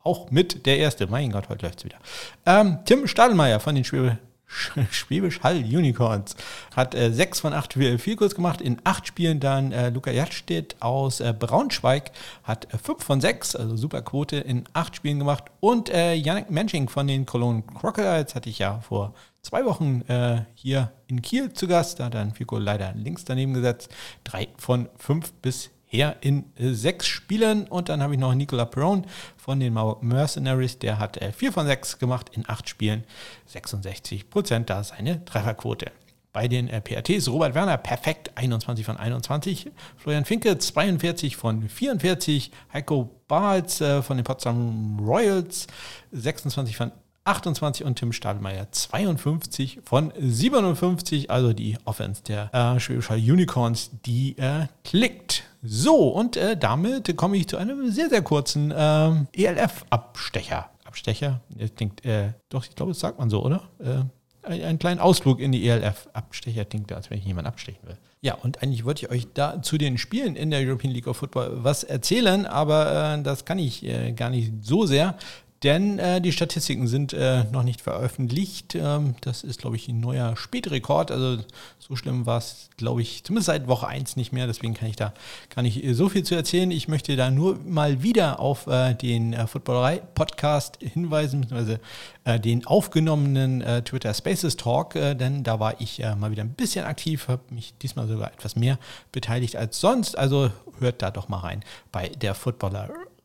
auch 0.06 0.32
mit 0.32 0.66
der 0.66 0.78
Erste. 0.78 1.08
Mein 1.08 1.34
Gott, 1.34 1.50
heute 1.50 1.66
läuft 1.66 1.80
es 1.80 1.84
wieder. 1.84 1.98
Ähm, 2.46 2.80
Tim 2.86 3.08
Stadelmeier 3.08 3.60
von 3.60 3.76
den 3.76 3.84
Schwäbisch 3.84 4.16
Schwäbisch 4.50 5.42
Hall 5.42 5.58
Unicorns 5.58 6.36
hat 6.76 6.96
äh, 6.96 7.12
sechs 7.14 7.40
von 7.40 7.54
acht 7.54 7.74
Vielkurs 7.74 8.34
gemacht. 8.34 8.62
In 8.62 8.82
acht 8.84 9.08
Spielen 9.08 9.40
dann 9.40 9.72
äh, 9.72 9.90
Luca 9.90 10.12
Jatstedt 10.12 10.76
aus 10.80 11.20
äh, 11.20 11.34
Braunschweig 11.38 12.12
hat 12.44 12.74
äh, 12.74 12.78
fünf 12.78 13.04
von 13.04 13.22
sechs, 13.22 13.56
also 13.56 13.78
super 13.78 14.02
Quote, 14.02 14.38
in 14.38 14.64
acht 14.74 14.96
Spielen 14.96 15.20
gemacht. 15.20 15.46
Und 15.60 15.90
äh, 15.90 16.14
Yannick 16.14 16.50
Mensching 16.50 16.90
von 16.90 17.08
den 17.08 17.26
Cologne 17.26 17.64
Crocodiles 17.80 18.34
hatte 18.34 18.50
ich 18.50 18.60
ja 18.60 18.80
vor 18.82 19.14
zwei 19.44 19.64
Wochen 19.66 20.02
äh, 20.08 20.42
hier 20.56 20.92
in 21.08 21.22
Kiel 21.22 21.54
zu 21.54 21.68
Gast. 21.68 22.00
Da 22.00 22.06
hat 22.06 22.16
er 22.16 22.22
ein 22.22 22.34
Vielkurs 22.34 22.64
leider 22.64 22.94
links 22.96 23.26
daneben 23.26 23.54
gesetzt. 23.54 23.90
Drei 24.24 24.48
von 24.58 24.90
fünf 24.98 25.32
bis 25.34 25.70
her 25.90 26.16
in 26.22 26.46
äh, 26.56 26.70
sechs 26.70 27.08
Spielen. 27.08 27.68
Und 27.68 27.90
dann 27.90 28.02
habe 28.02 28.14
ich 28.14 28.20
noch 28.20 28.34
Nicola 28.34 28.66
Perone 28.66 29.04
von 29.36 29.60
den 29.60 29.78
Mercenaries. 30.02 30.80
Der 30.80 31.00
hat 31.00 31.18
äh, 31.18 31.34
vier 31.34 31.52
von 31.52 31.66
sechs 31.66 32.00
gemacht 32.00 32.32
in 32.34 32.48
acht 32.48 32.70
Spielen. 32.70 33.04
66 33.48 34.30
Prozent, 34.30 34.70
da 34.70 34.84
seine 34.84 35.26
Trefferquote. 35.26 35.92
Bei 36.32 36.48
den 36.48 36.68
äh, 36.70 36.80
PRTs 36.80 37.28
Robert 37.28 37.56
Werner 37.56 37.78
perfekt 37.78 38.32
21 38.36 38.86
von 38.86 38.98
21, 38.98 39.72
Florian 39.98 40.26
Finke 40.26 40.58
42 40.58 41.36
von 41.36 41.68
44, 41.68 42.52
Heiko 42.72 43.10
äh, 43.30 44.02
von 44.04 44.18
den 44.18 44.24
Potsdam 44.24 45.00
Royals 45.00 45.66
26 46.12 46.78
von 46.78 46.92
28 47.30 47.86
und 47.86 47.96
Tim 47.96 48.12
Stadelmeier 48.12 48.72
52 48.72 49.82
von 49.84 50.12
57. 50.18 51.30
Also 51.30 51.54
die 51.54 51.78
Offense 51.86 52.24
der 52.24 52.54
äh, 52.54 52.80
Schwäbischer 52.80 53.14
Unicorns, 53.14 53.92
die 54.06 54.36
äh, 54.40 54.66
klickt. 54.84 55.44
So, 55.62 56.08
und 56.08 56.38
äh, 56.38 56.58
damit 56.58 57.16
komme 57.18 57.38
ich 57.38 57.48
zu 57.48 57.58
einem 57.58 57.92
sehr, 57.92 58.10
sehr 58.10 58.24
kurzen 58.24 58.74
ähm, 58.76 59.28
ELF-Abstecher. 59.34 60.72
Abstecher? 60.86 61.42
Ich 61.56 61.76
denke, 61.76 62.10
äh, 62.10 62.34
doch, 62.50 62.66
ich 62.66 62.76
glaube, 62.76 62.94
das 62.94 63.00
sagt 63.00 63.20
man 63.20 63.30
so, 63.30 63.46
oder? 63.46 63.62
Äh, 63.78 64.52
einen 64.52 64.80
kleinen 64.80 65.00
Ausflug 65.00 65.40
in 65.40 65.52
die 65.52 65.68
ELF. 65.68 66.08
Abstecher 66.14 66.66
klingt, 66.66 66.92
als 66.92 67.12
wenn 67.12 67.20
ich 67.20 67.26
jemanden 67.26 67.50
abstechen 67.50 67.88
will. 67.88 67.98
Ja, 68.22 68.34
und 68.36 68.64
eigentlich 68.64 68.86
wollte 68.86 69.06
ich 69.06 69.12
euch 69.12 69.28
da 69.34 69.62
zu 69.62 69.78
den 69.78 70.00
Spielen 70.00 70.36
in 70.36 70.50
der 70.50 70.62
European 70.62 70.92
League 70.92 71.08
of 71.08 71.18
Football 71.18 71.64
was 71.64 71.84
erzählen, 71.84 72.48
aber 72.48 73.18
äh, 73.18 73.22
das 73.22 73.46
kann 73.46 73.60
ich 73.60 73.86
äh, 73.86 74.14
gar 74.14 74.32
nicht 74.32 74.52
so 74.62 74.88
sehr, 74.88 75.16
denn 75.64 76.00
äh, 76.00 76.22
die 76.22 76.32
Statistiken 76.32 76.88
sind 76.88 77.12
äh, 77.12 77.44
noch 77.52 77.64
nicht 77.64 77.82
veröffentlicht. 77.82 78.76
Ähm, 78.76 79.16
das 79.22 79.44
ist, 79.44 79.60
glaube 79.60 79.76
ich, 79.76 79.90
ein 79.90 80.00
neuer 80.00 80.38
Spätrekord. 80.38 81.12
Also 81.12 81.44
so 81.80 81.98
schlimm 81.98 82.26
war 82.26 82.38
es, 82.38 82.70
glaube 82.78 83.02
ich, 83.02 83.26
zumindest 83.26 83.48
seit 83.48 83.68
Woche 83.68 83.88
1 83.88 84.16
nicht 84.16 84.32
mehr. 84.32 84.48
Deswegen 84.48 84.74
kann 84.74 84.88
ich 84.88 84.96
da 84.96 85.14
gar 85.54 85.62
nicht 85.62 85.84
so 85.96 86.08
viel 86.08 86.24
zu 86.24 86.34
erzählen. 86.34 86.72
Ich 86.72 86.88
möchte 86.88 87.18
da 87.18 87.30
nur 87.30 87.60
mal 87.66 88.02
wieder 88.02 88.40
auf 88.40 88.68
äh, 88.68 88.94
den 88.94 89.34
äh, 89.34 89.48
Footballerei-Podcast 89.48 90.78
hinweisen, 90.82 91.42
beziehungsweise 91.42 91.82
äh, 92.24 92.40
den 92.40 92.66
aufgenommenen 92.66 93.60
äh, 93.62 93.82
Twitter 93.82 94.14
Spaces 94.14 94.56
Talk, 94.56 94.94
denn 94.94 95.44
da 95.44 95.60
war 95.60 95.80
ich 95.82 96.02
mal 96.18 96.32
wieder 96.32 96.44
ein 96.44 96.54
bisschen 96.54 96.86
aktiv, 96.86 97.28
habe 97.28 97.42
mich 97.54 97.74
diesmal 97.82 98.08
sogar 98.08 98.32
etwas 98.32 98.56
mehr 98.56 98.78
beteiligt 99.12 99.56
als 99.56 99.80
sonst. 99.80 100.18
Also 100.18 100.52
hört 100.80 101.02
da 101.02 101.12
doch 101.12 101.28
mal 101.28 101.40
rein 101.40 101.64
bei 101.92 102.10
der 102.10 102.36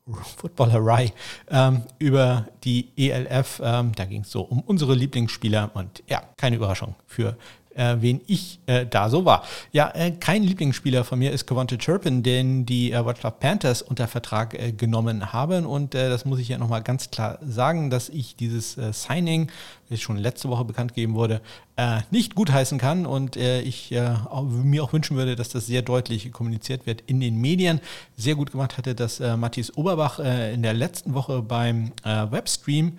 Footballer 0.37 0.73
Footballerei 0.73 1.13
ähm, 1.49 1.83
über 1.99 2.47
die 2.65 2.91
ELF. 2.97 3.61
Ähm, 3.63 3.93
da 3.95 4.05
ging 4.05 4.23
es 4.23 4.31
so 4.31 4.43
um 4.43 4.61
unsere 4.61 4.95
Lieblingsspieler 4.95 5.71
und 5.75 6.03
ja, 6.07 6.23
keine 6.37 6.57
Überraschung 6.57 6.95
für 7.07 7.37
äh, 7.75 7.97
wen 8.01 8.21
ich 8.27 8.61
äh, 8.67 8.87
da 8.87 9.09
so 9.09 9.25
war. 9.25 9.45
Ja, 9.73 9.91
äh, 9.95 10.13
kein 10.13 10.43
Lieblingsspieler 10.43 11.05
von 11.05 11.19
mir 11.19 11.33
ist 11.33 11.47
Kevonte 11.47 11.79
Turpin, 11.79 12.23
den 12.23 12.67
die 12.67 12.93
äh, 12.93 13.05
Wroclaw 13.05 13.35
Panthers 13.39 13.83
unter 13.83 14.09
Vertrag 14.09 14.55
äh, 14.55 14.73
genommen 14.73 15.33
haben. 15.33 15.67
Und 15.67 15.95
äh, 15.95 16.09
das 16.09 16.25
muss 16.25 16.39
ich 16.39 16.49
ja 16.49 16.59
nochmal 16.59 16.83
ganz 16.83 17.11
klar 17.11 17.39
sagen, 17.47 17.91
dass 17.91 18.09
ich 18.09 18.37
dieses 18.37 18.79
äh, 18.79 18.93
Signing, 18.93 19.51
das 19.91 20.01
schon 20.01 20.17
letzte 20.17 20.49
Woche 20.49 20.65
bekannt 20.65 20.95
gegeben 20.95 21.15
wurde, 21.15 21.43
nicht 22.11 22.35
gutheißen 22.35 22.79
kann. 22.79 23.05
Und 23.05 23.37
ich 23.37 23.91
mir 23.91 24.83
auch 24.83 24.93
wünschen 24.95 25.15
würde, 25.17 25.37
dass 25.37 25.51
das 25.51 25.67
sehr 25.67 25.83
deutlich 25.83 26.33
kommuniziert 26.33 26.87
wird 26.87 27.03
in 27.03 27.21
den 27.21 27.39
Medien. 27.39 27.81
Sehr 28.17 28.35
gut 28.35 28.51
gemacht 28.51 28.79
hatte 28.79 28.95
das 28.95 29.21
Matthias 29.21 29.77
Oberbach 29.77 30.21
in 30.21 30.63
der 30.63 30.73
letzten 30.73 31.13
Woche 31.13 31.43
beim 31.43 31.93
Webstream 32.03 32.99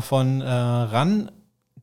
von 0.00 0.40
RAN 0.40 1.30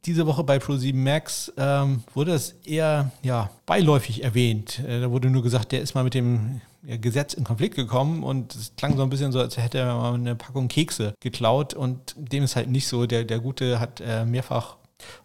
diese 0.06 0.26
Woche 0.26 0.44
bei 0.44 0.58
Pro7 0.58 0.96
Max 0.96 1.52
ähm, 1.58 2.04
wurde 2.14 2.34
es 2.34 2.56
eher 2.66 3.12
ja, 3.22 3.50
beiläufig 3.66 4.24
erwähnt. 4.24 4.80
Äh, 4.80 5.02
da 5.02 5.12
wurde 5.12 5.30
nur 5.30 5.44
gesagt, 5.44 5.72
der 5.72 5.82
ist 5.82 5.94
mal 5.94 6.04
mit 6.04 6.14
dem 6.14 6.62
Gesetz 6.84 7.36
in 7.36 7.44
Konflikt 7.44 7.76
gekommen 7.76 8.24
und 8.24 8.56
es 8.56 8.74
klang 8.76 8.98
so 8.98 9.04
ein 9.04 9.10
bisschen 9.10 9.32
so, 9.32 9.40
als 9.40 9.56
hätte 9.58 9.78
er 9.78 9.96
mal 9.96 10.16
eine 10.16 10.36
Packung 10.36 10.68
Kekse 10.68 11.14
geklaut 11.20 11.76
und 11.76 12.16
dem 12.18 12.44
ist 12.44 12.56
halt 12.56 12.70
nicht 12.70 12.88
so. 12.88 13.06
Der, 13.06 13.24
der 13.24 13.40
Gute 13.40 13.80
hat 13.80 14.02
äh, 14.02 14.26
mehrfach 14.26 14.78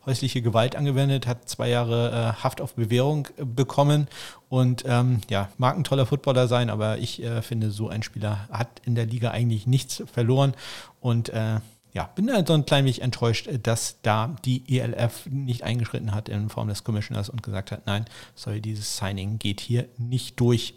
häusliche 0.04 0.42
Gewalt 0.42 0.76
angewendet, 0.76 1.26
hat 1.26 1.48
zwei 1.48 1.68
Jahre 1.68 2.10
äh, 2.10 2.42
Haft 2.42 2.60
auf 2.60 2.74
Bewährung 2.74 3.28
äh, 3.38 3.44
bekommen 3.44 4.08
und 4.48 4.84
ähm, 4.86 5.20
ja, 5.30 5.48
mag 5.56 5.76
ein 5.76 5.84
toller 5.84 6.06
Footballer 6.06 6.46
sein, 6.46 6.68
aber 6.68 6.98
ich 6.98 7.22
äh, 7.22 7.40
finde, 7.40 7.70
so 7.70 7.88
ein 7.88 8.02
Spieler 8.02 8.48
hat 8.50 8.68
in 8.84 8.94
der 8.94 9.06
Liga 9.06 9.30
eigentlich 9.30 9.66
nichts 9.66 10.02
verloren 10.12 10.54
und 11.00 11.30
äh, 11.30 11.60
ja, 11.96 12.10
bin 12.14 12.26
da 12.26 12.44
so 12.46 12.52
ein 12.52 12.66
klein 12.66 12.84
wenig 12.84 13.00
enttäuscht, 13.00 13.48
dass 13.62 13.96
da 14.02 14.36
die 14.44 14.62
ELF 14.68 15.24
nicht 15.30 15.62
eingeschritten 15.62 16.14
hat 16.14 16.28
in 16.28 16.50
Form 16.50 16.68
des 16.68 16.84
Commissioners 16.84 17.30
und 17.30 17.42
gesagt 17.42 17.72
hat, 17.72 17.86
nein, 17.86 18.04
sorry, 18.34 18.60
dieses 18.60 18.98
Signing 18.98 19.38
geht 19.38 19.60
hier 19.60 19.86
nicht 19.96 20.38
durch. 20.38 20.74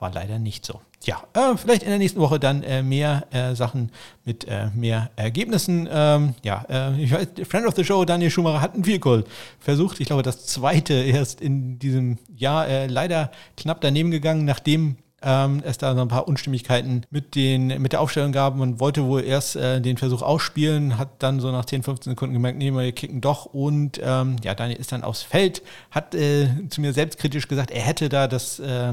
War 0.00 0.12
leider 0.12 0.40
nicht 0.40 0.66
so. 0.66 0.80
Ja, 1.04 1.22
äh, 1.34 1.56
vielleicht 1.56 1.84
in 1.84 1.90
der 1.90 1.98
nächsten 1.98 2.18
Woche 2.18 2.40
dann 2.40 2.64
äh, 2.64 2.82
mehr 2.82 3.28
äh, 3.30 3.54
Sachen 3.54 3.92
mit 4.24 4.48
äh, 4.48 4.70
mehr 4.74 5.12
Ergebnissen. 5.14 5.88
Ähm, 5.88 6.34
ja, 6.42 6.64
äh, 6.68 7.00
ich 7.00 7.12
weiß, 7.12 7.28
Friend 7.48 7.68
of 7.68 7.76
the 7.76 7.84
Show, 7.84 8.04
Daniel 8.04 8.32
Schumacher, 8.32 8.60
hat 8.60 8.74
ein 8.74 8.82
Vielkohl 8.82 9.22
versucht. 9.60 10.00
Ich 10.00 10.08
glaube, 10.08 10.24
das 10.24 10.46
zweite 10.46 10.94
erst 10.94 11.40
in 11.40 11.78
diesem 11.78 12.18
Jahr 12.36 12.66
äh, 12.66 12.88
leider 12.88 13.30
knapp 13.56 13.80
daneben 13.82 14.10
gegangen, 14.10 14.44
nachdem 14.44 14.96
ähm, 15.26 15.60
es 15.64 15.76
da 15.76 15.92
so 15.92 16.00
ein 16.00 16.08
paar 16.08 16.28
Unstimmigkeiten 16.28 17.02
mit, 17.10 17.34
den, 17.34 17.82
mit 17.82 17.92
der 17.92 18.00
Aufstellung 18.00 18.30
gab. 18.30 18.54
Man 18.54 18.78
wollte 18.78 19.04
wohl 19.06 19.24
erst 19.24 19.56
äh, 19.56 19.80
den 19.80 19.96
Versuch 19.96 20.22
ausspielen, 20.22 20.98
hat 20.98 21.20
dann 21.20 21.40
so 21.40 21.50
nach 21.50 21.64
10, 21.64 21.82
15 21.82 22.12
Sekunden 22.12 22.32
gemerkt, 22.32 22.58
nee, 22.58 22.70
wir 22.70 22.92
kicken 22.92 23.20
doch. 23.20 23.46
Und 23.46 24.00
ähm, 24.00 24.36
ja, 24.44 24.54
Daniel 24.54 24.78
ist 24.78 24.92
dann 24.92 25.02
aufs 25.02 25.22
Feld, 25.22 25.62
hat 25.90 26.14
äh, 26.14 26.48
zu 26.70 26.80
mir 26.80 26.92
selbstkritisch 26.92 27.48
gesagt, 27.48 27.72
er 27.72 27.82
hätte 27.82 28.08
da 28.08 28.28
das, 28.28 28.60
äh, 28.60 28.92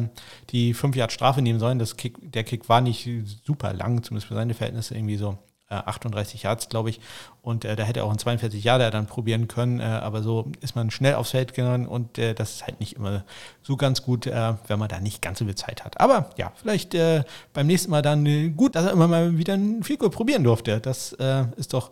die 0.50 0.74
5 0.74 0.96
Yard 0.96 1.12
Strafe 1.12 1.44
nehmen 1.44 1.60
sollen. 1.60 1.78
Das 1.78 1.98
Kick, 1.98 2.16
der 2.20 2.44
Kick 2.44 2.68
war 2.68 2.82
nicht 2.82 3.08
super 3.46 3.72
lang, 3.72 4.02
zumindest 4.02 4.28
für 4.28 4.34
seine 4.34 4.56
Verhältnisse 4.56 4.96
irgendwie 4.96 5.18
so 5.18 5.38
38 5.70 6.42
äh, 6.44 6.48
Yards, 6.48 6.70
glaube 6.70 6.90
ich. 6.90 7.00
Und 7.44 7.66
äh, 7.66 7.76
da 7.76 7.84
hätte 7.84 8.00
er 8.00 8.06
auch 8.06 8.12
ein 8.12 8.18
42 8.18 8.64
Jahre 8.64 8.90
dann 8.90 9.06
probieren 9.06 9.50
können. 9.50 9.82
Äh, 9.82 9.84
aber 9.84 10.24
so 10.24 10.50
ist 10.62 10.78
man 10.78 10.92
schnell 10.92 11.16
aufs 11.16 11.32
Feld 11.32 11.54
gegangen 11.54 11.90
und 11.90 12.18
äh, 12.18 12.34
das 12.34 12.56
ist 12.56 12.64
halt 12.66 12.80
nicht 12.80 12.96
immer 12.96 13.26
so 13.62 13.76
ganz 13.76 14.02
gut, 14.02 14.28
äh, 14.28 14.54
wenn 14.68 14.80
man 14.80 14.88
da 14.88 15.02
nicht 15.02 15.22
ganz 15.22 15.40
so 15.40 15.46
viel 15.46 15.56
Zeit 15.56 15.84
hat. 15.84 16.00
Aber 16.00 16.30
ja, 16.38 16.54
vielleicht 16.56 16.96
äh, 16.96 17.26
beim 17.52 17.68
nächsten 17.68 17.92
Mal 17.92 18.02
dann 18.02 18.56
gut, 18.56 18.76
dass 18.76 18.86
er 18.86 18.94
immer 18.94 19.10
mal 19.10 19.38
wieder 19.38 19.56
ein 19.56 19.84
Figur 19.84 20.10
probieren 20.10 20.46
durfte. 20.46 20.80
Das 20.80 21.16
ist 21.58 21.74
doch 21.74 21.92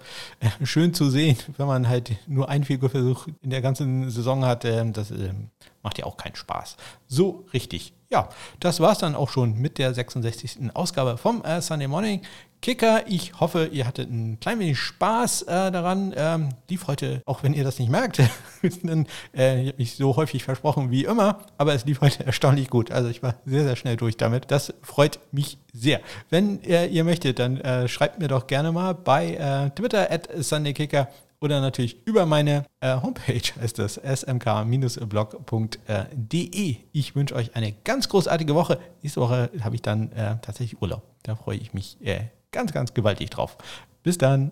schön 0.64 0.94
zu 0.94 1.10
sehen, 1.10 1.38
wenn 1.58 1.68
man 1.68 1.90
halt 1.90 2.12
nur 2.28 2.48
einen 2.48 2.64
Figurversuch 2.64 3.28
in 3.42 3.50
der 3.50 3.62
ganzen 3.62 4.10
Saison 4.10 4.46
hat. 4.46 4.64
das 4.64 5.14
macht 5.84 5.98
ja 5.98 6.06
auch 6.06 6.18
keinen 6.18 6.36
Spaß. 6.36 6.78
So 7.08 7.46
richtig. 7.54 7.94
Ja, 8.10 8.30
das 8.60 8.80
war 8.80 8.94
es 8.94 9.00
dann 9.00 9.16
auch 9.16 9.30
schon 9.30 9.58
mit 9.58 9.78
der 9.78 9.94
66. 9.94 10.74
Ausgabe 10.74 11.18
vom 11.18 11.44
Sunday 11.60 11.88
Morning. 11.88 12.22
Kicker. 12.62 13.08
Ich 13.08 13.40
hoffe, 13.40 13.70
ihr 13.72 13.88
hattet 13.88 14.12
ein 14.12 14.40
klein 14.40 14.60
wenig 14.60 14.78
Spaß 14.78 15.41
äh, 15.44 15.72
daran. 15.72 16.14
Ähm, 16.16 16.50
lief 16.70 16.88
heute, 16.88 17.22
auch 17.26 17.44
wenn 17.44 17.54
ihr 17.54 17.64
das 17.64 17.80
nicht 17.80 17.90
merkt, 17.90 18.20
dann, 18.84 19.08
äh, 19.36 19.62
ich 19.62 19.68
habe 19.68 19.78
mich 19.78 19.96
so 19.96 20.16
häufig 20.16 20.44
versprochen 20.44 20.92
wie 20.92 21.06
immer, 21.06 21.40
aber 21.58 21.74
es 21.74 21.86
lief 21.86 22.02
heute 22.02 22.24
erstaunlich 22.26 22.70
gut. 22.70 22.92
Also 22.92 23.10
ich 23.10 23.24
war 23.24 23.36
sehr, 23.46 23.64
sehr 23.64 23.76
schnell 23.76 23.98
durch 23.98 24.18
damit. 24.18 24.52
Das 24.52 24.74
freut 24.82 25.20
mich 25.32 25.58
sehr. 25.74 26.02
Wenn 26.30 26.64
äh, 26.64 26.88
ihr 26.88 27.04
möchtet, 27.04 27.40
dann 27.40 27.58
äh, 27.58 27.88
schreibt 27.88 28.20
mir 28.20 28.28
doch 28.28 28.48
gerne 28.48 28.72
mal 28.72 28.94
bei 28.94 29.36
äh, 29.36 29.70
Twitter 29.72 30.12
at 30.12 30.30
SundayKicker 30.40 31.08
oder 31.42 31.60
natürlich 31.60 31.98
über 32.06 32.26
meine 32.28 32.66
äh, 32.82 32.96
Homepage 33.02 33.42
heißt 33.62 33.80
das 33.80 33.98
smk-blog.de. 33.98 34.68
Ich 36.92 37.16
wünsche 37.16 37.36
euch 37.36 37.56
eine 37.56 37.72
ganz 37.84 38.08
großartige 38.10 38.54
Woche. 38.54 38.78
Nächste 39.02 39.22
Woche 39.22 39.50
habe 39.62 39.76
ich 39.76 39.82
dann 39.82 40.12
äh, 40.12 40.38
tatsächlich 40.42 40.80
Urlaub. 40.82 41.02
Da 41.24 41.36
freue 41.36 41.58
ich 41.58 41.74
mich 41.74 41.98
äh, 42.02 42.26
ganz, 42.52 42.72
ganz 42.74 42.94
gewaltig 42.94 43.32
drauf. 43.32 43.58
Bis 44.04 44.20
dann. 44.20 44.52